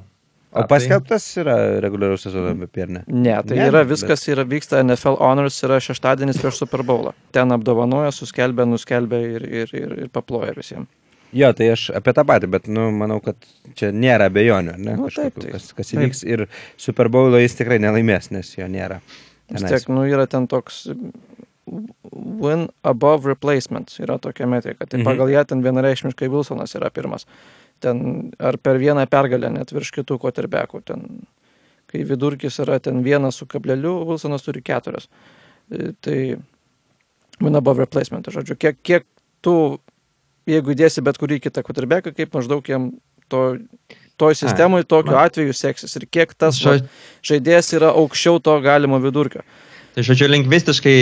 O 0.52 0.60
A, 0.60 0.66
tai- 0.66 0.68
paskelbtas 0.74 1.24
yra 1.40 1.54
reguliaraus 1.80 2.26
sezono 2.26 2.50
apie 2.66 2.84
ne? 2.84 3.00
Ne, 3.08 3.38
tai 3.40 3.56
Ne, 3.56 3.62
ne, 3.62 3.68
yra 3.70 3.80
bet- 3.86 3.94
viskas, 3.94 4.26
yra 4.28 4.44
vyksta 4.44 4.82
NFL 4.84 5.16
Honors, 5.22 5.56
yra 5.64 5.78
šeštadienis 5.80 6.36
prieš 6.42 6.58
Super 6.60 6.82
Bowlą. 6.84 7.14
Ten 7.32 7.54
apdovanoja, 7.56 8.10
suskelbė, 8.12 8.66
nuskelbė 8.68 9.20
ir, 9.38 9.46
ir, 9.62 9.72
ir, 9.72 9.94
ir 10.04 10.10
paploja 10.12 10.52
visiems. 10.58 10.90
Jo, 11.32 11.48
tai 11.56 11.70
aš 11.72 11.86
apie 11.96 12.12
tą 12.12 12.26
patį, 12.28 12.50
bet, 12.52 12.68
nu, 12.68 12.90
manau, 12.92 13.16
kad 13.24 13.40
čia 13.80 13.88
nėra 13.96 14.26
abejonių, 14.28 14.74
ne? 14.76 14.98
Nu, 15.00 15.08
taip, 15.08 15.40
tai- 15.40 15.54
kas, 15.54 15.70
kas 15.72 15.94
įvyks. 15.96 16.20
Ir 16.28 16.44
Super 16.76 17.08
Bowlo 17.08 17.40
jis 17.40 17.56
tikrai 17.56 17.80
nelaimės, 17.80 18.28
nes 18.36 18.52
jo 18.58 18.68
nėra. 18.68 19.00
Vis 19.48 19.64
tiek, 19.64 19.88
nu, 19.88 20.04
yra 20.04 20.26
ten 20.28 20.44
toks 20.52 20.82
win 21.66 22.68
above 22.84 23.26
replacement, 23.26 23.92
yra 24.02 24.18
tokia 24.18 24.46
metrika. 24.46 24.86
Tai 24.86 24.98
Mhm. 25.00 25.04
pagal 25.06 25.28
ją 25.30 25.44
ten 25.46 25.62
vienareikšmiškai 25.62 26.28
Wilsonas 26.28 26.74
yra 26.74 26.90
pirmas. 26.90 27.26
Ten 27.80 28.32
ar 28.38 28.56
per 28.58 28.78
vieną 28.78 29.06
pergalę 29.06 29.50
net 29.52 29.70
virš 29.72 29.92
kitų 29.92 30.18
koterbekų. 30.18 30.84
Ten, 30.84 31.26
kai 31.86 32.02
vidurkis 32.04 32.58
yra 32.58 32.80
ten 32.80 33.02
vienas 33.02 33.36
su 33.36 33.46
kableliu, 33.46 34.04
Wilsonas 34.06 34.42
turi 34.42 34.62
keturias. 34.62 35.08
E, 35.70 35.92
Tai 36.00 36.36
win 37.40 37.56
above 37.56 37.78
replacement, 37.78 38.26
žodžiu, 38.26 38.56
kiek, 38.58 38.76
kiek 38.82 39.04
tu, 39.42 39.78
jeigu 40.46 40.74
įdėsi 40.74 41.02
bet 41.02 41.18
kurį 41.18 41.40
kitą 41.40 41.62
koterbeką, 41.62 42.14
kaip 42.14 42.32
maždaug 42.34 42.62
jam 42.68 42.92
to, 43.28 43.58
toj 44.18 44.34
sistemoje 44.34 44.84
tokiu 44.84 45.16
atveju 45.16 45.54
seksis 45.54 45.96
ir 45.96 46.06
kiek 46.06 46.34
tas 46.34 46.54
žaidėjas 47.22 47.72
yra 47.74 47.90
aukščiau 47.94 48.40
to 48.42 48.60
galimo 48.60 49.00
vidurkio. 49.00 49.42
Tai 49.92 50.00
žodžiu, 50.08 50.24
lingvistiškai 50.32 50.94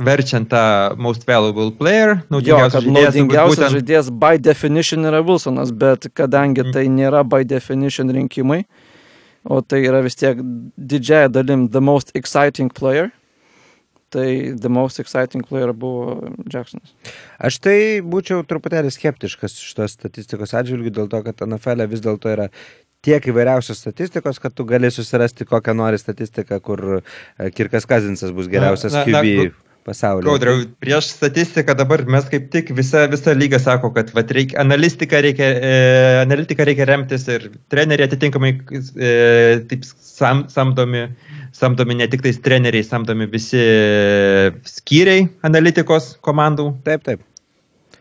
verčiant 0.00 0.48
tą 0.48 0.96
most 0.96 1.26
valuable 1.28 1.70
player, 1.76 2.22
Jo, 2.22 2.24
naudingiausias 2.32 2.72
kad 2.72 2.86
žaidėjas, 2.86 3.10
naudingiausias 3.12 3.58
būtent- 3.58 3.74
žaidėjas 3.76 4.08
by 4.22 4.38
definition 4.40 5.04
yra 5.04 5.20
Wilsonas, 5.22 5.72
bet 5.76 6.06
kadangi 6.16 6.64
Mhm. 6.64 6.72
tai 6.72 6.86
nėra 6.88 7.20
by 7.28 7.44
definition 7.44 8.08
rinkimai, 8.08 8.64
o 9.44 9.60
tai 9.60 9.82
yra 9.84 10.00
vis 10.02 10.14
tiek 10.16 10.38
didžiaja 10.80 11.28
dalim 11.32 11.68
the 11.68 11.80
most 11.82 12.12
exciting 12.14 12.70
player, 12.72 13.12
tai 14.10 14.54
the 14.56 14.68
most 14.70 14.98
exciting 15.00 15.42
player 15.42 15.72
buvo 15.74 16.32
Jacksonas. 16.48 16.94
Aš 17.38 17.58
tai 17.60 18.00
būčiau 18.00 18.40
truputėlį 18.46 18.88
skeptiškas 18.94 19.58
šitos 19.60 19.98
statistikos 19.98 20.54
atžvilgių 20.54 20.90
dėl 20.94 21.10
to, 21.10 21.22
kad 21.24 21.36
NFL 21.44 21.82
e 21.82 21.86
vis 21.88 22.00
dėlto 22.00 22.30
yra 22.32 22.48
tiek 23.04 23.28
įvairiausios 23.32 23.82
statistikos, 23.82 24.40
kad 24.42 24.54
tu 24.56 24.66
gali 24.68 24.90
susirasti 24.92 25.46
kokią 25.48 25.76
nori 25.76 26.00
statistiką, 26.00 26.60
kur 26.64 26.84
e, 26.98 27.50
Kirkas 27.54 27.86
Kazinsas 27.90 28.32
bus 28.34 28.48
geriausias 28.52 28.96
QB 29.04 29.52
pasaulyje. 29.84 30.28
Gaudriau, 30.28 30.62
prieš 30.80 31.10
statistiką 31.18 31.76
dabar 31.76 32.04
mes 32.08 32.26
kaip 32.30 32.48
tik 32.52 32.72
visa, 32.76 33.04
visa 33.12 33.34
lyga 33.36 33.60
sako, 33.60 33.90
kad 33.96 34.10
vat, 34.16 34.30
reikia, 34.32 34.58
analitika 34.62 35.20
reikia, 35.24 35.50
e, 35.52 35.74
analitiką 36.22 36.66
reikia 36.68 36.88
remtis 36.88 37.26
ir 37.32 37.50
treneriai 37.72 38.08
atitinkamai 38.08 38.54
e, 38.54 39.12
taip 39.70 39.84
sam, 39.84 40.46
samdomi, 40.52 41.06
samdomi 41.56 41.98
ne 42.00 42.08
tik 42.10 42.24
tais 42.24 42.40
treneriai, 42.44 42.86
samdomi 42.86 43.28
visi 43.32 43.60
skyriai 44.76 45.28
analitikos 45.46 46.14
komandų. 46.24 46.70
Taip, 46.86 47.04
taip. 47.06 47.28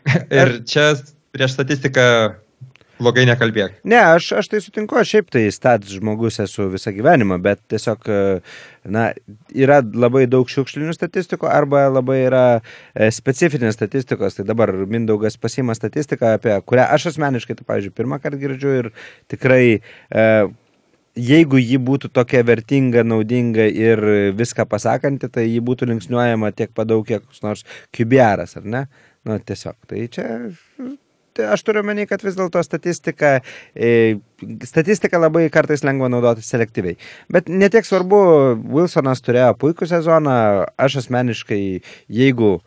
Ir 0.39 0.57
čia 0.67 0.93
prieš 1.33 1.55
statistiką 1.55 2.05
blogai 3.03 3.25
nekalbėk. 3.27 3.81
Ne, 3.87 3.99
aš, 4.15 4.29
aš 4.39 4.49
tai 4.51 4.61
sutinku, 4.63 4.97
aš 4.99 5.11
šiaip 5.13 5.29
tai 5.33 5.43
stats 5.53 5.91
žmogus 5.97 6.39
esu 6.43 6.69
visą 6.71 6.93
gyvenimą, 6.95 7.37
bet 7.43 7.61
tiesiog, 7.71 8.07
e, 8.07 8.21
na, 8.95 9.09
yra 9.51 9.81
labai 9.83 10.25
daug 10.31 10.49
šiukšlinių 10.49 10.95
statistikų 10.95 11.49
arba 11.51 11.85
labai 11.91 12.21
yra 12.23 12.43
e, 12.57 13.11
specifinės 13.13 13.77
statistikos. 13.77 14.39
Tai 14.39 14.47
dabar 14.49 14.73
Mindaugas 14.89 15.37
pasima 15.41 15.75
statistiką, 15.77 16.35
apie 16.39 16.55
kurią 16.65 16.89
aš 16.95 17.11
asmeniškai, 17.13 17.59
tai, 17.59 17.67
pavyzdžiui, 17.69 17.95
pirmą 17.99 18.19
kartą 18.23 18.41
girdžiu 18.41 18.75
ir 18.81 18.91
tikrai, 19.31 19.63
e, 20.09 20.27
jeigu 21.19 21.61
ji 21.61 21.77
būtų 21.77 22.09
tokia 22.15 22.43
vertinga, 22.47 23.05
naudinga 23.05 23.67
ir 23.69 24.01
viską 24.37 24.65
pasakanti, 24.69 25.29
tai 25.29 25.45
ji 25.49 25.61
būtų 25.61 25.91
linksniuojama 25.91 26.53
tiek 26.57 26.73
padaug, 26.73 27.05
kiek 27.07 27.43
nors 27.45 27.67
kibiaras, 27.93 28.57
ar 28.59 28.65
ne? 28.65 28.85
Nu, 29.23 29.37
tiesiog, 29.39 29.77
tai 29.87 30.07
čia 30.11 30.25
aš 31.39 31.63
turiu 31.65 31.83
menį, 31.85 32.07
kad 32.09 32.23
vis 32.25 32.37
dėlto 32.37 32.61
statistika, 32.65 33.37
e, 33.75 34.19
statistika 34.67 35.21
labai 35.21 35.47
kartais 35.53 35.85
lengva 35.85 36.09
naudoti 36.11 36.45
selektyviai. 36.45 36.99
Bet 37.33 37.49
netiek 37.49 37.87
svarbu, 37.87 38.19
Wilsonas 38.75 39.23
turėjo 39.25 39.53
puikų 39.61 39.89
sezoną, 39.89 40.37
aš 40.77 41.01
asmeniškai, 41.03 41.63
jeigu 42.11 42.59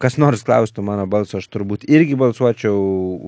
kas 0.00 0.16
nors 0.20 0.44
klaustų 0.46 0.82
mano 0.86 1.04
balso, 1.10 1.40
aš 1.40 1.48
turbūt 1.52 1.84
irgi 1.90 2.16
balsuočiau 2.18 2.78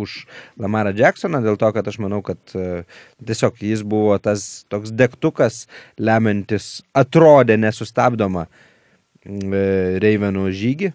už 0.01 0.25
Lamarą 0.61 0.93
Jacksoną, 0.97 1.43
dėl 1.45 1.59
to, 1.61 1.69
kad 1.75 1.89
aš 1.91 1.99
manau, 2.03 2.23
kad 2.25 2.41
e, 2.55 2.85
tiesiog 3.27 3.61
jis 3.65 3.83
buvo 3.85 4.17
tas 4.23 4.65
toks 4.73 4.95
degtukas, 4.95 5.67
lemiantis, 6.01 6.81
atrodė 6.97 7.59
nesustabdoma 7.61 8.47
e, 8.47 10.01
Reivenų 10.01 10.49
žygį 10.57 10.93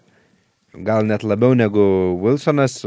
gal 0.84 1.06
net 1.08 1.24
labiau 1.26 1.56
negu 1.56 1.82
Wilsonas. 2.22 2.78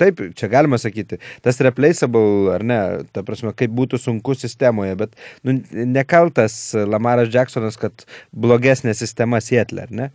Taip, 0.00 0.22
čia 0.38 0.50
galima 0.52 0.78
sakyti, 0.80 1.20
tas 1.44 1.60
replaceable, 1.64 2.52
ar 2.54 2.64
ne, 2.66 2.78
ta 3.14 3.24
prasme, 3.26 3.54
kaip 3.56 3.74
būtų 3.76 4.00
sunku 4.02 4.36
sistemoje, 4.38 4.96
bet 4.98 5.18
nu, 5.46 5.58
nekaltas 5.72 6.58
Lamaras 6.74 7.32
Jacksonas, 7.34 7.78
kad 7.80 8.06
blogesnė 8.32 8.94
sistema 8.98 9.42
Sietlė, 9.44 9.86
ar 9.88 9.94
ne, 10.00 10.08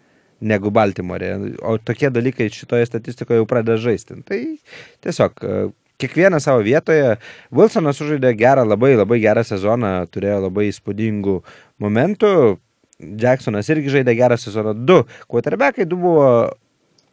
negu 0.44 0.74
Baltimorė. 0.74 1.34
O 1.66 1.78
tokie 1.82 2.12
dalykai 2.14 2.50
šitoje 2.54 2.90
statistikoje 2.90 3.42
jau 3.42 3.48
pradeda 3.50 3.80
žaisti. 3.82 4.20
Tai 4.28 4.42
tiesiog 5.06 5.42
kiekvieną 6.02 6.40
savo 6.44 6.64
vietoje. 6.66 7.16
Wilsonas 7.54 8.00
sužaidė 8.00 8.34
gerą, 8.38 8.66
labai 8.68 8.94
labai 8.98 9.22
gerą 9.24 9.46
sezoną, 9.48 9.96
turėjo 10.12 10.42
labai 10.48 10.68
įspūdingų 10.72 11.40
momentų. 11.84 12.34
Jacksonas 13.20 13.68
irgi 13.74 13.92
žaidė 13.98 14.16
gerą 14.18 14.38
sezoną. 14.40 14.76
Du 14.88 15.02
quarterbackai, 15.32 15.88
du 15.90 15.98
buvo 16.00 16.28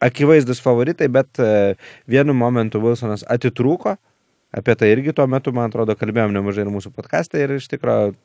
akivaizdus 0.01 0.62
favoritai, 0.64 1.09
bet 1.12 1.40
e, 1.42 1.76
vienu 2.11 2.34
momentu 2.36 2.80
Wilsonas 2.82 3.24
atitrūko. 3.28 3.96
Apie 4.57 4.74
tai 4.74 4.90
irgi 4.90 5.14
tuo 5.14 5.28
metu, 5.30 5.53
man 5.55 5.70
atrodo, 5.70 5.94
kalbėjom 5.98 6.34
nemažai 6.34 6.64
ir 6.64 6.72
mūsų 6.74 6.90
podcast'e 6.96 7.38
ir 7.44 7.55
iš 7.55 7.68
tikrųjų 7.70 8.16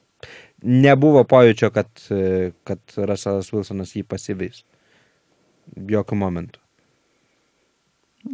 nebuvo 0.66 1.22
pojūčio, 1.28 1.70
kad, 1.76 1.90
e, 2.10 2.52
kad 2.68 2.82
Russellas 2.98 3.52
Wilsonas 3.54 3.94
jį 3.98 4.06
pasivys. 4.10 4.64
Jokių 5.76 6.18
momentų. 6.22 6.62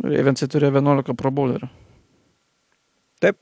Ravensai 0.04 0.48
turėjo 0.52 0.72
11 0.78 1.16
probowlerių. 1.20 1.68
Taip, 3.22 3.38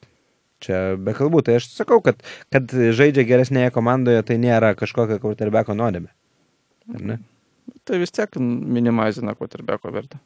čia 0.64 0.96
be 0.98 1.14
kalbų. 1.18 1.44
Tai 1.46 1.58
aš 1.60 1.70
sakau, 1.76 2.00
kad, 2.06 2.24
kad 2.54 2.72
žaidžia 2.74 3.26
geresnėje 3.28 3.74
komandoje, 3.76 4.24
tai 4.26 4.40
nėra 4.42 4.74
kažkokia 4.78 5.20
quarterbacko 5.22 5.78
nuodėmė. 5.78 6.10
Ar 6.96 7.06
ne? 7.06 7.20
Tai 7.88 8.02
vis 8.02 8.14
tiek 8.16 8.38
minimizina 8.40 9.36
quarterbacko 9.38 9.92
vertę. 9.94 10.20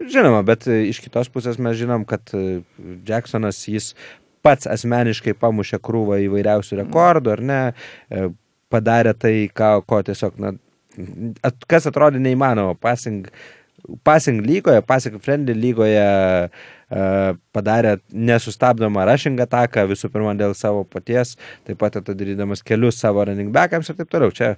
Žinoma, 0.00 0.40
bet 0.48 0.64
e, 0.70 0.82
iš 0.88 1.02
kitos 1.04 1.28
pusės 1.32 1.58
mes 1.60 1.76
žinom, 1.76 2.06
kad 2.08 2.32
e, 2.36 2.62
Jacksonas 3.06 3.58
jis 3.68 3.92
pats 4.40 4.64
asmeniškai 4.70 5.34
pamušė 5.36 5.76
krūvą 5.84 6.16
įvairiausių 6.24 6.78
rekordų, 6.80 7.34
ar 7.34 7.42
ne, 7.44 7.60
E, 8.10 8.28
padarė 8.70 9.14
tai, 9.18 9.34
ką, 9.54 9.70
ko 9.86 10.02
tiesiog, 10.06 10.36
na, 10.42 10.54
at, 11.46 11.64
kas 11.70 11.88
atrodė 11.90 12.20
neįmanoma, 12.22 12.76
passing, 12.78 13.26
passing 14.06 14.44
lygoje, 14.46 14.82
passing 14.86 15.16
friendly 15.22 15.56
lygoje 15.56 16.04
uh, 16.46 17.32
padarė 17.56 17.96
nesustabdomą 18.12 19.06
rushing 19.08 19.40
ataką, 19.42 19.86
visų 19.90 20.10
pirma 20.14 20.36
dėl 20.38 20.54
savo 20.58 20.84
paties, 20.86 21.34
taip 21.66 21.80
pat 21.82 21.98
atidarydamas 21.98 22.62
kelius 22.66 23.00
savo 23.02 23.24
running 23.26 23.50
backams 23.54 23.90
ir 23.90 23.98
taip 23.98 24.12
toliau. 24.12 24.34
Čia 24.34 24.52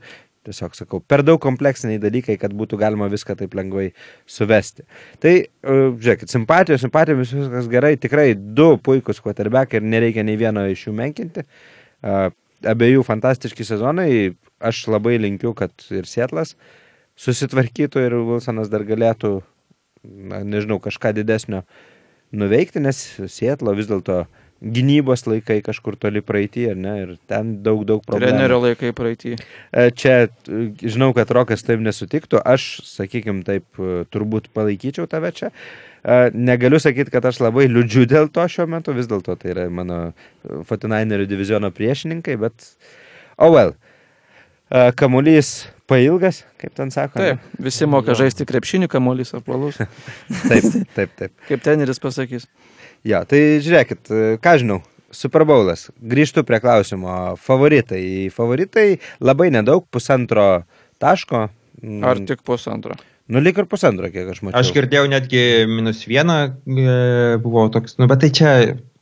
tiesiog 0.46 0.74
sakau, 0.76 1.00
per 1.06 1.22
daug 1.26 1.40
kompleksiniai 1.42 2.00
dalykai, 2.02 2.36
kad 2.40 2.54
būtų 2.56 2.78
galima 2.80 3.08
viską 3.12 3.36
taip 3.38 3.54
lengvai 3.58 3.88
suvesti. 4.26 4.86
Tai, 5.22 5.34
uh, 5.42 5.94
žiūrėkit, 5.94 6.32
simpatijos, 6.32 6.82
simpatijomis 6.82 7.34
viskas 7.38 7.70
gerai, 7.72 7.94
tikrai 8.00 8.32
du 8.34 8.72
puikūs 8.82 9.22
quarterbackai 9.22 9.80
ir 9.80 9.86
nereikia 9.86 10.26
nei 10.26 10.38
vieno 10.40 10.64
iš 10.70 10.88
jų 10.88 10.96
menkinti. 10.98 11.46
Uh, 12.02 12.28
abiejų 12.68 13.04
fantastiški 13.06 13.66
sezonai, 13.66 14.10
aš 14.62 14.86
labai 14.90 15.16
linkiu, 15.20 15.54
kad 15.58 15.72
ir 15.94 16.06
Sietlas 16.10 16.56
susitvarkytų 17.18 18.06
ir 18.06 18.16
Wilsonas 18.26 18.70
dar 18.72 18.84
galėtų, 18.88 19.40
na, 20.02 20.42
nežinau, 20.46 20.78
kažką 20.82 21.12
didesnio 21.16 21.62
nuveikti, 22.32 22.82
nes 22.82 23.02
Sietlo 23.30 23.74
vis 23.76 23.90
dėlto 23.90 24.24
gynybos 24.62 25.24
laikai 25.26 25.58
kažkur 25.64 25.96
toli 26.00 26.22
praeitį, 26.24 26.66
ar 26.72 26.78
ne, 26.78 26.94
ir 27.02 27.12
ten 27.30 27.56
daug, 27.64 27.82
daug 27.88 28.02
problemų. 28.06 28.30
Trenerio 28.30 28.58
laikai 28.62 28.92
praeitį. 28.96 29.34
E, 29.36 29.86
Čia 29.98 30.14
e, 30.24 30.62
žinau, 30.78 31.10
kad 31.16 31.30
Rokas 31.34 31.66
taip 31.66 31.82
nesutiktų, 31.82 32.40
aš, 32.46 32.68
sakykime, 32.86 33.42
taip 33.46 33.82
e, 33.82 34.02
turbūt 34.14 34.52
palaikyčiau 34.54 35.08
tave 35.10 35.32
čia. 35.36 35.52
Negaliu 36.34 36.80
sakyti, 36.82 37.12
kad 37.14 37.28
aš 37.30 37.38
labai 37.44 37.68
liūdžiu 37.70 38.08
dėl 38.10 38.26
to 38.34 38.42
šiuo 38.50 38.64
metu, 38.70 38.90
vis 38.96 39.06
dėlto 39.06 39.36
tai 39.38 39.52
yra 39.52 39.68
mano 39.70 39.98
Fortinainerių 40.66 41.28
diviziono 41.30 41.70
priešininkai, 41.70 42.34
bet 42.42 42.66
oh 43.38 43.52
well. 43.54 43.76
Kamuolys 44.98 45.68
pailgas, 45.86 46.42
kaip 46.58 46.74
ten 46.74 46.90
sako. 46.90 47.20
ne? 47.20 47.36
Taip, 47.36 47.54
visi 47.68 47.86
moka 47.86 48.16
žaisti 48.18 48.46
krepšinį, 48.48 48.88
kamuolys 48.90 49.30
apvalus. 49.38 49.78
Taip, 50.50 50.68
taip, 50.96 51.14
taip. 51.18 51.34
Kaip 51.46 51.62
teneris 51.62 52.02
pasakys. 52.02 52.48
Jo, 53.08 53.24
tai 53.26 53.38
žiūrėkit, 53.64 54.10
ką 54.42 54.52
žinau. 54.62 54.80
Super 55.12 55.44
Bowlas. 55.44 55.90
Grįžtu 56.00 56.40
prie 56.48 56.56
klausimo. 56.62 57.34
Favoritai. 57.36 58.30
Favoritai 58.32 58.94
labai 59.20 59.50
nedaug, 59.52 59.84
pusantro 59.92 60.62
taško. 61.02 61.48
Mm, 61.82 62.04
Ar 62.06 62.20
tik 62.24 62.40
pusantro? 62.46 62.94
Nu, 63.32 63.40
lik 63.42 63.58
ir 63.60 63.66
pusantro, 63.70 64.08
kiek 64.12 64.30
aš 64.32 64.40
mačiau. 64.44 64.60
Aš 64.62 64.70
girdėjau 64.74 65.08
netgi 65.10 65.42
minus 65.70 66.00
vieną, 66.08 66.36
e, 66.64 66.94
buvo 67.42 67.66
toks, 67.72 67.94
nu, 68.00 68.06
bet 68.10 68.20
tai 68.24 68.30
čia 68.34 68.50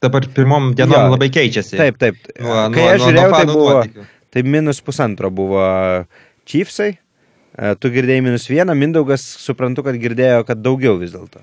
dabar 0.02 0.26
pirmom 0.34 0.72
dienom 0.78 0.96
Jo. 0.96 1.12
labai 1.14 1.28
keičiasi. 1.32 1.76
Taip, 1.80 1.98
taip. 2.00 2.18
Nuo- 2.40 2.66
Kai 2.74 2.82
nuo- 2.84 2.90
aš 2.94 3.00
žiūrėjau, 3.06 3.28
nuo 3.30 3.30
tai 3.36 3.44
fanų 3.44 3.54
buvo, 3.56 3.70
nuotykių. 3.78 4.04
tai 4.30 4.42
minus 4.42 4.80
pusantro 4.80 5.30
buvo 5.30 5.62
Chiefsai. 6.46 6.90
E, 7.58 7.74
Tu 7.76 7.90
girdėjai 7.90 8.22
minus 8.22 8.46
vieną, 8.48 8.74
Mindaugas 8.78 9.20
suprantu, 9.40 9.82
kad 9.84 9.94
girdėjo, 9.94 10.44
kad 10.46 10.62
daugiau 10.62 10.98
vis 10.98 11.12
dėlto. 11.12 11.40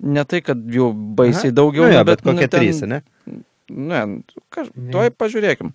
Ne 0.00 0.24
tai, 0.28 0.42
kad 0.44 0.60
jau 0.72 0.90
baisiai 0.92 1.48
Aha. 1.50 1.56
daugiau, 1.56 1.86
nu, 1.86 1.92
jo, 1.94 2.00
nu, 2.02 2.04
bet, 2.04 2.24
nu, 2.24 2.32
kokie 2.34 2.48
ten- 2.52 2.60
trys, 2.60 2.82
ne? 2.84 2.98
Ne, 3.72 4.00
kaž... 4.52 4.68
tuoj 4.92 5.08
pažiūrėkim. 5.18 5.72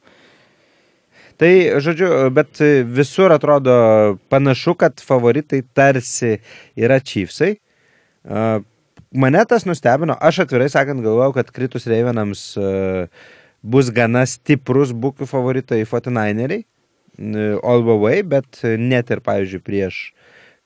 Tai, 1.42 1.50
žodžiu, 1.82 2.30
bet 2.30 2.60
visur 2.86 3.34
atrodo 3.34 3.74
panašu, 4.30 4.76
kad 4.78 5.02
favoritai 5.02 5.64
tarsi 5.74 6.36
yra 6.78 7.00
Chiefsai. 7.02 7.56
Mane 9.12 9.42
tas 9.50 9.66
nustebino, 9.66 10.16
aš 10.22 10.44
atvirai 10.46 10.70
sakant 10.72 11.02
galvojau, 11.04 11.34
kad 11.40 11.50
kritus 11.52 11.88
Reivenams 11.90 12.44
bus 13.62 13.90
gana 13.94 14.22
stiprus 14.30 14.94
bukių 14.94 15.26
favoritai 15.30 15.82
49eriai, 15.84 16.64
n- 17.20 17.58
all 17.64 17.82
the 17.86 17.98
way, 17.98 18.22
bet 18.22 18.62
net 18.64 19.10
ir, 19.12 19.20
pavyzdžiui, 19.26 19.66
prieš, 19.66 20.00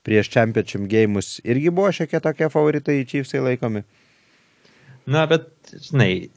prieš 0.06 0.30
Championship 0.34 0.86
gėjimus 0.91 1.39
irgi 1.43 1.74
buvo 1.74 1.91
šiek 1.95 2.12
tiek 2.14 2.24
tokie 2.24 2.49
favoritai 2.53 3.01
Chiefsai 3.10 3.41
laikomi. 3.43 3.84
Na, 5.06 5.26
bet, 5.30 5.49
žinai, 5.89 6.30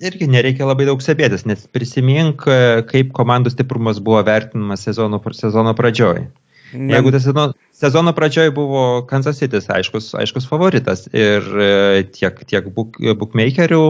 irgi 0.00 0.28
nereikia 0.30 0.66
labai 0.68 0.86
daug 0.88 1.02
stebėtis, 1.02 1.46
nes 1.48 1.64
prisimink, 1.74 2.44
kaip 2.90 3.10
komandų 3.16 3.52
stiprumas 3.54 3.98
buvo 4.02 4.22
vertinamas 4.26 4.84
sezono, 4.86 5.18
sezono 5.36 5.74
pradžioj. 5.78 6.26
Ne- 6.72 6.94
Jeigu 6.96 7.10
tas 7.12 7.26
sezono, 7.26 7.52
sezono 7.76 8.12
pradžioj 8.16 8.52
buvo 8.56 8.84
Kansas 9.10 9.42
City 9.42 9.60
aiškus, 9.60 10.14
aiškus 10.16 10.46
favoritas 10.48 11.04
ir 11.12 11.44
e, 11.60 12.04
tiek, 12.14 12.38
tiek 12.48 12.70
book, 12.72 12.96
bookmakerių 12.96 13.82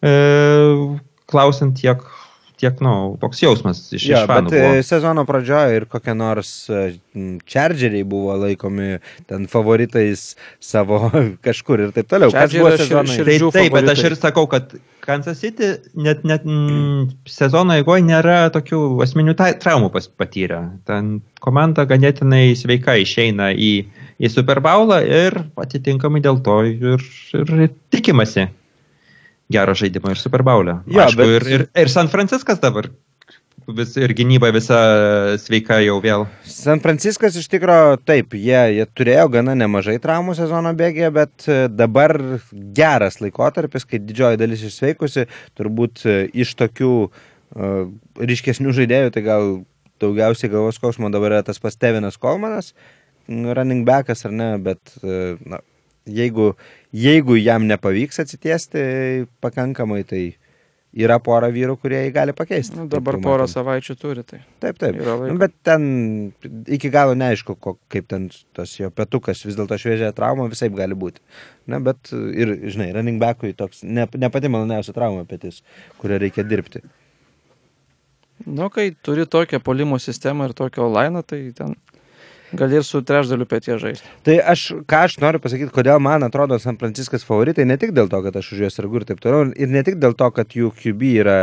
e, 0.00 0.12
klausant, 1.28 1.76
tiek, 1.76 2.00
tiek, 2.60 2.78
na, 2.80 2.90
nu, 2.96 3.16
toks 3.20 3.42
jausmas 3.44 3.80
iš, 3.92 4.06
Jo, 4.08 4.22
iš 4.22 4.28
fanų 4.30 4.50
bet 4.50 4.56
buvo. 4.56 4.72
e, 4.78 4.82
sezono 4.86 5.24
pradžioje 5.28 5.76
ir 5.76 5.86
kokie 5.92 6.14
nors 6.16 6.50
e, 6.72 6.82
m, 7.16 7.38
Chargeriai 7.44 8.04
buvo 8.08 8.34
laikomi 8.40 8.98
ten 9.28 9.46
favoritais 9.52 10.34
savo 10.60 11.10
kažkur 11.46 11.84
ir 11.86 11.94
taip 11.96 12.08
toliau. 12.08 12.32
Kas 12.34 12.54
buvo 12.56 12.72
sezonai? 12.76 13.16
šir- 13.18 13.30
Taip, 13.30 13.52
taip, 13.58 13.72
bet 13.76 13.92
aš 13.92 14.04
ir 14.10 14.16
sakau, 14.18 14.46
kad 14.50 14.72
Kansas 15.06 15.38
City 15.38 15.68
net, 15.94 16.24
net 16.26 16.42
mm, 16.48 17.12
sezono 17.30 17.76
eigoje 17.78 18.02
nėra 18.08 18.48
tokių 18.54 18.80
asmenių 19.04 19.36
tai- 19.38 19.52
traumų 19.62 19.92
patyrę. 20.18 20.62
Ten 20.88 21.20
komanda 21.44 21.84
ganėtinai 21.86 22.56
sveika 22.58 22.96
išeina 22.98 23.52
į, 23.54 23.72
į 24.18 24.30
Super 24.32 24.58
Bowlą 24.64 25.02
ir 25.06 25.36
atitinkamai 25.62 26.24
dėl 26.24 26.40
to 26.42 26.56
ir, 26.66 27.04
ir 27.36 27.68
tikimasi 27.94 28.48
gero 29.52 29.74
žaidimo 29.78 30.12
ir 30.12 30.20
Super 30.20 30.44
Bowl'e. 30.46 30.80
Jo, 30.86 31.04
Aišku, 31.06 31.22
bet- 31.22 31.34
ir, 31.36 31.50
ir, 31.58 31.66
ir 31.84 31.92
San 31.92 32.10
Franciskas 32.12 32.60
dabar 32.62 32.90
vis, 33.74 33.94
ir 33.98 34.14
gynyba 34.16 34.50
visa 34.54 34.78
sveika 35.42 35.78
jau 35.82 35.98
vėl. 36.02 36.26
San 36.46 36.80
Franciskas 36.84 37.36
iš 37.38 37.48
tikrųjų 37.52 38.00
taip, 38.06 38.34
jie, 38.38 38.58
jie 38.78 38.86
turėjo 38.96 39.28
gana 39.38 39.56
nemažai 39.58 39.98
traumų 40.02 40.36
sezono 40.38 40.72
bėgėje, 40.78 41.12
bet 41.14 41.48
e, 41.48 41.58
dabar 41.72 42.14
geras 42.76 43.20
laikotarpis, 43.22 43.86
kai 43.88 44.02
didžioji 44.02 44.40
dalis 44.40 44.66
išsveikusi, 44.66 45.26
turbūt 45.58 46.04
e, 46.06 46.18
iš 46.34 46.54
tokių 46.58 46.92
uh, 47.06 47.86
ryškesnių 48.18 48.74
žaidėjų, 48.76 49.14
tai 49.14 49.24
gal 49.26 49.48
daugiausiai 50.02 50.52
galvos 50.52 50.78
skausmo 50.78 51.10
dabar 51.12 51.38
yra 51.38 51.46
tas 51.46 51.60
pas 51.62 51.78
Tevinas 51.78 52.18
Kolmanas, 52.20 52.74
running 53.28 53.86
backas 53.88 54.26
ar 54.28 54.34
ne, 54.34 54.50
bet 54.62 54.98
e, 55.02 55.36
na, 55.48 55.62
jeigu, 56.06 56.52
jeigu 56.96 57.36
jam 57.40 57.66
nepavyks 57.68 58.22
atsitiesti 58.22 58.82
pakankamai, 59.44 60.02
tai 60.08 60.24
yra 60.96 61.18
pora 61.20 61.48
vyrų, 61.52 61.76
kurie 61.80 61.98
jį 62.06 62.12
gali 62.14 62.34
pakeisti. 62.36 62.78
Nu, 62.78 62.86
dabar 62.90 63.18
porą 63.22 63.46
savaičių 63.50 63.96
turi. 64.00 64.24
Tai. 64.26 64.40
Taip, 64.62 64.78
taip. 64.80 64.98
Nu, 65.04 65.36
bet 65.40 65.54
ten 65.66 65.86
iki 66.72 66.90
galo 66.92 67.16
neaišku, 67.18 67.58
ko, 67.60 67.76
kaip 67.92 68.08
ten 68.12 68.28
tas 68.56 68.72
jo 68.78 68.88
petukas 68.94 69.44
vis 69.44 69.58
dėlto 69.58 69.78
šviežia 69.80 70.12
trauma 70.16 70.48
visai 70.52 70.70
gali 70.72 70.96
būti. 70.96 71.20
Na, 71.68 71.82
bet 71.84 72.12
ir, 72.12 72.54
žinai, 72.72 72.92
running 72.96 73.20
backui 73.22 73.52
toks 73.56 73.84
ne, 73.84 74.06
ne 74.16 74.30
pati 74.32 74.52
maloniausia 74.52 74.96
trauma 74.96 75.26
petis, 75.28 75.60
kurią 76.00 76.22
reikia 76.22 76.46
dirbti. 76.48 76.84
Nu, 78.46 78.68
kai 78.72 78.90
turi 79.04 79.24
tokią 79.28 79.60
polimo 79.64 79.98
sistemą 80.00 80.48
ir 80.48 80.56
tokią 80.56 80.88
lainą, 80.92 81.22
tai 81.24 81.40
ten 81.56 81.76
gali 82.52 82.78
ir 82.78 82.84
su 82.86 83.00
trečdaliu 83.06 83.46
pėtie 83.48 83.78
žaisti. 83.82 84.10
Tai 84.26 84.36
aš, 84.52 84.66
ką 84.88 85.02
aš 85.08 85.16
noriu 85.22 85.40
pasakyti, 85.42 85.72
kodėl 85.74 85.98
man 86.02 86.26
atrodo 86.26 86.58
San 86.62 86.78
Franciskas 86.80 87.26
favoritai, 87.26 87.66
ne 87.68 87.78
tik 87.80 87.94
dėl 87.96 88.10
to, 88.12 88.20
kad 88.24 88.36
aš 88.38 88.52
už 88.54 88.66
juos 88.66 88.78
sargu 88.78 89.00
ir 89.00 89.06
taip 89.08 89.22
toliau, 89.24 89.48
ir 89.56 89.72
ne 89.72 89.82
tik 89.86 89.98
dėl 90.02 90.16
to, 90.18 90.30
kad 90.34 90.56
jų 90.56 90.72
QB 90.78 91.12
yra 91.24 91.38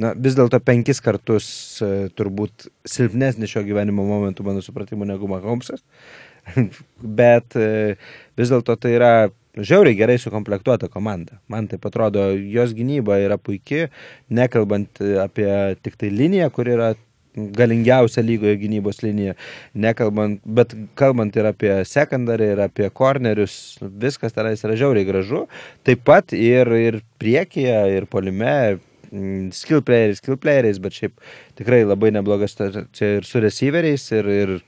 na, 0.00 0.12
vis 0.16 0.36
dėlto 0.38 0.60
penkis 0.64 1.02
kartus 1.04 1.46
e, 1.84 2.08
turbūt 2.16 2.68
silpnesnis 2.88 3.52
šio 3.52 3.64
gyvenimo 3.66 4.04
momentų, 4.08 4.46
mano 4.46 4.64
supratimu, 4.64 5.08
negu 5.08 5.30
Mahomesas, 5.30 5.84
bet 7.20 7.56
e, 7.56 7.94
vis 8.38 8.52
dėlto 8.52 8.76
tai 8.80 8.96
yra 8.98 9.14
žiauriai 9.52 9.96
gerai 9.96 10.16
sukomplektuota 10.20 10.88
komanda. 10.92 11.38
Man 11.52 11.68
tai 11.68 11.80
atrodo, 11.80 12.30
jos 12.32 12.72
gynyba 12.76 13.18
yra 13.20 13.36
puikia, 13.40 13.90
nekalbant 14.32 15.02
e, 15.04 15.16
apie 15.22 15.48
tik 15.84 15.98
tai 16.00 16.12
liniją, 16.12 16.48
kur 16.54 16.70
yra 16.72 16.92
galingiausia 17.36 18.22
lygoje 18.24 18.58
gynybos 18.60 19.02
linija, 19.02 19.34
nekalbant, 19.74 20.40
bet 20.44 20.74
kalbant 20.98 21.36
ir 21.36 21.48
apie 21.48 21.72
sekundarį, 21.88 22.50
ir 22.54 22.62
apie 22.66 22.88
kornerius, 22.92 23.54
viskas 23.80 24.36
tenais 24.36 24.64
yra 24.64 24.76
žiauriai 24.78 25.08
gražu. 25.08 25.46
Taip 25.86 26.04
pat 26.08 26.34
ir, 26.36 26.68
ir 26.76 27.00
priekyje, 27.22 27.78
ir 27.96 28.08
polime, 28.12 28.78
mm, 29.10 29.52
skill 29.56 29.84
playeriais, 29.86 30.20
skill 30.20 30.36
playeriais, 30.40 30.80
bet 30.82 30.98
šiaip 30.98 31.16
tikrai 31.60 31.82
labai 31.86 32.12
neblogas 32.12 32.58
čia 32.58 33.14
ir 33.18 33.28
su 33.28 33.40
receiveriais, 33.40 34.08
ir, 34.18 34.32
ir 34.44 34.58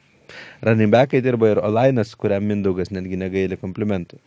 running 0.65 0.93
backai 0.93 1.21
dirba, 1.25 1.53
ir 1.53 1.61
Olainas, 1.61 2.15
kuriam 2.17 2.49
Mindaugas 2.49 2.93
netgi 2.95 3.21
negaili 3.21 3.61
komplimentų. 3.61 4.21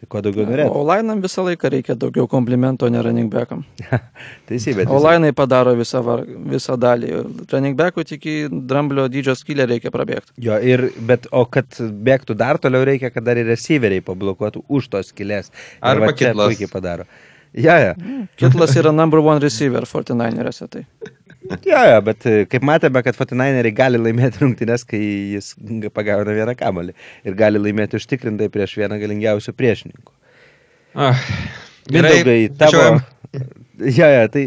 Tai 0.00 0.06
ko 0.08 0.20
daugiau 0.24 0.46
norėtų? 0.48 0.72
O 0.72 0.82
lainam 0.88 1.18
visą 1.20 1.42
laiką 1.44 1.68
reikia 1.74 1.92
daugiau 2.00 2.24
komplimento, 2.30 2.88
ne 2.88 3.02
running 3.04 3.28
backam. 3.32 3.66
Teisybė. 4.48 4.86
O 4.88 4.96
lainai 5.04 5.34
padaro 5.36 5.74
visą, 5.76 6.00
var, 6.06 6.22
visą 6.24 6.78
dalį. 6.80 7.10
Running 7.50 7.76
backų 7.76 8.06
tik 8.08 8.24
į 8.24 8.36
dramblio 8.70 9.04
dydžio 9.12 9.34
skylę 9.36 9.68
reikia 9.68 9.92
prabėgti. 9.92 10.32
Jo, 10.40 10.56
ir, 10.56 10.86
bet, 11.04 11.28
o 11.36 11.44
kad 11.44 11.76
bėgtų 11.76 12.38
dar 12.40 12.56
toliau 12.62 12.86
reikia, 12.88 13.12
kad 13.12 13.28
dar 13.28 13.36
ir 13.42 13.50
receiveriai 13.52 14.00
pablokuotų 14.06 14.64
už 14.72 14.88
tos 14.94 15.12
skilės. 15.12 15.52
Ir 15.52 15.92
Arba 15.92 16.08
va 16.08 16.16
čia 16.16 16.30
Kitlas. 16.30 16.54
puikiai 16.54 16.72
padaro. 16.72 17.08
Ja, 17.52 17.76
ja. 17.82 17.94
Kitlas 18.40 18.72
yra 18.80 18.94
number 18.96 19.20
one 19.20 19.44
receiver 19.44 19.84
49erėse. 19.84 20.70
Tai. 20.70 20.86
Ja, 21.66 21.82
ja, 21.88 21.98
bet 22.04 22.26
e, 22.28 22.44
kaip 22.50 22.64
matėme, 22.66 23.02
kad 23.02 23.16
49eriai 23.18 23.74
gali 23.74 23.98
laimėti 24.00 24.42
rungtynes, 24.42 24.84
kai 24.86 25.00
jis 25.34 25.52
pagauna 25.94 26.34
vieną 26.36 26.54
kamalį. 26.58 26.94
Ir 27.26 27.38
gali 27.38 27.62
laimėti 27.62 27.98
užtikrintai 27.98 28.50
prieš 28.54 28.76
vieną 28.78 29.00
galingiausių 29.02 29.54
priešininkų. 29.58 30.14
Ah, 30.94 31.26
Mindaugai, 31.90 32.38
tavo. 32.58 33.00
Ja, 33.80 34.08
ja, 34.10 34.24
tai 34.30 34.44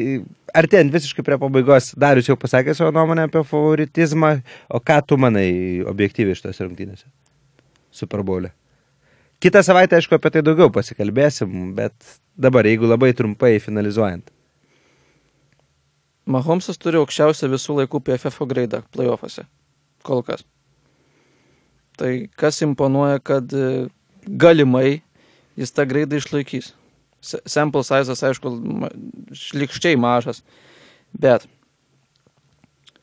artėjant 0.54 0.94
visiškai 0.94 1.24
prie 1.26 1.38
pabaigos, 1.42 1.92
Darius 2.00 2.28
jau 2.30 2.36
pasakė 2.40 2.76
savo 2.78 2.92
nuomonę 2.96 3.28
apie 3.28 3.44
favoritizmą, 3.48 4.36
o 4.70 4.82
ką 4.84 5.00
tu 5.08 5.18
manai 5.20 5.48
objektyviai 5.90 6.38
iš 6.38 6.44
tos 6.46 6.62
rungtynėse? 6.64 7.08
Superbolė. 7.94 8.54
Kitą 9.44 9.64
savaitę, 9.66 9.98
aišku, 10.00 10.16
apie 10.16 10.32
tai 10.32 10.44
daugiau 10.46 10.72
pasikalbėsim, 10.72 11.74
bet 11.78 11.96
dabar, 12.40 12.68
jeigu 12.70 12.88
labai 12.88 13.12
trumpai 13.18 13.58
finalizuojant. 13.64 14.30
Mahomesas 16.26 16.80
turi 16.80 17.00
aukščiausią 17.02 17.50
visų 17.52 17.82
laikų 17.82 18.00
PFF 18.08 18.46
graidą 18.48 18.82
playoffuose. 18.96 19.44
Kol 20.08 20.24
kas. 20.24 20.46
Tai 22.00 22.12
kas 22.40 22.62
imponuoja, 22.64 23.20
kad 23.20 23.52
e, 23.54 23.90
galimai 24.28 25.02
jis 25.60 25.76
tą 25.76 25.86
graidą 25.90 26.22
išlaikys. 26.22 26.72
Sample 27.24 27.84
sizas, 27.88 28.24
aišku, 28.24 28.52
šlikščiai 29.38 30.00
mažas, 30.00 30.42
bet 31.16 31.46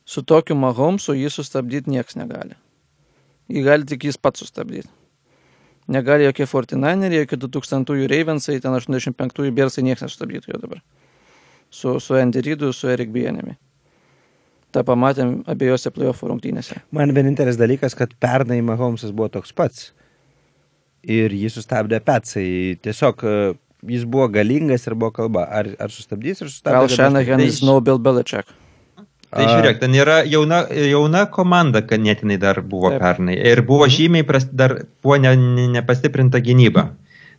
su 0.04 0.24
tokiu 0.24 0.56
Mahomesu 0.60 1.14
jį 1.16 1.30
sustabdyti 1.32 1.92
niekas 1.92 2.18
negali. 2.20 2.56
Jį 3.52 3.64
gali 3.64 3.88
tik 3.88 4.04
jis 4.08 4.20
pats 4.20 4.42
sustabdyti. 4.44 4.88
Negali 5.90 6.26
jokie 6.26 6.46
49, 6.46 7.16
jokie 7.16 7.40
2000 7.40 8.10
Ravensai, 8.12 8.60
ten 8.62 8.76
85 8.76 9.54
Bersai 9.56 9.84
niekas 9.86 10.08
nesustabdytų 10.08 10.52
jo 10.52 10.60
dabar 10.62 10.84
su, 11.70 11.98
su 12.00 12.14
Andy 12.18 12.42
Reidu, 12.44 12.72
su 12.72 12.90
Erik 12.90 13.12
Bienimi. 13.14 13.56
Ta 14.70 14.84
pamatėm 14.86 15.40
abiejose 15.50 15.90
playoff 15.94 16.22
rungtynėse. 16.22 16.78
Man 16.94 17.10
vienintelis 17.14 17.58
dalykas, 17.58 17.96
kad 17.98 18.12
pernai 18.22 18.60
Mahomesas 18.62 19.10
buvo 19.10 19.30
toks 19.38 19.54
pats. 19.56 19.90
Ir 21.02 21.32
jį 21.34 21.50
sustabdė 21.50 21.98
Petsai. 22.04 22.76
Tiesiog, 22.84 23.24
e, 23.24 23.52
jis 23.96 24.04
buvo 24.06 24.28
galingas 24.30 24.86
ir 24.86 24.94
buvo 24.94 25.14
kalba. 25.16 25.48
Ar, 25.48 25.72
ar 25.80 25.90
sustabdys, 25.94 26.44
ar 26.44 26.52
sustabdys? 26.52 26.94
Gal 26.94 26.96
Shanahanas 26.98 27.58
Tai- 27.58 27.66
no 27.70 27.80
Bill 27.80 27.98
Belichick. 27.98 28.52
Tai 29.30 29.44
žiūrėk, 29.46 29.76
ten 29.78 29.92
yra 29.94 30.24
jauna, 30.26 30.64
jauna 30.74 31.20
komanda, 31.30 31.84
ganėtinai 31.86 32.36
dar 32.42 32.58
buvo 32.66 32.90
Taip. 32.90 33.02
Pernai. 33.02 33.36
Ir 33.38 33.62
buvo 33.62 33.86
žymiai, 33.86 34.26
pras, 34.26 34.48
dar 34.50 34.74
buvo 35.02 35.20
ne, 35.22 35.36
ne, 35.38 35.68
nepastiprinta 35.70 36.40
gynyba. 36.42 36.88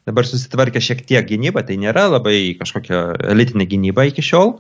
Dabar 0.10 0.26
susitvarkė 0.26 0.82
šiek 0.82 1.04
tiek 1.06 1.26
gynyba, 1.30 1.62
tai 1.66 1.78
nėra 1.82 2.08
labai 2.10 2.58
kažkokia 2.58 3.04
elitinė 3.34 3.68
gynyba 3.70 4.08
iki 4.10 4.24
šiol, 4.26 4.56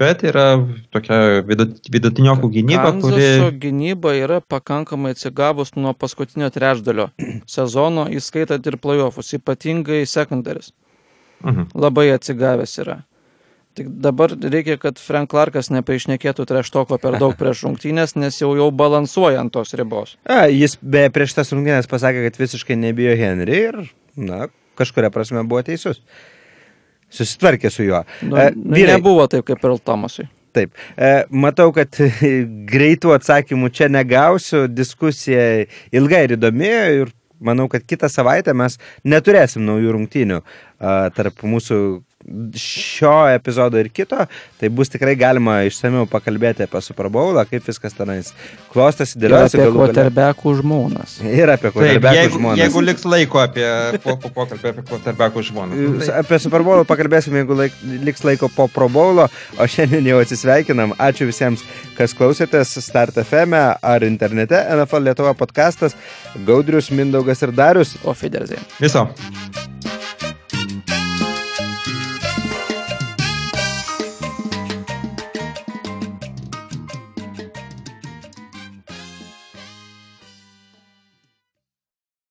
bet 0.00 0.22
yra 0.24 0.46
tokia 0.94 1.42
vidut, 1.46 1.82
vidutiniokų 1.92 2.50
gynyba, 2.56 2.86
Kanzaso 2.88 3.16
kuri... 3.50 3.58
gynyba 3.60 4.14
yra 4.16 4.40
pakankamai 4.40 5.12
atsigavus 5.14 5.74
nuo 5.76 5.92
paskutinio 5.92 6.48
trečdalio 6.54 7.10
sezono, 7.56 8.06
įskaitant 8.08 8.64
ir 8.70 8.78
playoffus, 8.80 9.34
ypatingai 9.36 10.04
sekundaris. 10.08 10.72
Mhm. 11.44 11.74
Labai 11.76 12.08
atsigavęs 12.14 12.78
yra. 12.80 13.02
Tik 13.74 13.88
dabar 14.00 14.30
reikia, 14.30 14.76
kad 14.78 15.00
Frank 15.02 15.32
Clarkas 15.32 15.66
nepaišnekėtų 15.74 16.46
treštoko 16.46 16.96
per 17.02 17.16
daug 17.18 17.34
prieš 17.36 17.64
rungtynės, 17.66 18.14
nes 18.14 18.38
jau 18.38 18.52
jau 18.54 18.68
balansuoja 18.70 19.40
ant 19.42 19.50
tos 19.52 19.74
ribos. 19.74 20.14
A, 20.30 20.44
jis 20.46 20.78
be 20.78 21.08
prieš 21.12 21.34
tas 21.34 21.50
rungtynės 21.50 21.90
pasakė, 21.90 22.22
kad 22.28 22.38
visiškai 22.38 22.78
nebijo 22.78 23.16
Henry 23.18 23.58
ir, 23.66 23.80
na, 24.16 24.48
kažkuria 24.78 25.10
prasme 25.14 25.42
buvo 25.46 25.62
teisus. 25.66 26.00
Susitvarkė 27.14 27.70
su 27.70 27.86
juo. 27.86 28.02
Nu, 28.26 28.38
E, 28.40 28.48
vyrai, 28.54 28.96
nebuvo 28.96 29.26
taip 29.30 29.46
kaip 29.46 29.62
ir 29.62 29.76
Tomasui. 29.84 30.26
Taip. 30.54 30.74
E, 30.96 31.12
matau, 31.30 31.70
kad 31.74 31.94
greitų 32.72 33.14
atsakymų 33.16 33.70
čia 33.74 33.90
negausiu. 33.90 34.64
Diskusija 34.70 35.66
ilga 35.94 36.24
ir 36.26 36.36
įdomi 36.38 36.72
ir 37.02 37.12
manau, 37.44 37.68
kad 37.70 37.84
kitą 37.86 38.08
savaitę 38.10 38.54
mes 38.56 38.78
neturėsim 39.04 39.64
naujų 39.66 39.94
rungtynių 39.98 40.40
a, 40.40 41.10
tarp 41.14 41.42
mūsų 41.46 41.78
šio 42.56 43.28
epizodo 43.34 43.78
ir 43.80 43.88
kito. 43.92 44.26
Tai 44.60 44.68
bus 44.72 44.88
tikrai 44.92 45.14
galima 45.18 45.58
išsamiau 45.68 46.06
pakalbėti 46.10 46.64
apie 46.64 46.80
Super 46.84 47.08
Bowlą, 47.12 47.44
kaip 47.50 47.66
viskas 47.68 47.92
tenais 47.96 48.32
klostosi, 48.72 49.16
Ir 49.18 49.24
dėliojasi. 49.26 49.58
apie 49.58 49.64
galų 49.66 49.74
gale. 49.78 49.92
quarterbackų 49.94 50.54
žmonas. 50.60 51.16
Ir 51.24 51.52
apie 51.54 51.72
jeigu, 51.74 52.38
žmonas. 52.38 52.58
jeigu 52.62 52.84
liks 52.84 53.04
laiko 53.04 53.42
apie 53.42 53.66
po, 54.04 54.16
po 54.22 54.30
pokalbį 54.40 54.72
apie 54.72 54.86
quarterbackų 54.90 55.44
žmoną. 55.50 55.80
Tai, 56.04 56.12
Apie 56.24 56.38
Super 56.40 56.62
Bowl 56.66 56.84
pakalbėsime, 56.88 57.42
jeigu 57.42 57.58
laik, 57.58 57.72
liks 58.06 58.24
laiko 58.24 58.48
po 58.54 58.68
Pro 58.72 58.88
Bowlo, 58.88 59.28
o 59.58 59.66
šiandien 59.68 60.06
jau 60.08 60.20
atsisveikinam. 60.24 60.94
Ačiū 60.98 61.28
visiems, 61.28 61.62
kas 61.98 62.14
klausėtės 62.16 62.76
Start 62.84 63.14
FM 63.24 63.54
ar 63.82 64.06
internete 64.08 64.56
NFL 64.78 65.04
Lietuva 65.10 65.34
podcastas. 65.38 65.94
Gaudrius, 66.46 66.90
Mindaugas 66.90 67.42
ir 67.42 67.52
Darius. 67.52 67.96
O 68.04 68.14
Fiderzė. 68.14 68.58
viso. 68.80 69.08